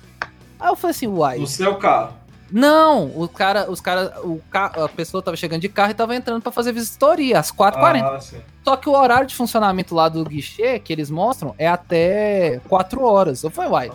Aí 0.60 0.68
eu 0.68 0.76
falei 0.76 0.90
assim, 0.90 1.06
uai. 1.06 1.38
No 1.38 1.46
seu 1.46 1.76
carro. 1.76 2.14
Não, 2.50 3.06
o 3.14 3.28
cara, 3.28 3.70
os 3.70 3.80
cara, 3.80 4.20
o 4.22 4.40
ca, 4.50 4.66
a 4.66 4.88
pessoa 4.88 5.22
tava 5.22 5.36
chegando 5.36 5.60
de 5.60 5.68
carro 5.68 5.90
e 5.90 5.94
tava 5.94 6.16
entrando 6.16 6.40
pra 6.40 6.50
fazer 6.50 6.72
vistoria 6.72 7.38
às 7.38 7.52
4h40. 7.52 8.02
Ah. 8.02 8.18
Só 8.64 8.76
que 8.76 8.88
o 8.88 8.92
horário 8.92 9.26
de 9.26 9.34
funcionamento 9.34 9.94
lá 9.94 10.08
do 10.08 10.24
guichê 10.24 10.78
que 10.78 10.92
eles 10.92 11.10
mostram 11.10 11.54
é 11.58 11.68
até 11.68 12.60
4 12.68 13.02
horas. 13.02 13.42
Eu 13.42 13.50
falei, 13.50 13.70
uai. 13.70 13.92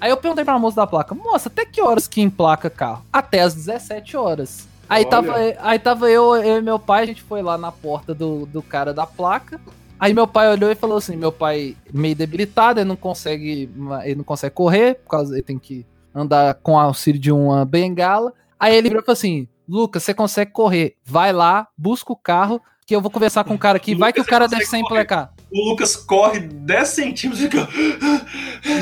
Aí 0.00 0.10
eu 0.10 0.16
perguntei 0.16 0.44
pra 0.44 0.58
moça 0.58 0.76
da 0.76 0.86
placa, 0.86 1.14
moça, 1.14 1.48
até 1.48 1.64
que 1.64 1.82
horas 1.82 2.06
que 2.06 2.20
emplaca 2.20 2.70
carro? 2.70 3.04
Até 3.12 3.40
às 3.40 3.54
17 3.54 4.16
horas. 4.16 4.68
Aí 4.88 5.02
Olha. 5.02 5.10
tava, 5.10 5.34
aí 5.60 5.78
tava 5.78 6.10
eu, 6.10 6.34
eu 6.36 6.58
e 6.58 6.62
meu 6.62 6.78
pai, 6.78 7.02
a 7.02 7.06
gente 7.06 7.22
foi 7.22 7.42
lá 7.42 7.58
na 7.58 7.70
porta 7.70 8.14
do, 8.14 8.46
do 8.46 8.62
cara 8.62 8.94
da 8.94 9.06
placa. 9.06 9.60
Aí 10.00 10.14
meu 10.14 10.26
pai 10.26 10.48
olhou 10.48 10.70
e 10.70 10.76
falou 10.76 10.96
assim: 10.96 11.16
meu 11.16 11.32
pai 11.32 11.76
meio 11.92 12.14
debilitado, 12.14 12.80
ele 12.80 12.88
não 12.88 12.96
consegue. 12.96 13.68
Ele 14.04 14.14
não 14.14 14.24
consegue 14.24 14.54
correr, 14.54 14.94
por 14.94 15.10
causa 15.10 15.34
ele 15.34 15.42
tem 15.42 15.58
que 15.58 15.84
andar 16.14 16.54
com 16.54 16.78
auxílio 16.78 17.20
de 17.20 17.32
uma 17.32 17.64
bengala. 17.64 18.32
Aí 18.58 18.76
ele 18.76 18.88
virou 18.88 19.02
e 19.02 19.04
falou 19.04 19.16
assim: 19.16 19.48
Lucas, 19.68 20.02
você 20.02 20.14
consegue 20.14 20.52
correr. 20.52 20.94
Vai 21.04 21.32
lá, 21.32 21.68
busca 21.76 22.12
o 22.12 22.16
carro, 22.16 22.60
que 22.86 22.94
eu 22.94 23.00
vou 23.00 23.10
conversar 23.10 23.44
com 23.44 23.54
o 23.54 23.58
cara 23.58 23.76
aqui. 23.76 23.94
Vai 23.94 24.12
que 24.12 24.20
o 24.20 24.24
cara 24.24 24.48
sem 24.48 24.58
consegue 24.58 24.84
emplacar. 24.84 25.34
O 25.50 25.70
Lucas 25.70 25.96
corre 25.96 26.40
10 26.40 26.88
centímetros 26.88 27.40
e 27.40 27.44
fica. 27.44 27.68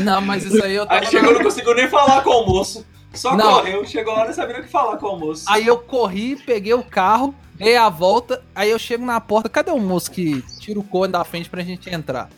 Não, 0.05 0.21
mas 0.21 0.45
isso 0.45 0.63
aí 0.63 0.75
eu 0.75 0.87
tava. 0.87 1.01
Aí 1.01 1.07
chegou, 1.07 1.33
não 1.33 1.43
conseguiu 1.43 1.75
nem 1.75 1.89
falar 1.89 2.23
com 2.23 2.31
o 2.31 2.47
moço. 2.47 2.85
Só 3.17 3.37
Não. 3.37 3.55
correu, 3.55 3.85
chegou 3.85 4.15
a 4.15 4.21
hora 4.21 4.31
e 4.31 4.35
sabia 4.35 4.59
o 4.59 4.63
que 4.63 4.69
falar 4.69 4.97
com 4.97 5.09
o 5.09 5.19
moço. 5.19 5.45
Aí 5.49 5.67
eu 5.67 5.79
corri, 5.79 6.37
peguei 6.37 6.75
o 6.75 6.83
carro, 6.83 7.35
dei 7.55 7.77
a 7.77 7.89
volta, 7.89 8.43
aí 8.55 8.71
eu 8.71 8.79
chego 8.79 9.05
na 9.05 9.21
porta, 9.21 9.49
cadê 9.49 9.71
o 9.71 9.79
moço 9.81 10.11
que 10.11 10.43
tira 10.61 10.79
o 10.79 10.85
cone 10.85 11.13
da 11.13 11.25
frente 11.25 11.49
pra 11.49 11.63
gente 11.63 11.89
entrar? 11.93 12.29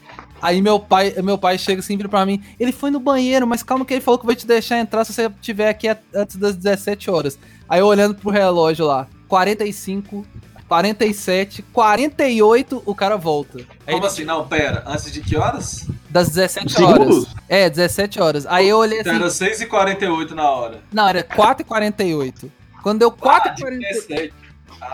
Aí 0.41 0.63
meu 0.63 0.79
pai, 0.79 1.15
meu 1.23 1.37
pai 1.37 1.59
chega 1.59 1.81
assim 1.81 1.97
vira 1.97 2.09
pra 2.09 2.25
mim, 2.25 2.43
ele 2.61 2.71
foi 2.71 2.91
no 2.91 3.01
banheiro, 3.01 3.47
mas 3.47 3.63
calma 3.63 3.85
que 3.85 3.93
ele 3.93 4.01
falou 4.01 4.19
que 4.21 4.27
vai 4.27 4.37
te 4.37 4.47
deixar 4.47 4.79
entrar 4.79 5.05
se 5.05 5.13
você 5.13 5.27
estiver 5.27 5.69
aqui 5.69 5.89
antes 6.15 6.37
das 6.37 6.55
17 6.55 7.11
horas. 7.11 7.39
Aí 7.69 7.81
eu 7.81 7.87
olhando 7.87 8.15
pro 8.15 8.31
relógio 8.31 8.87
lá, 8.87 9.09
45, 9.27 10.25
47, 10.69 11.63
48, 11.63 12.83
o 12.85 12.95
cara 12.95 13.17
volta. 13.17 13.59
Aí 13.87 13.95
Como 13.95 14.07
assim? 14.07 14.25
Não, 14.25 14.47
pera. 14.47 14.85
Antes 14.87 15.11
de 15.11 15.21
que 15.21 15.37
horas? 15.37 15.89
Das 16.11 16.29
17 16.29 16.73
Segundos? 16.73 17.17
horas. 17.25 17.35
É, 17.49 17.69
17 17.71 18.21
horas. 18.21 18.47
Aí 18.47 18.69
eu 18.69 18.79
olhei 18.79 19.01
Então 19.01 19.13
assim, 19.27 19.45
era 19.45 19.57
6h48 19.57 20.31
na 20.31 20.51
hora. 20.51 20.81
não, 20.93 21.09
era 21.09 21.23
4h48. 21.23 22.51
Quando 22.83 23.01
deu 23.01 23.11
4h48, 23.13 23.79
17. 23.79 24.35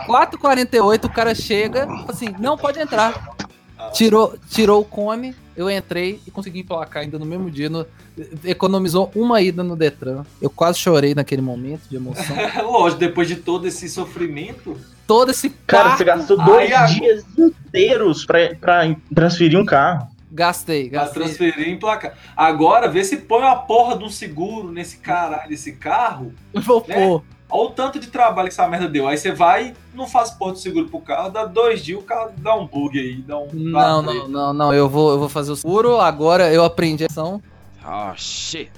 4h48, 0.07 1.05
o 1.05 1.09
cara 1.09 1.33
chega, 1.35 1.87
assim, 2.07 2.33
não 2.39 2.57
pode 2.57 2.79
entrar. 2.79 3.29
Tirou, 3.93 4.35
tirou 4.49 4.81
o 4.81 4.85
cone, 4.85 5.35
eu 5.55 5.69
entrei 5.69 6.19
e 6.25 6.31
consegui 6.31 6.59
emplacar 6.61 7.03
ainda 7.03 7.19
no 7.19 7.25
mesmo 7.25 7.49
dia. 7.51 7.69
no- 7.69 7.85
economizou 8.45 9.11
uma 9.13 9.41
ida 9.41 9.61
no 9.63 9.75
Detran. 9.75 10.23
Eu 10.41 10.49
quase 10.49 10.79
chorei 10.79 11.13
naquele 11.13 11.41
momento 11.41 11.81
de 11.89 11.97
emoção. 11.97 12.35
Lógico, 12.63 12.99
depois 12.99 13.27
de 13.27 13.35
todo 13.35 13.67
esse 13.67 13.87
sofrimento. 13.89 14.77
Todo 15.05 15.31
esse 15.31 15.49
Cara, 15.67 15.83
parto, 15.89 15.97
você 15.97 16.03
gastou 16.05 16.37
dois 16.43 16.67
Aí, 16.67 16.73
a- 16.73 16.85
dias 16.85 17.23
inteiros 17.37 18.25
pra, 18.25 18.55
pra 18.59 18.95
transferir 19.13 19.59
um 19.59 19.65
carro. 19.65 20.07
Gastei, 20.35 20.89
Pra 20.89 21.01
gastei. 21.01 21.23
transferir 21.23 21.69
em 21.69 21.79
placa. 21.79 22.13
Agora, 22.35 22.87
vê 22.89 23.03
se 23.03 23.17
põe 23.17 23.39
uma 23.41 23.55
porra 23.55 23.97
de 23.97 24.03
um 24.03 24.09
seguro 24.09 24.71
nesse 24.71 24.97
caralho, 24.97 25.49
desse 25.49 25.71
carro. 25.73 26.33
Vou 26.53 26.85
né? 26.87 26.95
pôr. 27.07 27.23
Olha 27.49 27.69
o 27.69 27.71
tanto 27.71 27.99
de 27.99 28.07
trabalho 28.07 28.47
que 28.49 28.53
essa 28.53 28.67
merda 28.67 28.87
deu. 28.89 29.07
Aí 29.07 29.17
você 29.17 29.31
vai, 29.31 29.73
não 29.93 30.07
faz 30.07 30.31
porra 30.31 30.53
de 30.53 30.61
seguro 30.61 30.89
pro 30.89 30.99
carro, 30.99 31.29
dá 31.29 31.45
dois 31.45 31.83
dias, 31.83 31.99
o 31.99 32.03
carro 32.03 32.31
dá 32.37 32.55
um 32.55 32.65
bug 32.67 32.99
aí, 32.99 33.21
dá 33.21 33.37
um. 33.37 33.47
Não, 33.53 34.01
não, 34.01 34.27
não, 34.27 34.53
não. 34.53 34.73
Eu 34.73 34.89
vou, 34.89 35.11
eu 35.11 35.19
vou 35.19 35.29
fazer 35.29 35.51
o 35.51 35.55
seguro. 35.55 35.99
Agora 35.99 36.51
eu 36.51 36.63
aprendi 36.63 37.03
a 37.03 37.07
ação. 37.07 37.41
Oh 37.85 38.13
shit. 38.15 38.71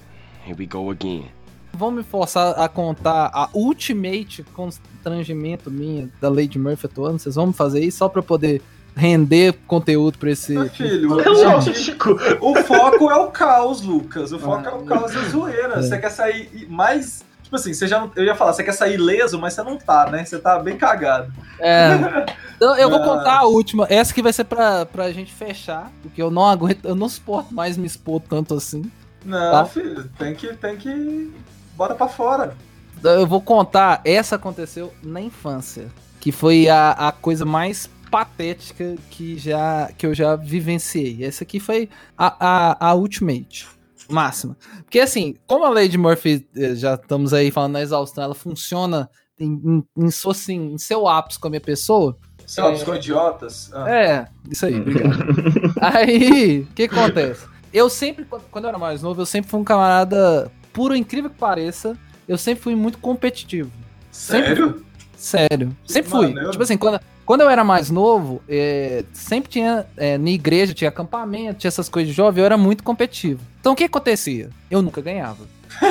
Here 0.46 0.56
we 0.60 0.66
go 0.66 0.92
again. 0.92 1.26
Vão 1.74 1.92
me 1.92 2.04
forçar 2.04 2.60
a 2.60 2.68
contar 2.68 3.30
a 3.34 3.50
ultimate 3.54 4.44
constrangimento 4.54 5.70
minha 5.72 6.10
da 6.20 6.28
Lady 6.28 6.58
Murphy 6.60 6.88
atuando? 6.88 7.20
Vocês 7.20 7.36
vão 7.36 7.48
me 7.48 7.54
fazer 7.54 7.84
isso 7.84 8.00
só 8.00 8.10
pra 8.10 8.22
poder 8.22 8.62
render 8.98 9.54
conteúdo 9.68 10.18
pra 10.18 10.32
esse. 10.32 10.54
Meu 10.54 10.70
filho, 10.70 11.20
É 11.22 11.30
lógico. 11.30 12.18
o 12.42 12.56
foco 12.64 13.10
é 13.12 13.16
o 13.16 13.28
caos, 13.28 13.82
Lucas. 13.82 14.32
O 14.32 14.40
foco 14.40 14.68
Ah, 14.68 14.72
é 14.72 14.74
o 14.76 14.84
caos 14.86 15.14
da 15.14 15.22
zoeira. 15.30 15.74
é. 15.76 15.82
Você 15.82 15.98
quer 15.98 16.10
sair 16.12 16.68
mais. 16.70 17.24
Tipo 17.44 17.56
assim, 17.56 17.74
você 17.74 17.88
já 17.88 18.02
não, 18.02 18.12
eu 18.16 18.26
ia 18.26 18.36
falar, 18.36 18.52
você 18.52 18.62
quer 18.64 18.74
sair 18.74 18.96
ileso, 18.96 19.40
mas 19.40 19.54
você 19.54 19.64
não 19.64 19.78
tá, 19.78 20.10
né? 20.12 20.26
Você 20.26 20.38
tá 20.38 20.60
bem 20.60 20.78
cagado. 20.78 21.32
É. 21.60 22.26
Então, 22.58 22.76
eu 22.76 22.90
vou 22.90 23.00
contar 23.04 23.38
a 23.42 23.44
última. 23.46 23.86
Essa 23.88 24.12
que 24.12 24.20
vai 24.24 24.34
ser 24.34 24.44
pra, 24.46 24.84
pra 24.84 25.12
gente 25.12 25.32
fechar. 25.32 25.92
Porque 26.02 26.20
eu 26.20 26.32
não 26.32 26.44
aguento, 26.44 26.84
eu 26.86 26.96
não 26.96 27.08
suporto 27.08 27.54
mais 27.54 27.78
me 27.78 27.86
expor 27.86 28.20
tanto 28.20 28.56
assim. 28.56 28.92
Não, 29.24 29.52
Tá. 29.52 29.66
filho, 29.66 30.10
tem 30.18 30.34
que, 30.34 30.48
tem 30.56 30.76
que. 30.76 31.32
Bora 31.76 31.94
pra 31.94 32.08
fora. 32.08 32.56
Então, 32.98 33.12
Eu 33.12 33.28
vou 33.28 33.40
contar, 33.42 34.02
essa 34.04 34.38
aconteceu 34.38 34.92
na 35.04 35.22
infância. 35.22 35.86
Que 36.20 36.32
foi 36.32 36.68
a, 36.68 36.94
a 36.94 37.12
coisa 37.12 37.46
mais 37.46 37.88
patética 38.10 38.96
que, 39.10 39.38
já, 39.38 39.92
que 39.98 40.06
eu 40.06 40.14
já 40.14 40.36
vivenciei. 40.36 41.24
Essa 41.24 41.44
aqui 41.44 41.60
foi 41.60 41.90
a, 42.18 42.36
a, 42.40 42.90
a 42.90 42.96
Ultimate. 42.96 43.68
Máxima. 44.10 44.56
Porque 44.84 45.00
assim, 45.00 45.36
como 45.46 45.66
a 45.66 45.70
Lady 45.70 45.98
Murphy, 45.98 46.48
eh, 46.56 46.76
já 46.76 46.94
estamos 46.94 47.34
aí 47.34 47.52
falando 47.52 47.74
na 47.74 47.82
exaustão, 47.82 48.24
ela 48.24 48.34
funciona 48.34 49.10
em, 49.38 49.52
em, 49.54 50.06
em, 50.06 50.12
sua, 50.12 50.32
assim, 50.32 50.74
em 50.74 50.78
seu 50.78 51.08
ápice 51.08 51.38
com 51.38 51.48
a 51.48 51.50
minha 51.50 51.62
pessoa. 51.62 52.18
Sei 52.46 52.64
lá, 52.64 52.74
com 52.86 52.96
idiotas. 52.96 53.70
Ah. 53.74 53.90
É, 53.90 54.28
isso 54.50 54.66
aí, 54.66 54.80
obrigado. 54.80 55.18
aí, 55.82 56.62
o 56.62 56.74
que 56.74 56.84
acontece? 56.84 57.46
Eu 57.74 57.90
sempre, 57.90 58.26
quando 58.50 58.64
eu 58.64 58.70
era 58.70 58.78
mais 58.78 59.02
novo, 59.02 59.22
eu 59.22 59.26
sempre 59.26 59.52
fui 59.52 59.60
um 59.60 59.64
camarada, 59.64 60.50
por 60.72 60.96
incrível 60.96 61.30
que 61.30 61.38
pareça, 61.38 61.98
eu 62.28 62.38
sempre 62.38 62.64
fui 62.64 62.76
muito 62.76 62.98
competitivo. 63.00 63.70
Sério? 64.10 64.86
Sério. 65.18 65.76
Sempre 65.86 66.10
fui. 66.10 66.28
Maneiro. 66.28 66.52
Tipo 66.52 66.64
assim, 66.64 66.78
quando, 66.78 67.00
quando 67.28 67.42
eu 67.42 67.50
era 67.50 67.62
mais 67.62 67.92
novo, 67.92 68.42
é, 68.48 69.04
sempre 69.12 69.50
tinha. 69.50 69.86
É, 69.98 70.18
na 70.18 70.30
igreja 70.30 70.74
tinha 70.74 70.88
acampamento, 70.88 71.60
tinha 71.60 71.68
essas 71.68 71.90
coisas 71.90 72.10
de 72.10 72.16
jovem, 72.16 72.42
eu 72.42 72.46
era 72.46 72.58
muito 72.58 72.84
competitivo. 72.84 73.42
Então 73.60 73.74
o 73.74 73.76
que 73.76 73.84
acontecia? 73.84 74.50
Eu 74.72 74.82
nunca 74.82 75.02
ganhava. 75.02 75.44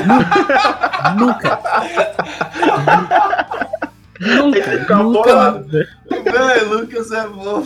Nunca. 1.16 1.61
nunca. 4.18 5.03
Nunca. 5.03 5.03
Nunca. 5.05 5.66
Véi, 6.09 6.64
Lucas 6.64 7.12
é 7.12 7.28
bom. 7.28 7.62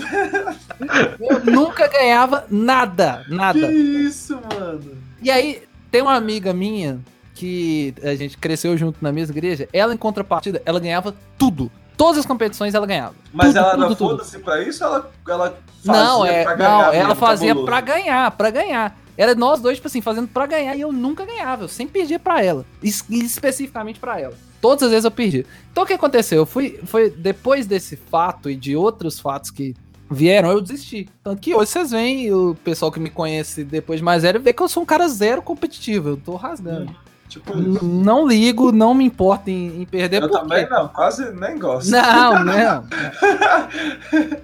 Eu 1.21 1.45
nunca 1.45 1.87
ganhava 1.87 2.45
nada. 2.51 3.23
Que 3.25 3.35
Nada. 3.35 3.73
isso, 3.73 4.39
mano? 4.53 4.99
E 5.23 5.31
aí, 5.31 5.63
tem 5.91 6.03
uma 6.03 6.17
amiga 6.17 6.53
minha 6.53 6.99
que 7.35 7.95
a 8.03 8.15
gente 8.17 8.37
cresceu 8.37 8.77
junto 8.77 8.99
na 9.01 9.13
mesma 9.13 9.33
igreja. 9.33 9.69
Ela, 9.73 9.95
em 9.95 9.97
contrapartida, 9.97 10.61
ela 10.67 10.81
ganhava 10.81 11.15
tudo. 11.39 11.71
Todas 12.05 12.19
as 12.21 12.27
competições 12.27 12.75
ela 12.75 12.87
ganhava. 12.87 13.15
Mas 13.33 13.49
Tudo, 13.49 13.59
ela 13.59 13.89
tudo. 13.89 13.97
foda-se 13.97 14.39
pra 14.39 14.63
isso 14.63 14.83
ou 14.85 14.91
ela, 14.95 15.11
ela 15.29 15.59
fazia 15.85 15.93
Não, 16.03 16.25
é, 16.25 16.43
pra 16.45 16.55
ganhar 16.55 16.71
não, 16.87 16.93
ela 16.93 17.15
fazia 17.15 17.49
cabuloso? 17.49 17.67
pra 17.67 17.81
ganhar, 17.81 18.31
pra 18.31 18.51
ganhar. 18.51 18.99
Era 19.19 19.35
nós 19.35 19.61
dois, 19.61 19.77
tipo 19.77 19.87
assim, 19.87 20.01
fazendo 20.01 20.27
pra 20.29 20.47
ganhar 20.47 20.75
e 20.75 20.81
eu 20.81 20.91
nunca 20.93 21.27
ganhava. 21.27 21.65
Eu 21.65 21.69
sempre 21.69 21.93
perdia 22.01 22.19
pra 22.19 22.43
ela. 22.43 22.65
Es- 22.83 23.05
especificamente 23.11 24.01
pra 24.01 24.19
ela. 24.19 24.33
Todas 24.63 24.85
as 24.85 24.91
vezes 24.91 25.05
eu 25.05 25.11
perdi. 25.11 25.45
Então 25.71 25.85
o 25.85 25.87
que 25.87 25.93
aconteceu? 25.93 26.39
Eu 26.39 26.47
fui, 26.47 26.81
foi 26.85 27.11
depois 27.11 27.67
desse 27.67 27.97
fato 27.97 28.49
e 28.49 28.57
de 28.57 28.75
outros 28.77 29.21
fatos 29.21 29.51
que 29.51 29.75
vieram, 30.11 30.51
eu 30.51 30.61
desisti. 30.61 31.07
Tanto 31.23 31.41
que 31.41 31.55
hoje 31.55 31.71
vocês 31.71 31.91
veem, 31.91 32.33
o 32.33 32.55
pessoal 32.65 32.91
que 32.91 32.99
me 32.99 33.11
conhece 33.11 33.63
depois 33.63 34.01
de 34.01 34.05
mais 34.05 34.23
velho, 34.23 34.41
vê 34.41 34.53
que 34.55 34.63
eu 34.63 34.69
sou 34.69 34.83
um 34.83 34.87
cara 34.87 35.07
zero 35.09 35.43
competitivo. 35.43 36.09
Eu 36.11 36.17
tô 36.17 36.35
rasgando. 36.37 36.95
Tipo 37.31 37.57
isso. 37.57 37.85
Não 37.85 38.27
ligo, 38.27 38.73
não 38.73 38.93
me 38.93 39.05
importo 39.05 39.49
em, 39.49 39.81
em 39.83 39.87
perder. 39.87 40.23
Eu 40.23 40.29
por 40.29 40.41
também 40.41 40.69
não, 40.69 40.89
quase 40.89 41.31
nem 41.33 41.57
gosto. 41.57 41.89
Não, 41.91 42.43
não. 42.45 42.85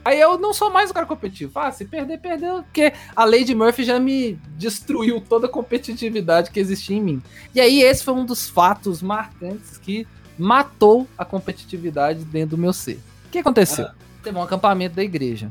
Aí 0.05 0.20
eu 0.20 0.39
não 0.39 0.55
sou 0.55 0.70
mais 0.70 0.89
o 0.91 0.95
cara 0.95 1.05
competitivo. 1.05 1.51
Ah, 1.59 1.70
se 1.72 1.84
perder, 1.84 2.18
perdeu. 2.20 2.62
Porque 2.62 2.93
a 3.14 3.24
Lady 3.24 3.55
Murphy 3.55 3.82
já 3.82 3.99
me 3.99 4.39
destruiu 4.57 5.20
toda 5.20 5.47
a 5.47 5.51
competitividade 5.51 6.51
que 6.53 6.61
existia 6.61 6.97
em 6.97 7.03
mim. 7.03 7.22
E 7.53 7.61
aí 7.61 7.82
esse 7.82 8.05
foi 8.05 8.14
um 8.14 8.24
dos 8.24 8.49
fatos 8.49 9.03
marcantes 9.03 9.78
que 9.78 10.07
matou 10.39 11.09
a 11.18 11.24
competitividade 11.24 12.24
dentro 12.24 12.57
do 12.57 12.59
meu 12.59 12.72
ser. 12.72 13.01
O 13.26 13.30
que 13.30 13.39
aconteceu? 13.39 13.89
Teve 14.22 14.39
um 14.39 14.43
acampamento 14.43 14.95
da 14.95 15.03
igreja. 15.03 15.49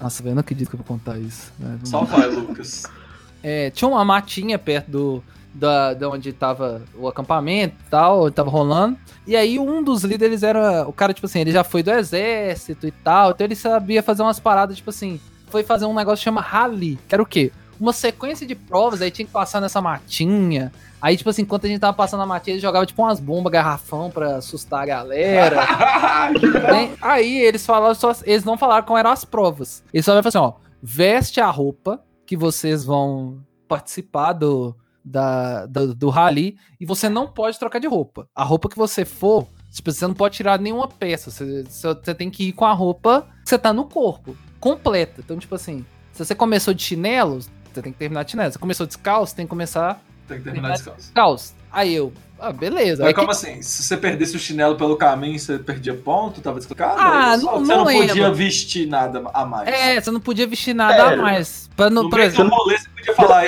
Nossa, 0.00 0.22
velho, 0.22 0.32
eu 0.32 0.36
não 0.36 0.40
acredito 0.40 0.68
que 0.70 0.74
eu 0.74 0.78
vou 0.78 0.86
contar 0.86 1.18
isso. 1.18 1.52
né? 1.58 1.78
Só 1.84 2.02
vai, 2.04 2.28
Lucas. 2.28 2.84
é, 3.42 3.70
tinha 3.70 3.88
uma 3.88 4.04
matinha 4.04 4.58
perto 4.58 4.90
do, 4.90 5.24
da, 5.54 5.94
da 5.94 6.08
onde 6.08 6.32
tava 6.32 6.82
o 6.94 7.06
acampamento 7.06 7.76
e 7.86 7.90
tal, 7.90 8.24
onde 8.24 8.34
tava 8.34 8.50
rolando. 8.50 8.96
E 9.26 9.36
aí 9.36 9.58
um 9.58 9.82
dos 9.82 10.02
líderes 10.02 10.42
era. 10.42 10.86
O 10.88 10.92
cara, 10.92 11.12
tipo 11.12 11.26
assim, 11.26 11.40
ele 11.40 11.52
já 11.52 11.62
foi 11.62 11.82
do 11.82 11.90
exército 11.90 12.86
e 12.86 12.90
tal. 12.90 13.30
Então 13.30 13.44
ele 13.44 13.54
sabia 13.54 14.02
fazer 14.02 14.22
umas 14.22 14.40
paradas, 14.40 14.76
tipo 14.76 14.90
assim. 14.90 15.20
Foi 15.48 15.62
fazer 15.62 15.84
um 15.84 15.94
negócio 15.94 16.18
que 16.18 16.24
chama 16.24 16.40
rally. 16.40 16.98
Que 17.08 17.14
era 17.14 17.22
o 17.22 17.26
quê? 17.26 17.52
Uma 17.78 17.92
sequência 17.92 18.46
de 18.46 18.54
provas, 18.54 19.02
aí 19.02 19.10
tinha 19.10 19.26
que 19.26 19.32
passar 19.32 19.60
nessa 19.60 19.80
matinha. 19.80 20.72
Aí, 21.00 21.16
tipo 21.16 21.28
assim, 21.28 21.42
enquanto 21.42 21.64
a 21.64 21.68
gente 21.68 21.80
tava 21.80 21.92
passando 21.92 22.22
a 22.22 22.26
matinha, 22.26 22.54
ele 22.54 22.62
jogava 22.62 22.86
tipo 22.86 23.02
umas 23.02 23.18
bombas 23.18 23.52
garrafão 23.52 24.08
pra 24.08 24.36
assustar 24.36 24.82
a 24.82 24.86
galera. 24.86 25.66
Bem, 26.70 26.92
aí 27.02 27.40
eles 27.40 27.66
falaram 27.66 27.94
só. 27.94 28.12
Eles 28.24 28.44
não 28.44 28.56
falaram 28.56 28.84
como 28.84 28.98
eram 28.98 29.10
as 29.10 29.24
provas. 29.24 29.82
Eles 29.92 30.04
só 30.04 30.12
falaram 30.12 30.28
assim, 30.28 30.38
ó. 30.38 30.52
Veste 30.80 31.40
a 31.40 31.48
roupa 31.48 32.02
que 32.24 32.36
vocês 32.36 32.84
vão 32.84 33.38
participar 33.68 34.32
do, 34.32 34.74
da, 35.04 35.66
do, 35.66 35.94
do 35.94 36.08
rally 36.10 36.56
e 36.80 36.86
você 36.86 37.08
não 37.08 37.26
pode 37.26 37.58
trocar 37.58 37.78
de 37.78 37.86
roupa. 37.86 38.28
A 38.34 38.44
roupa 38.44 38.68
que 38.68 38.76
você 38.76 39.04
for, 39.04 39.46
tipo, 39.70 39.90
você 39.90 40.06
não 40.06 40.14
pode 40.14 40.36
tirar 40.36 40.58
nenhuma 40.58 40.88
peça. 40.88 41.30
Você, 41.30 41.64
você 41.64 41.88
você 41.94 42.14
tem 42.14 42.30
que 42.30 42.48
ir 42.48 42.52
com 42.52 42.64
a 42.64 42.72
roupa 42.72 43.26
que 43.42 43.48
você 43.48 43.58
tá 43.58 43.72
no 43.72 43.84
corpo, 43.84 44.36
completa. 44.60 45.20
Então, 45.24 45.38
tipo 45.38 45.54
assim, 45.54 45.84
se 46.12 46.24
você 46.24 46.34
começou 46.34 46.72
de 46.74 46.82
chinelo, 46.82 47.40
você 47.40 47.82
tem 47.82 47.92
que 47.92 47.98
terminar 47.98 48.24
de 48.24 48.32
chinelo. 48.32 48.50
Se 48.50 48.54
você 48.54 48.60
começou 48.60 48.86
descalço, 48.86 49.34
tem 49.34 49.46
que 49.46 49.50
começar 49.50 50.00
Tem 50.28 50.38
que 50.38 50.44
terminar 50.44 50.72
descalço. 50.72 51.00
descalço. 51.00 51.54
Aí 51.72 51.94
eu, 51.94 52.12
ah, 52.38 52.52
beleza. 52.52 53.02
Mas 53.02 53.08
Aí 53.08 53.14
como 53.14 53.28
que- 53.28 53.32
assim? 53.32 53.62
Se 53.62 53.82
você 53.82 53.96
perdesse 53.96 54.36
o 54.36 54.38
chinelo 54.38 54.76
pelo 54.76 54.94
caminho, 54.94 55.38
você 55.38 55.58
perdia 55.58 55.94
ponto? 55.94 56.38
Tava 56.42 56.58
descalcado? 56.58 57.00
Ah, 57.00 57.38
Só- 57.38 57.52
não- 57.52 57.60
Você 57.64 57.72
não 57.72 57.78
não 57.78 57.84
podia 57.92 58.14
lembro. 58.14 58.34
vestir 58.34 58.86
nada 58.86 59.22
a 59.32 59.46
mais. 59.46 59.68
É, 59.68 59.98
você 59.98 60.10
não 60.10 60.20
podia 60.20 60.46
vestir 60.46 60.74
nada 60.74 60.94
É. 60.94 61.14
a 61.14 61.16
mais. 61.16 61.70
Pra 61.74 61.88
não, 61.88 62.02
No 62.02 62.10
por 62.10 62.18
meio 62.18 62.30
do 62.30 62.34
exemplo, 62.34 62.54
rolê, 62.54 62.76
você 62.76 62.88
podia 62.90 63.14
falar, 63.14 63.44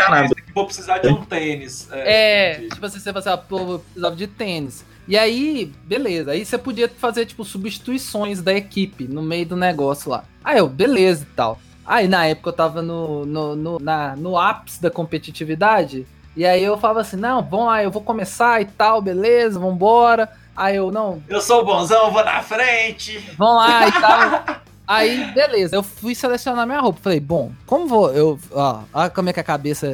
É, 0.54 0.60
vou 0.60 0.66
precisar 0.66 0.98
de 0.98 1.08
um 1.08 1.24
tênis. 1.24 1.88
É, 1.90 2.52
entendi. 2.52 2.68
tipo 2.70 2.86
assim, 2.86 2.98
você 2.98 3.12
fala 3.12 3.18
assim, 3.18 3.28
ah, 3.30 3.36
pô, 3.36 3.58
eu 3.58 3.78
precisava 3.80 4.16
de 4.16 4.26
tênis. 4.26 4.84
E 5.06 5.18
aí, 5.18 5.70
beleza, 5.84 6.30
aí 6.30 6.44
você 6.44 6.56
podia 6.56 6.88
fazer, 6.88 7.26
tipo, 7.26 7.44
substituições 7.44 8.40
da 8.40 8.54
equipe 8.54 9.04
no 9.04 9.20
meio 9.20 9.44
do 9.44 9.56
negócio 9.56 10.10
lá. 10.10 10.24
Aí 10.42 10.58
eu, 10.58 10.68
beleza 10.68 11.24
e 11.24 11.34
tal. 11.34 11.58
Aí 11.84 12.08
na 12.08 12.24
época 12.26 12.48
eu 12.48 12.52
tava 12.54 12.80
no, 12.80 13.26
no, 13.26 13.54
no, 13.54 13.78
na, 13.78 14.16
no 14.16 14.38
ápice 14.38 14.80
da 14.80 14.90
competitividade, 14.90 16.06
e 16.34 16.46
aí 16.46 16.64
eu 16.64 16.78
falava 16.78 17.00
assim, 17.02 17.16
não, 17.16 17.42
vamos 17.42 17.66
lá, 17.66 17.82
eu 17.82 17.90
vou 17.90 18.02
começar 18.02 18.62
e 18.62 18.64
tal, 18.64 19.02
beleza, 19.02 19.58
vambora. 19.60 20.30
Aí 20.56 20.76
eu, 20.76 20.90
não, 20.90 21.22
Eu 21.28 21.40
sou 21.40 21.64
bonzão, 21.64 22.10
vou 22.10 22.24
na 22.24 22.40
frente. 22.40 23.18
vão 23.36 23.56
lá 23.56 23.88
e 23.88 23.92
tal. 23.92 24.56
Aí, 24.86 25.32
beleza, 25.32 25.76
eu 25.76 25.82
fui 25.82 26.14
selecionar 26.14 26.66
minha 26.66 26.80
roupa. 26.80 27.00
Falei, 27.02 27.20
bom, 27.20 27.52
como 27.66 27.86
vou. 27.86 28.12
Eu, 28.12 28.38
ó, 28.52 28.82
olha 28.92 29.10
como 29.10 29.30
é 29.30 29.32
que 29.32 29.40
a 29.40 29.44
cabeça 29.44 29.88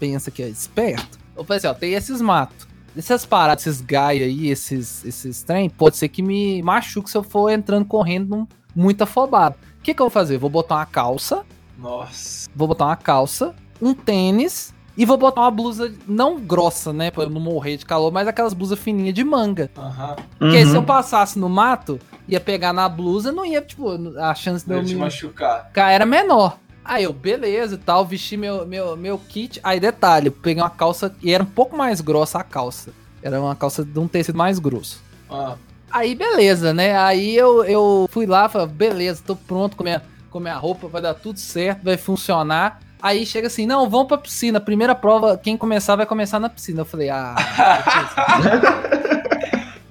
pensa 0.00 0.30
que 0.30 0.42
é 0.42 0.48
esperto. 0.48 1.18
Eu 1.36 1.44
falei 1.44 1.58
assim, 1.58 1.68
ó, 1.68 1.74
tem 1.74 1.94
esses 1.94 2.20
matos. 2.20 2.66
Essas 2.96 3.24
paradas, 3.24 3.66
esses 3.66 3.80
gai 3.80 4.22
aí, 4.22 4.48
esses, 4.50 5.04
esses 5.04 5.42
trem, 5.42 5.70
pode 5.70 5.96
ser 5.96 6.08
que 6.08 6.22
me 6.22 6.62
machuque 6.62 7.10
se 7.10 7.16
eu 7.16 7.22
for 7.22 7.50
entrando 7.50 7.86
correndo 7.86 8.46
muito 8.74 9.02
afobado. 9.02 9.56
O 9.78 9.82
que, 9.82 9.94
que 9.94 10.02
eu 10.02 10.04
vou 10.06 10.10
fazer? 10.10 10.36
Vou 10.36 10.50
botar 10.50 10.76
uma 10.76 10.86
calça, 10.86 11.44
Nossa. 11.78 12.50
vou 12.54 12.68
botar 12.68 12.86
uma 12.86 12.96
calça, 12.96 13.54
um 13.80 13.94
tênis 13.94 14.74
e 14.96 15.04
vou 15.04 15.16
botar 15.16 15.40
uma 15.42 15.50
blusa 15.50 15.92
não 16.06 16.38
grossa, 16.38 16.92
né? 16.92 17.10
Pra 17.10 17.24
eu 17.24 17.30
não 17.30 17.40
morrer 17.40 17.76
de 17.76 17.86
calor, 17.86 18.12
mas 18.12 18.28
aquelas 18.28 18.52
blusas 18.52 18.78
fininhas 18.78 19.14
de 19.14 19.24
manga. 19.24 19.70
Aham. 19.76 20.16
Porque 20.38 20.56
aí 20.56 20.66
se 20.66 20.74
eu 20.74 20.80
Uhum. 20.80 20.86
passasse 20.86 21.38
no 21.38 21.48
mato, 21.48 21.98
ia 22.28 22.40
pegar 22.40 22.72
na 22.72 22.88
blusa, 22.88 23.32
não 23.32 23.44
ia, 23.44 23.60
tipo, 23.62 23.88
a 24.18 24.34
chance 24.34 24.64
de 24.64 24.70
Não 24.70 24.78
eu 24.78 24.82
ia 24.82 24.88
te 24.88 24.94
me 24.94 25.00
machucar. 25.00 25.70
cair 25.72 25.94
era 25.94 26.06
menor. 26.06 26.58
Aí 26.84 27.04
eu, 27.04 27.12
beleza 27.12 27.76
e 27.76 27.78
tal, 27.78 28.04
vesti 28.04 28.36
meu, 28.36 28.66
meu, 28.66 28.96
meu 28.96 29.16
kit. 29.18 29.60
Aí 29.62 29.78
detalhe, 29.78 30.26
eu 30.28 30.32
peguei 30.32 30.62
uma 30.62 30.68
calça 30.70 31.14
e 31.22 31.32
era 31.32 31.42
um 31.42 31.46
pouco 31.46 31.76
mais 31.76 32.00
grossa 32.00 32.38
a 32.38 32.44
calça. 32.44 32.90
Era 33.22 33.40
uma 33.40 33.54
calça 33.54 33.84
de 33.84 33.98
um 33.98 34.08
tecido 34.08 34.36
mais 34.36 34.58
grosso. 34.58 35.00
Ah, 35.30 35.54
Aí 35.90 36.14
beleza, 36.14 36.72
né? 36.74 36.96
Aí 36.96 37.36
eu, 37.36 37.64
eu 37.64 38.06
fui 38.10 38.26
lá, 38.26 38.48
falei, 38.48 38.66
beleza, 38.66 39.22
tô 39.24 39.36
pronto 39.36 39.76
com 39.76 39.84
minha, 39.84 40.02
com 40.30 40.40
minha 40.40 40.56
roupa, 40.56 40.88
vai 40.88 41.00
dar 41.02 41.14
tudo 41.14 41.38
certo, 41.38 41.84
vai 41.84 41.96
funcionar. 41.98 42.80
Aí 43.02 43.26
chega 43.26 43.48
assim, 43.48 43.66
não, 43.66 43.90
vamos 43.90 44.06
pra 44.06 44.16
piscina. 44.16 44.60
Primeira 44.60 44.94
prova, 44.94 45.36
quem 45.36 45.56
começar 45.56 45.96
vai 45.96 46.06
começar 46.06 46.38
na 46.38 46.48
piscina. 46.48 46.82
Eu 46.82 46.84
falei, 46.84 47.10
ah. 47.10 47.34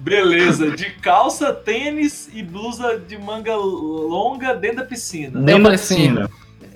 beleza, 0.00 0.70
de 0.74 0.88
calça, 0.92 1.52
tênis 1.52 2.30
e 2.32 2.42
blusa 2.42 2.98
de 2.98 3.18
manga 3.18 3.54
longa 3.54 4.54
dentro 4.54 4.78
da 4.78 4.84
piscina. 4.84 5.38
Na 5.38 5.74
assim, 5.74 5.96
piscina. 5.96 6.30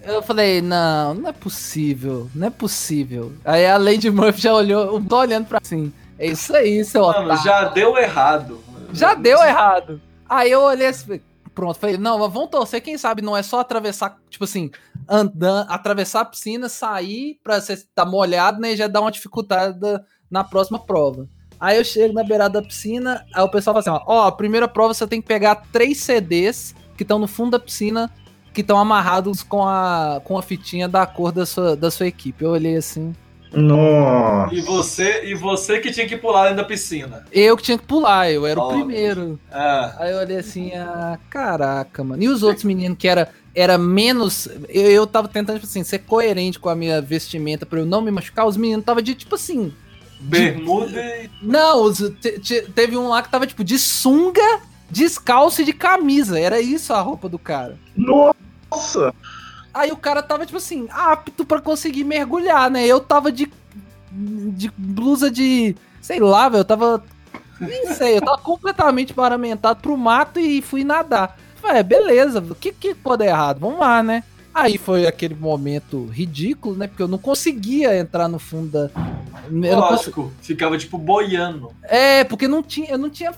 Eu 0.05 0.21
falei, 0.21 0.61
não, 0.61 1.15
não 1.15 1.31
é 1.31 1.33
possível, 1.33 2.29
não 2.35 2.49
é 2.49 2.51
possível. 2.51 3.33
Aí 3.43 3.67
a 3.67 3.79
Lady 3.79 4.11
Murphy 4.11 4.43
já 4.43 4.53
olhou, 4.53 4.95
eu 4.95 5.05
tô 5.05 5.19
olhando 5.19 5.47
pra 5.47 5.59
assim, 5.65 5.91
é 6.19 6.27
isso 6.27 6.55
aí, 6.55 6.85
seu 6.85 7.01
Mano, 7.03 7.25
otário. 7.25 7.43
já 7.43 7.65
deu 7.65 7.97
errado. 7.97 8.61
Já 8.93 9.15
deu 9.15 9.43
errado. 9.43 10.01
Aí 10.29 10.51
eu 10.51 10.61
olhei 10.61 10.89
assim, 10.89 11.21
pronto, 11.57 11.79
falei, 11.79 11.97
não, 11.97 12.19
mas 12.19 12.33
vamos 12.33 12.51
torcer, 12.51 12.83
quem 12.83 12.99
sabe 12.99 13.23
não 13.23 13.35
é 13.35 13.43
só 13.43 13.61
atravessar, 13.61 14.19
tipo 14.29 14.45
assim, 14.45 14.71
andar, 15.09 15.63
atravessar 15.63 16.21
a 16.21 16.25
piscina, 16.27 16.69
sair 16.69 17.41
pra 17.43 17.59
você 17.59 17.83
tá 17.95 18.05
molhado, 18.05 18.61
né, 18.61 18.75
e 18.75 18.77
já 18.77 18.87
dar 18.87 19.01
uma 19.01 19.11
dificuldade 19.11 19.81
na 20.31 20.45
próxima 20.45 20.79
prova. 20.79 21.27
Aí 21.59 21.79
eu 21.79 21.85
chego 21.85 22.13
na 22.13 22.23
beirada 22.23 22.61
da 22.61 22.67
piscina, 22.67 23.25
aí 23.35 23.43
o 23.43 23.49
pessoal 23.49 23.83
fala 23.83 23.97
assim, 23.97 24.05
ó, 24.07 24.15
ó, 24.15 24.27
a 24.27 24.33
primeira 24.33 24.69
prova 24.69 24.93
você 24.93 25.07
tem 25.07 25.23
que 25.23 25.27
pegar 25.27 25.63
três 25.73 25.99
CDs 25.99 26.75
que 26.95 27.03
estão 27.03 27.19
no 27.19 27.27
fundo 27.27 27.53
da 27.53 27.59
piscina, 27.59 28.13
que 28.53 28.61
estão 28.61 28.79
amarrados 28.79 29.43
com 29.43 29.67
a, 29.67 30.21
com 30.23 30.37
a 30.37 30.43
fitinha 30.43 30.87
da 30.87 31.07
cor 31.07 31.33
da 31.33 31.47
sua, 31.47 31.75
da 31.75 31.91
sua 31.91 32.07
equipe. 32.07 32.45
Eu 32.45 32.51
olhei 32.51 32.77
assim, 32.77 33.15
Nossa. 33.57 34.55
E 34.55 34.61
você, 34.61 35.25
e 35.25 35.35
você 35.35 35.79
que 35.81 35.91
tinha 35.93 36.07
que 36.07 36.17
pular 36.17 36.43
dentro 36.45 36.59
da 36.59 36.65
piscina. 36.65 37.25
eu 37.33 37.57
que 37.57 37.63
tinha 37.63 37.79
que 37.79 37.85
pular, 37.87 38.31
eu 38.31 38.47
era 38.47 38.61
o 38.61 38.69
primeiro. 38.69 39.39
Ah, 39.51 39.97
Aí 39.99 40.13
eu 40.13 40.19
olhei 40.19 40.39
assim, 40.39 40.73
ah, 40.75 41.19
caraca, 41.31 42.05
mano. 42.05 42.23
E 42.23 42.29
os 42.29 42.43
outros 42.43 42.65
meninos 42.65 42.99
que 42.99 43.09
era, 43.09 43.31
era 43.55 43.77
menos. 43.79 44.47
Eu, 44.69 44.91
eu 44.91 45.07
tava 45.07 45.29
tentando, 45.29 45.57
tipo 45.57 45.67
assim, 45.67 45.83
ser 45.85 46.01
coerente 46.01 46.59
com 46.59 46.69
a 46.69 46.75
minha 46.77 47.01
vestimenta 47.01 47.65
pra 47.67 47.79
eu 47.81 47.87
não 47.87 48.01
me 48.03 48.11
machucar. 48.11 48.47
Os 48.47 48.57
meninos 48.57 48.85
tava 48.85 49.03
de, 49.03 49.15
tipo 49.15 49.35
assim. 49.35 49.73
bermuda 50.21 51.01
e. 51.01 51.31
Não, 51.43 51.83
os- 51.83 52.13
te- 52.21 52.39
te- 52.39 52.63
teve 52.75 52.97
um 52.97 53.09
lá 53.09 53.23
que 53.23 53.31
tava, 53.31 53.47
tipo, 53.47 53.65
de 53.65 53.79
sunga, 53.79 54.61
descalço 54.91 55.63
e 55.63 55.65
de 55.65 55.73
camisa. 55.73 56.39
Era 56.39 56.61
isso 56.61 56.93
a 56.93 57.01
roupa 57.01 57.29
do 57.29 57.39
cara. 57.39 57.77
Nossa. 57.97 59.15
Aí 59.77 59.93
o 59.93 59.97
cara 59.97 60.23
tava, 60.23 60.47
tipo 60.47 60.57
assim, 60.59 60.87
apto 60.91 61.45
pra 61.45 61.61
conseguir 61.61 62.05
mergulhar, 62.05 62.71
né? 62.71 62.87
Eu 62.87 62.99
tava 63.01 63.31
de. 63.31 63.51
de 64.11 64.71
blusa 64.77 65.31
de. 65.31 65.77
sei 66.01 66.19
lá, 66.21 66.49
velho. 66.49 66.61
Eu 66.61 66.65
tava. 66.65 67.05
Nem 67.61 67.95
sei, 67.95 68.17
eu 68.17 68.21
tava 68.23 68.39
completamente 68.39 69.15
paramentado 69.15 69.81
pro 69.81 69.97
mato 69.97 70.39
e 70.41 70.61
fui 70.61 70.85
nadar. 70.85 71.39
Falei, 71.57 71.79
é, 71.79 71.83
beleza, 71.83 72.39
o 72.41 72.55
que, 72.55 72.71
que 72.73 72.95
pode 72.95 73.21
dar 73.25 73.27
errado? 73.31 73.61
Vamos 73.61 73.79
lá, 73.81 74.03
né? 74.03 74.23
Aí 74.55 74.79
foi 74.79 75.07
aquele 75.07 75.35
momento 75.35 76.07
ridículo, 76.07 76.75
né? 76.77 76.87
Porque 76.87 77.03
eu 77.03 77.09
não 77.09 77.19
conseguia 77.19 77.97
entrar 77.99 78.29
no 78.29 78.39
fundo 78.39 78.69
da. 78.71 78.91
Eu 79.45 79.53
não 79.53 79.61
consegui- 79.61 79.75
Lógico, 80.21 80.33
ficava 80.41 80.79
tipo 80.79 80.97
boiando. 80.97 81.71
É, 81.83 82.25
porque 82.25 82.49
não 82.49 82.63
tinha, 82.63 82.91
eu 82.91 82.99
não 82.99 83.11
tinha. 83.11 83.31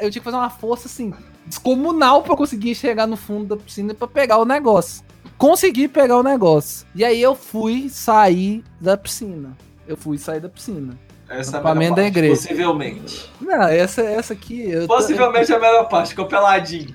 eu 0.00 0.10
tinha 0.10 0.20
que 0.20 0.20
fazer 0.20 0.36
uma 0.38 0.48
força 0.48 0.88
assim, 0.88 1.12
descomunal 1.46 2.22
pra 2.22 2.34
conseguir 2.36 2.74
chegar 2.74 3.06
no 3.06 3.16
fundo 3.16 3.54
da 3.54 3.62
piscina 3.62 3.92
pra 3.92 4.08
pegar 4.08 4.38
o 4.38 4.44
negócio. 4.46 5.03
Consegui 5.38 5.88
pegar 5.88 6.16
o 6.18 6.22
negócio. 6.22 6.86
E 6.94 7.04
aí 7.04 7.20
eu 7.20 7.34
fui 7.34 7.88
sair 7.88 8.62
da 8.80 8.96
piscina. 8.96 9.56
Eu 9.86 9.96
fui 9.96 10.16
sair 10.18 10.40
da 10.40 10.48
piscina. 10.48 10.96
Essa 11.28 11.56
é 11.56 11.60
a 11.60 11.74
melhor 11.74 11.90
da 11.90 12.02
parte, 12.02 12.08
igreja. 12.08 12.34
Possivelmente. 12.36 13.30
Não, 13.40 13.62
essa, 13.62 14.02
essa 14.02 14.32
aqui. 14.34 14.70
Eu 14.70 14.86
tô- 14.86 14.94
Possivelmente 14.96 15.50
é 15.52 15.56
a 15.56 15.58
melhor 15.58 15.88
parte, 15.88 16.10
ficou 16.10 16.26
peladinho. 16.26 16.94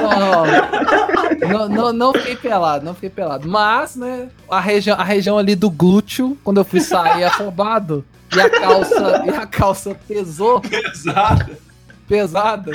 Não, 0.00 1.48
não, 1.48 1.68
não, 1.68 1.92
não 1.92 2.12
fiquei 2.12 2.36
pelado, 2.36 2.84
não 2.84 2.94
fiquei 2.94 3.10
pelado. 3.10 3.48
Mas, 3.48 3.96
né, 3.96 4.28
a 4.50 4.60
região, 4.60 4.98
a 4.98 5.04
região 5.04 5.38
ali 5.38 5.54
do 5.54 5.70
glúteo, 5.70 6.36
quando 6.42 6.58
eu 6.58 6.64
fui 6.64 6.80
sair 6.80 7.24
afobado, 7.24 8.04
e 8.34 8.40
a 8.40 8.50
calça, 8.50 9.22
e 9.26 9.30
a 9.30 9.46
calça 9.46 9.96
pesou, 10.08 10.60
Pesado. 10.62 11.56
Pesada. 12.08 12.72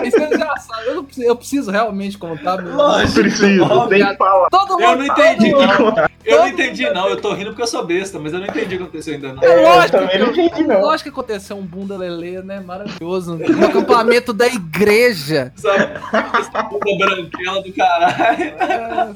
Você 0.00 0.38
já 0.38 0.56
sabe, 0.56 0.86
eu, 0.86 0.94
não 0.96 1.04
preciso, 1.04 1.26
eu 1.28 1.36
preciso 1.36 1.70
realmente 1.70 2.16
contar, 2.16 2.62
meu. 2.62 2.74
Lógico. 2.74 3.20
Preciso, 3.20 3.62
óbvio. 3.64 3.98
tem 3.98 4.06
que 4.08 4.16
falar. 4.16 4.48
Todo 4.48 4.70
mundo 4.72 4.82
Eu 4.82 4.96
não 4.96 5.04
entendi, 5.04 5.50
todo- 5.50 5.66
não. 5.66 6.10
Eu 6.24 6.38
não 6.38 6.48
entendi, 6.48 6.90
não. 6.90 7.08
Eu 7.08 7.16
tô 7.20 7.32
rindo 7.34 7.50
porque 7.50 7.62
eu 7.62 7.66
sou 7.66 7.84
besta, 7.84 8.18
mas 8.18 8.32
eu 8.32 8.38
não 8.40 8.46
entendi 8.46 8.74
o 8.76 8.78
que 8.78 8.84
aconteceu 8.84 9.14
ainda, 9.14 9.32
não. 9.34 9.42
É 9.42 9.58
Eu 9.58 9.62
lógico, 9.62 9.98
também 9.98 10.18
não 10.18 10.32
que- 10.32 10.40
entendi, 10.42 10.66
não. 10.66 10.80
lógico 10.80 11.02
que 11.10 11.20
aconteceu 11.20 11.56
um 11.56 11.62
bunda 11.62 11.96
lelê, 11.96 12.40
né? 12.42 12.60
Maravilhoso. 12.60 13.36
No 13.36 13.66
acampamento 13.66 14.32
da 14.32 14.46
igreja. 14.46 15.52
Essa, 15.56 15.74
essa 16.38 16.62
bunda 16.62 16.96
branquela 16.98 17.62
do 17.62 17.72
caralho. 17.72 18.42
É. 18.42 19.10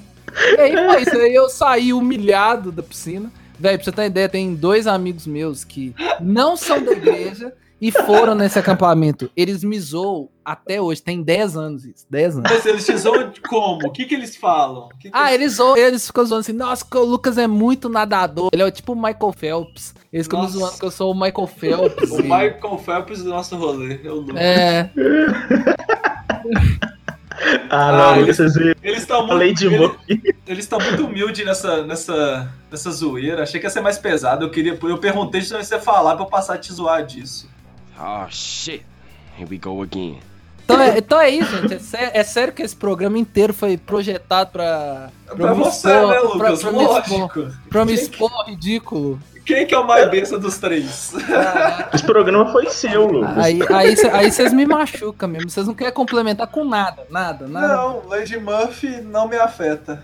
E 0.57 0.61
aí 0.61 0.77
foi 0.77 1.03
isso. 1.03 1.17
Aí 1.19 1.35
eu 1.35 1.49
saí 1.49 1.93
humilhado 1.93 2.71
da 2.73 2.83
piscina. 2.83 3.31
Velho, 3.59 3.79
pra 3.79 3.85
você 3.85 3.93
ter 3.93 4.07
ideia, 4.07 4.29
tem 4.29 4.55
dois 4.55 4.87
amigos 4.87 5.27
meus 5.27 5.63
que 5.65 5.95
não 6.21 6.57
são 6.57 6.83
da 6.85 6.93
igreja 6.93 7.53
e 7.87 7.93
foram 7.93 8.35
nesse 8.35 8.59
acampamento. 8.59 9.31
Eles 9.37 9.63
me 9.63 9.79
zoam 9.79 10.31
até 10.43 10.81
hoje, 10.81 11.03
tem 11.03 11.23
10 11.23 11.55
anos 11.57 11.85
isso. 11.85 12.07
10 12.09 12.39
anos. 12.39 12.51
Mas 12.51 12.65
eles 12.65 12.87
te 12.87 12.97
zoam 12.97 13.31
de 13.31 13.41
como? 13.43 13.87
O 13.87 13.91
que 13.93 14.07
que 14.07 14.15
eles 14.15 14.35
falam? 14.37 14.89
Que 14.99 15.11
que 15.11 15.11
Ah, 15.13 15.33
eles 15.35 15.53
zoam, 15.57 15.77
eles 15.77 16.07
ficam 16.07 16.25
zoando 16.25 16.41
assim, 16.41 16.53
nossa, 16.55 16.85
o 16.95 17.05
Lucas 17.05 17.37
é 17.37 17.47
muito 17.47 17.89
nadador. 17.91 18.49
Ele 18.53 18.63
é 18.63 18.71
tipo 18.71 18.93
o 18.93 18.97
Michael 18.97 19.33
Phelps. 19.37 19.95
Eles 20.11 20.27
ficam 20.27 20.41
me 20.41 20.47
Nossa. 20.47 20.59
zoando 20.59 20.79
que 20.79 20.85
eu 20.87 20.91
sou 20.91 21.13
o 21.13 21.15
Michael 21.15 21.47
Phelps. 21.47 22.11
O 22.11 22.21
e- 22.21 22.23
Michael 22.23 22.79
Phelps 22.85 23.23
do 23.23 23.29
nosso 23.31 23.55
rolê. 23.57 24.01
É. 24.37 24.89
É, 24.89 24.91
Ah, 27.69 27.89
Ah, 27.89 27.93
não, 28.15 28.23
eles- 28.23 28.37
vocês 28.37 28.55
viram 28.55 28.75
Eles 28.83 29.01
estão 29.01 29.27
muito, 29.27 29.99
eles 30.47 30.65
estão 30.65 30.79
muito 30.79 31.05
humildes 31.05 31.45
nessa, 31.45 31.83
nessa, 31.85 32.49
nessa 32.71 32.91
zoeira. 32.93 33.43
Achei 33.43 33.59
que 33.61 33.67
ia 33.67 33.71
ser 33.71 33.81
mais 33.81 33.99
pesado. 33.99 34.45
Eu 34.45 34.51
queria, 34.51 34.79
eu 34.83 34.99
perguntei 34.99 35.43
se 35.43 35.53
você 35.53 35.79
falar 35.81 36.15
pra 36.15 36.25
eu 36.25 36.29
passar 36.29 36.55
a 36.55 36.59
te 36.59 36.73
zoar 36.73 37.05
disso. 37.05 37.49
Oh 37.99 38.27
shit. 38.31 38.85
Here 39.39 39.49
we 39.51 39.59
go 39.59 39.83
again. 39.83 40.19
Então 40.65 40.81
é, 40.81 40.99
então 40.99 41.21
é 41.21 41.29
isso, 41.31 41.51
gente. 41.59 41.75
É 41.75 41.79
sério, 41.79 42.11
é 42.15 42.25
sério 42.25 42.53
que 42.53 42.63
esse 42.63 42.75
programa 42.75 43.19
inteiro 43.19 43.53
foi 43.53 43.77
projetado 43.77 44.51
pra. 44.51 45.11
Pra, 45.27 45.55
me 45.55 45.63
você, 45.65 45.89
expor- 45.89 46.09
né, 46.09 46.15
pra- 46.39 46.51
Lucas? 46.51 46.63
pra 46.63 46.73
me 46.73 46.83
expor- 46.83 46.83
Lógico. 47.13 47.51
Pra 47.69 47.85
me 47.85 47.93
expor 47.93 48.45
ridículo. 48.47 49.21
Quem 49.45 49.67
que 49.67 49.75
é 49.75 49.79
o 49.79 49.87
mais 49.87 50.11
besta 50.11 50.39
dos 50.39 50.57
três? 50.57 51.13
Esse 51.93 52.05
programa 52.07 52.51
foi 52.51 52.71
seu, 52.71 53.07
Lucas. 53.07 53.37
Aí 53.37 53.61
aí 53.71 53.95
cê- 53.95 54.09
aí 54.09 54.33
vocês 54.33 54.55
me 54.55 54.65
machucam 54.65 55.29
mesmo. 55.29 55.51
Vocês 55.51 55.67
não 55.67 55.75
querem 55.75 55.93
complementar 55.93 56.47
com 56.47 56.65
nada, 56.65 57.07
nada, 57.11 57.47
nada. 57.47 57.77
Não, 57.77 58.03
Lady 58.09 58.39
Murphy 58.41 59.03
não 59.03 59.29
me 59.29 59.37
afeta. 59.37 60.03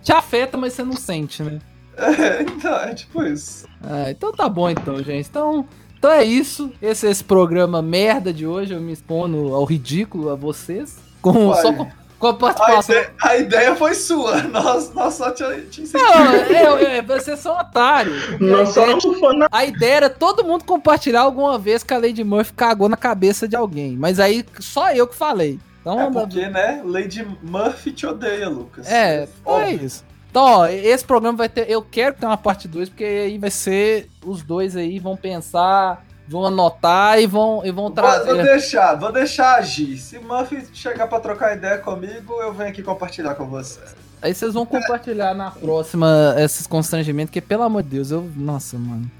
Te 0.00 0.12
afeta, 0.12 0.56
mas 0.56 0.72
você 0.74 0.84
não 0.84 0.92
sente, 0.96 1.42
né? 1.42 1.58
É, 1.96 2.42
então, 2.46 2.76
é 2.76 2.94
tipo 2.94 3.24
isso. 3.24 3.66
Ah, 3.82 4.08
então 4.08 4.30
tá 4.32 4.48
bom, 4.48 4.70
então, 4.70 5.02
gente. 5.02 5.28
Então, 5.28 5.66
então 6.00 6.10
é 6.10 6.24
isso. 6.24 6.72
Esse 6.80 7.06
é 7.06 7.10
esse 7.10 7.22
programa 7.22 7.82
merda 7.82 8.32
de 8.32 8.46
hoje. 8.46 8.72
Eu 8.72 8.80
me 8.80 8.92
expondo 8.92 9.54
ao 9.54 9.64
ridículo 9.64 10.30
a 10.30 10.34
vocês. 10.34 10.96
Com, 11.20 11.54
só 11.54 11.70
com, 11.74 11.86
com 12.18 12.26
a 12.26 12.30
A 12.30 12.34
participação. 12.34 12.94
ideia, 12.96 13.14
a 13.22 13.36
ideia 13.36 13.76
foi 13.76 13.94
sua. 13.94 14.42
Nós, 14.48 14.92
nós 14.94 15.12
só 15.14 15.30
te, 15.30 15.44
te 15.70 15.82
incentivamos. 15.82 16.48
Não, 16.50 16.78
é, 16.78 16.96
é, 16.98 17.02
vocês 17.02 17.38
são 17.38 17.54
otários. 17.58 18.16
a 18.34 18.38
Não 18.40 18.64
só 18.66 18.86
não 18.86 18.98
não. 19.34 19.46
A 19.52 19.64
ideia 19.66 19.94
era 19.96 20.10
todo 20.10 20.42
mundo 20.42 20.64
compartilhar 20.64 21.20
alguma 21.20 21.58
vez 21.58 21.82
que 21.82 21.92
a 21.92 21.98
Lady 21.98 22.24
Murphy 22.24 22.54
cagou 22.54 22.88
na 22.88 22.96
cabeça 22.96 23.46
de 23.46 23.54
alguém. 23.54 23.96
Mas 23.96 24.18
aí 24.18 24.44
só 24.58 24.90
eu 24.92 25.06
que 25.06 25.14
falei. 25.14 25.60
Então, 25.82 26.00
É 26.00 26.10
porque, 26.10 26.46
né, 26.48 26.82
Lady 26.84 27.26
Murphy 27.42 27.92
te 27.92 28.06
odeia, 28.06 28.48
Lucas. 28.48 28.86
é, 28.86 29.28
então 29.40 29.60
é 29.60 29.72
isso. 29.72 30.04
Então, 30.30 30.44
ó, 30.44 30.66
esse 30.68 31.04
programa 31.04 31.36
vai 31.38 31.48
ter. 31.48 31.68
Eu 31.68 31.82
quero 31.82 32.14
que 32.14 32.20
tenha 32.20 32.30
uma 32.30 32.36
parte 32.36 32.68
2, 32.68 32.88
porque 32.88 33.04
aí 33.04 33.36
vai 33.38 33.50
ser. 33.50 34.08
Os 34.24 34.42
dois 34.42 34.76
aí 34.76 34.98
vão 35.00 35.16
pensar, 35.16 36.06
vão 36.28 36.46
anotar 36.46 37.20
e 37.20 37.26
vão, 37.26 37.62
e 37.64 37.72
vão 37.72 37.84
Vou, 37.86 37.90
trazer. 37.92 38.26
vou 38.34 38.42
deixar, 38.42 38.94
vou 38.94 39.10
deixar 39.12 39.56
agir. 39.56 39.98
Se 39.98 40.18
Murphy 40.20 40.64
chegar 40.72 41.08
pra 41.08 41.18
trocar 41.18 41.56
ideia 41.56 41.78
comigo, 41.78 42.34
eu 42.40 42.52
venho 42.52 42.70
aqui 42.70 42.82
compartilhar 42.82 43.34
com 43.34 43.46
você. 43.46 43.80
Aí 44.22 44.32
vocês 44.32 44.54
vão 44.54 44.64
compartilhar 44.64 45.34
na 45.34 45.50
próxima 45.50 46.34
esses 46.38 46.66
constrangimentos, 46.66 47.32
que 47.32 47.40
pelo 47.40 47.62
amor 47.64 47.82
de 47.82 47.88
Deus, 47.88 48.10
eu. 48.12 48.30
Nossa, 48.36 48.78
mano. 48.78 49.10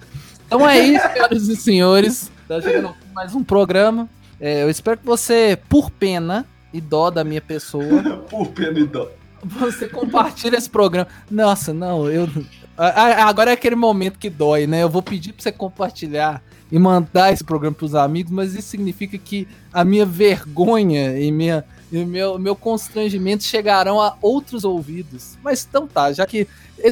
Então 0.46 0.68
é 0.68 0.78
isso, 0.78 1.02
senhoras 1.12 1.48
e 1.48 1.56
senhores. 1.56 2.30
Tá 2.46 2.60
chegando 2.60 2.94
mais 3.12 3.34
um 3.34 3.42
programa. 3.42 4.08
É, 4.40 4.62
eu 4.62 4.70
espero 4.70 4.98
que 4.98 5.06
você, 5.06 5.58
por 5.68 5.90
pena 5.90 6.46
e 6.72 6.80
dó 6.80 7.10
da 7.10 7.24
minha 7.24 7.40
pessoa, 7.40 8.02
Por 8.30 8.46
pena 8.48 8.78
e 8.78 8.84
dó. 8.86 9.08
Você 9.44 9.88
compartilhe 9.88 10.56
esse 10.56 10.68
programa. 10.68 11.08
Nossa, 11.30 11.72
não, 11.72 12.08
eu. 12.10 12.28
Agora 12.76 13.50
é 13.50 13.54
aquele 13.54 13.76
momento 13.76 14.18
que 14.18 14.30
dói, 14.30 14.66
né? 14.66 14.82
Eu 14.82 14.88
vou 14.88 15.02
pedir 15.02 15.32
pra 15.32 15.42
você 15.42 15.52
compartilhar 15.52 16.42
e 16.72 16.78
mandar 16.78 17.32
esse 17.32 17.44
programa 17.44 17.74
pros 17.74 17.94
amigos, 17.94 18.32
mas 18.32 18.54
isso 18.54 18.68
significa 18.68 19.18
que 19.18 19.46
a 19.72 19.84
minha 19.84 20.06
vergonha 20.06 21.18
e 21.18 21.30
minha. 21.30 21.64
E 21.92 22.04
meu, 22.04 22.38
meu 22.38 22.54
constrangimento 22.54 23.42
chegarão 23.42 24.00
a 24.00 24.16
outros 24.22 24.64
ouvidos. 24.64 25.36
Mas 25.42 25.66
então 25.68 25.88
tá, 25.88 26.12
já 26.12 26.24
que 26.24 26.46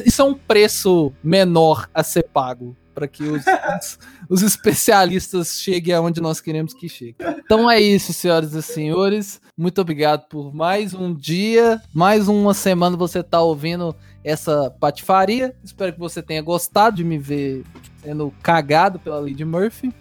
isso 0.05 0.21
é 0.21 0.25
um 0.25 0.33
preço 0.33 1.13
menor 1.23 1.89
a 1.93 2.03
ser 2.03 2.23
pago 2.23 2.75
para 2.99 3.07
que 3.07 3.23
os, 3.23 3.45
os, 3.45 3.99
os 4.29 4.41
especialistas 4.41 5.61
cheguem 5.61 5.93
aonde 5.93 6.19
nós 6.19 6.41
queremos 6.41 6.73
que 6.73 6.89
cheguem. 6.89 7.15
Então 7.45 7.71
é 7.71 7.79
isso, 7.79 8.11
senhoras 8.11 8.53
e 8.53 8.61
senhores. 8.61 9.39
Muito 9.57 9.79
obrigado 9.79 10.27
por 10.27 10.53
mais 10.53 10.93
um 10.93 11.13
dia, 11.13 11.81
mais 11.93 12.27
uma 12.27 12.53
semana 12.53 12.97
você 12.97 13.23
tá 13.23 13.39
ouvindo 13.39 13.95
essa 14.21 14.69
patifaria. 14.81 15.55
Espero 15.63 15.93
que 15.93 15.99
você 15.99 16.21
tenha 16.21 16.41
gostado 16.41 16.97
de 16.97 17.05
me 17.05 17.17
ver 17.17 17.63
sendo 18.03 18.33
cagado 18.43 18.99
pela 18.99 19.19
Lady 19.19 19.45
Murphy. 19.45 19.93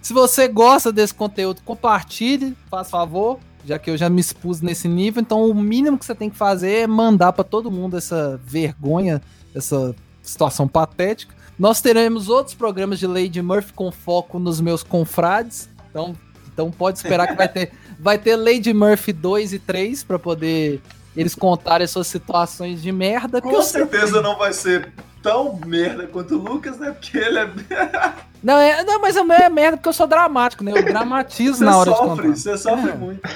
Se 0.00 0.14
você 0.14 0.48
gosta 0.48 0.90
desse 0.90 1.12
conteúdo, 1.12 1.60
compartilhe, 1.62 2.56
faz 2.70 2.88
favor. 2.88 3.38
já 3.66 3.78
que 3.78 3.90
eu 3.90 3.98
já 3.98 4.08
me 4.08 4.20
expus 4.20 4.62
nesse 4.62 4.88
nível, 4.88 5.20
então 5.20 5.50
o 5.50 5.54
mínimo 5.54 5.98
que 5.98 6.06
você 6.06 6.14
tem 6.14 6.30
que 6.30 6.36
fazer 6.36 6.70
é 6.70 6.86
mandar 6.86 7.32
pra 7.34 7.44
todo 7.44 7.70
mundo 7.70 7.98
essa 7.98 8.40
vergonha, 8.46 9.20
essa 9.54 9.94
situação 10.22 10.66
patética. 10.66 11.36
Nós 11.58 11.80
teremos 11.80 12.28
outros 12.28 12.54
programas 12.54 12.98
de 12.98 13.06
Lady 13.06 13.40
Murphy 13.40 13.72
com 13.72 13.90
foco 13.90 14.38
nos 14.38 14.60
meus 14.60 14.82
confrades. 14.82 15.68
Então, 15.90 16.14
então 16.52 16.70
pode 16.70 16.98
esperar 16.98 17.28
que 17.28 17.34
vai 17.34 17.48
ter, 17.48 17.72
vai 17.98 18.18
ter 18.18 18.36
Lady 18.36 18.72
Murphy 18.74 19.12
2 19.12 19.54
e 19.54 19.58
3 19.58 20.04
pra 20.04 20.18
poder 20.18 20.80
eles 21.16 21.34
contarem 21.34 21.84
as 21.86 21.90
suas 21.90 22.06
situações 22.06 22.82
de 22.82 22.92
merda. 22.92 23.40
Com 23.40 23.62
certeza 23.62 24.20
não 24.20 24.36
vai 24.36 24.52
ser 24.52 24.92
tão 25.22 25.58
merda 25.64 26.06
quanto 26.06 26.34
o 26.34 26.38
Lucas, 26.38 26.78
né? 26.78 26.90
Porque 26.92 27.16
ele 27.16 27.38
é. 27.38 27.48
Não, 28.42 28.58
é, 28.58 28.84
não, 28.84 29.00
mas 29.00 29.16
o 29.16 29.24
meu 29.24 29.36
é 29.36 29.48
merda 29.48 29.76
porque 29.78 29.88
eu 29.88 29.92
sou 29.94 30.06
dramático, 30.06 30.62
né? 30.62 30.70
Eu 30.70 30.84
dramatizo 30.84 31.58
Você 31.58 31.64
na 31.64 31.76
hora 31.76 31.90
de 31.90 31.96
sofre, 31.96 32.26
contar. 32.26 32.36
você 32.36 32.58
sofre 32.58 32.90
É. 32.90 32.94
muito. 32.94 33.28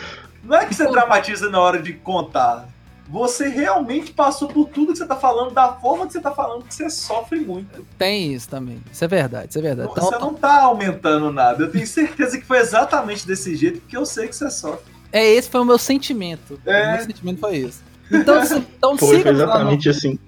Não 0.44 0.56
é 0.56 0.66
que 0.66 0.74
você 0.74 0.86
dramatiza 0.88 1.50
na 1.50 1.58
hora 1.58 1.82
de 1.82 1.94
contar. 1.94 2.68
Você 3.10 3.48
realmente 3.48 4.12
passou 4.12 4.46
por 4.48 4.68
tudo 4.68 4.92
que 4.92 4.98
você 4.98 5.06
tá 5.06 5.16
falando, 5.16 5.52
da 5.52 5.72
forma 5.72 6.06
que 6.06 6.12
você 6.12 6.20
tá 6.20 6.30
falando, 6.30 6.62
que 6.64 6.72
você 6.74 6.88
sofre 6.88 7.40
muito. 7.40 7.84
Tem 7.98 8.32
isso 8.32 8.48
também. 8.48 8.80
Isso 8.92 9.04
é 9.04 9.08
verdade, 9.08 9.48
isso 9.50 9.58
é 9.58 9.62
verdade. 9.62 9.90
Então, 9.90 10.04
Você 10.04 10.18
não 10.18 10.32
tá 10.34 10.62
aumentando 10.62 11.32
nada. 11.32 11.64
Eu 11.64 11.72
tenho 11.72 11.86
certeza 11.86 12.38
que 12.38 12.44
foi 12.46 12.58
exatamente 12.58 13.26
desse 13.26 13.56
jeito, 13.56 13.80
porque 13.80 13.96
eu 13.96 14.06
sei 14.06 14.28
que 14.28 14.36
você 14.36 14.48
sofre. 14.50 14.92
é 15.12 15.26
esse 15.26 15.50
foi 15.50 15.60
o 15.60 15.64
meu 15.64 15.76
sentimento. 15.78 16.60
É. 16.64 16.88
O 16.88 16.96
meu 16.98 17.04
sentimento 17.06 17.40
foi 17.40 17.56
esse. 17.56 17.80
Então, 18.12 18.44
se- 18.46 18.56
então 18.58 18.96
Foi, 18.96 19.08
foi 19.08 19.16
siga-nos 19.18 19.40
lá 19.40 19.46
no- 19.46 19.52
exatamente 19.54 19.88
assim. 19.88 20.18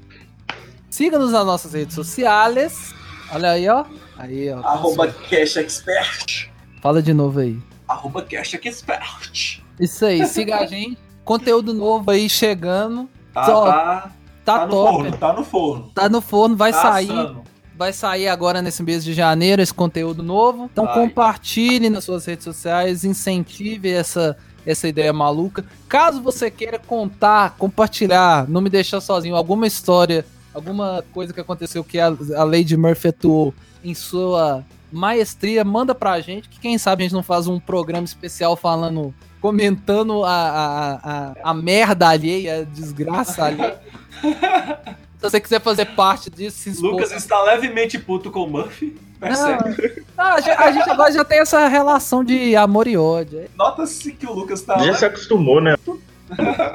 siga-nos 0.91 1.33
nas 1.33 1.47
nossas 1.47 1.73
redes 1.73 1.95
sociais. 1.95 2.93
Olha 3.33 3.53
aí, 3.53 3.69
ó. 3.69 3.85
Aí, 4.19 4.51
ó. 4.53 4.59
Arroba 4.61 5.09
Cash 5.09 5.57
Expert. 5.57 6.49
Fala 6.81 7.01
de 7.03 7.15
novo 7.15 7.39
aí. 7.41 7.59
Arroba 7.89 8.23
Cash 8.23 8.55
Expert. 8.55 9.63
Isso 9.81 10.05
aí, 10.05 10.27
siga 10.27 10.59
a 10.59 10.67
gente. 10.67 10.99
Conteúdo 11.25 11.73
novo 11.73 12.11
aí 12.11 12.29
chegando. 12.29 13.09
Tá, 13.33 13.45
Só- 13.47 13.65
tá, 13.67 14.11
Tá, 14.45 14.59
tá 14.59 14.67
no 14.67 14.73
top. 14.73 14.93
forno, 14.93 15.17
tá 15.19 15.33
no 15.33 15.45
forno. 15.45 15.91
Tá 15.95 16.09
no 16.09 16.21
forno, 16.21 16.57
vai 16.57 16.73
tá 16.73 16.83
sair. 16.83 17.11
assando. 17.13 17.43
Vai 17.77 17.93
sair 17.93 18.29
agora 18.29 18.61
nesse 18.61 18.83
mês 18.83 19.03
de 19.05 19.13
janeiro 19.15 19.63
esse 19.63 19.73
conteúdo 19.73 20.23
novo. 20.23 20.69
Então 20.73 20.85
Vai. 20.85 20.95
compartilhe 20.95 21.89
nas 21.89 22.05
suas 22.05 22.27
redes 22.27 22.45
sociais, 22.45 23.05
incentive 23.05 23.89
essa, 23.91 24.37
essa 24.67 24.87
ideia 24.89 25.13
maluca. 25.13 25.65
Caso 25.89 26.21
você 26.21 26.51
queira 26.51 26.79
contar, 26.79 27.55
compartilhar, 27.57 28.49
não 28.49 28.61
me 28.61 28.69
deixar 28.69 29.01
sozinho, 29.01 29.35
alguma 29.37 29.67
história, 29.67 30.25
alguma 30.53 31.05
coisa 31.13 31.33
que 31.33 31.41
aconteceu 31.41 31.83
que 31.85 31.99
a, 31.99 32.07
a 32.37 32.45
Lady 32.45 32.77
Murphy 32.77 33.09
atuou 33.09 33.55
em 33.83 33.95
sua 33.95 34.65
maestria, 34.93 35.65
manda 35.65 35.95
pra 35.95 36.21
gente, 36.21 36.49
que 36.49 36.61
quem 36.61 36.77
sabe 36.79 37.03
a 37.03 37.07
gente 37.07 37.15
não 37.15 37.23
faz 37.23 37.47
um 37.47 37.59
programa 37.59 38.05
especial 38.05 38.55
falando, 38.57 39.15
comentando 39.43 40.25
a, 40.25 40.31
a, 40.31 40.95
a, 40.95 41.35
a 41.51 41.55
merda 41.55 42.09
alheia, 42.09 42.61
a 42.61 42.65
desgraça 42.65 43.45
alheia. 43.45 43.79
Se 45.19 45.31
você 45.31 45.41
quiser 45.41 45.61
fazer 45.61 45.87
parte 45.95 46.29
disso, 46.29 46.59
se 46.59 46.71
expor 46.71 46.93
Lucas 46.93 47.13
está 47.13 47.41
levemente 47.45 47.97
puto 47.97 48.29
com 48.29 48.43
o 48.43 48.51
Murphy. 48.51 48.99
Percebe? 49.21 50.05
não, 50.19 50.25
a, 50.25 50.41
gente, 50.41 50.61
a 50.61 50.73
gente 50.73 50.91
agora 50.91 51.13
já 51.13 51.25
tem 51.25 51.39
essa 51.39 51.69
relação 51.69 52.25
de 52.25 52.57
amor 52.57 52.89
e 52.89 52.97
ódio. 52.97 53.49
Nota-se 53.57 54.13
que 54.13 54.27
o 54.27 54.33
Lucas 54.33 54.63
tá. 54.63 54.79
Já 54.79 54.95
se 54.95 55.05
acostumou, 55.05 55.61
né? 55.61 55.77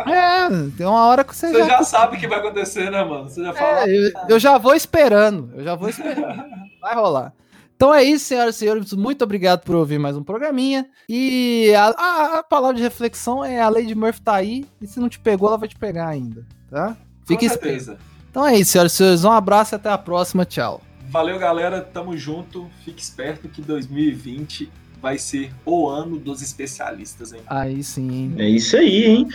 É, 0.07 0.47
tem 0.77 0.85
uma 0.85 1.07
hora 1.07 1.23
que 1.23 1.35
você, 1.35 1.47
Você 1.47 1.57
já. 1.57 1.67
já 1.67 1.83
sabe 1.83 2.15
o 2.15 2.19
que 2.19 2.27
vai 2.27 2.37
acontecer, 2.37 2.91
né, 2.91 3.03
mano? 3.03 3.27
Você 3.27 3.43
já 3.43 3.51
fala. 3.53 3.89
É, 3.89 3.89
eu, 3.89 4.11
eu 4.29 4.39
já 4.39 4.57
vou 4.59 4.75
esperando. 4.75 5.51
Eu 5.55 5.63
já 5.63 5.73
vou 5.73 5.89
esperando. 5.89 6.45
Vai 6.79 6.93
rolar. 6.93 7.33
Então 7.77 7.93
é 7.93 8.03
isso, 8.03 8.25
senhoras 8.25 8.55
e 8.55 8.59
senhores. 8.59 8.91
Muito 8.93 9.23
obrigado 9.23 9.61
por 9.63 9.75
ouvir 9.75 9.99
mais 9.99 10.17
um 10.17 10.23
programinha. 10.23 10.87
E 11.07 11.71
a, 11.77 11.85
a- 11.89 12.39
a 12.39 12.43
palavra 12.43 12.75
de 12.75 12.81
reflexão 12.81 13.45
é 13.45 13.61
a 13.61 13.69
Lady 13.69 13.93
Murphy 13.93 14.19
tá 14.21 14.33
aí. 14.33 14.65
E 14.81 14.87
se 14.87 14.99
não 14.99 15.07
te 15.07 15.19
pegou, 15.19 15.47
ela 15.47 15.59
vai 15.59 15.69
te 15.69 15.75
pegar 15.77 16.07
ainda. 16.07 16.43
Tá? 16.71 16.97
Fique 17.27 17.45
esperto. 17.45 17.95
Então 18.31 18.45
é 18.47 18.55
isso, 18.57 18.71
senhoras 18.71 18.93
e 18.93 18.95
senhores. 18.97 19.23
Um 19.23 19.31
abraço 19.31 19.75
e 19.75 19.77
até 19.77 19.89
a 19.91 19.97
próxima. 19.97 20.43
Tchau. 20.43 20.81
Valeu, 21.09 21.37
galera. 21.37 21.79
Tamo 21.81 22.17
junto. 22.17 22.67
Fique 22.83 22.99
esperto 23.01 23.47
que 23.47 23.61
2020 23.61 24.71
vai 24.99 25.19
ser 25.19 25.51
o 25.63 25.87
ano 25.87 26.17
dos 26.17 26.41
especialistas, 26.41 27.31
hein? 27.31 27.41
Aí 27.45 27.83
sim. 27.83 28.33
É 28.39 28.49
isso 28.49 28.75
aí, 28.75 29.03
hein? 29.05 29.27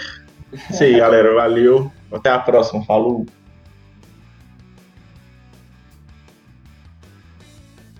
Isso 0.68 0.82
aí, 0.82 0.98
galera. 0.98 1.32
Valeu. 1.34 1.92
Até 2.10 2.28
a 2.30 2.40
próxima. 2.40 2.84
Falou. 2.84 3.24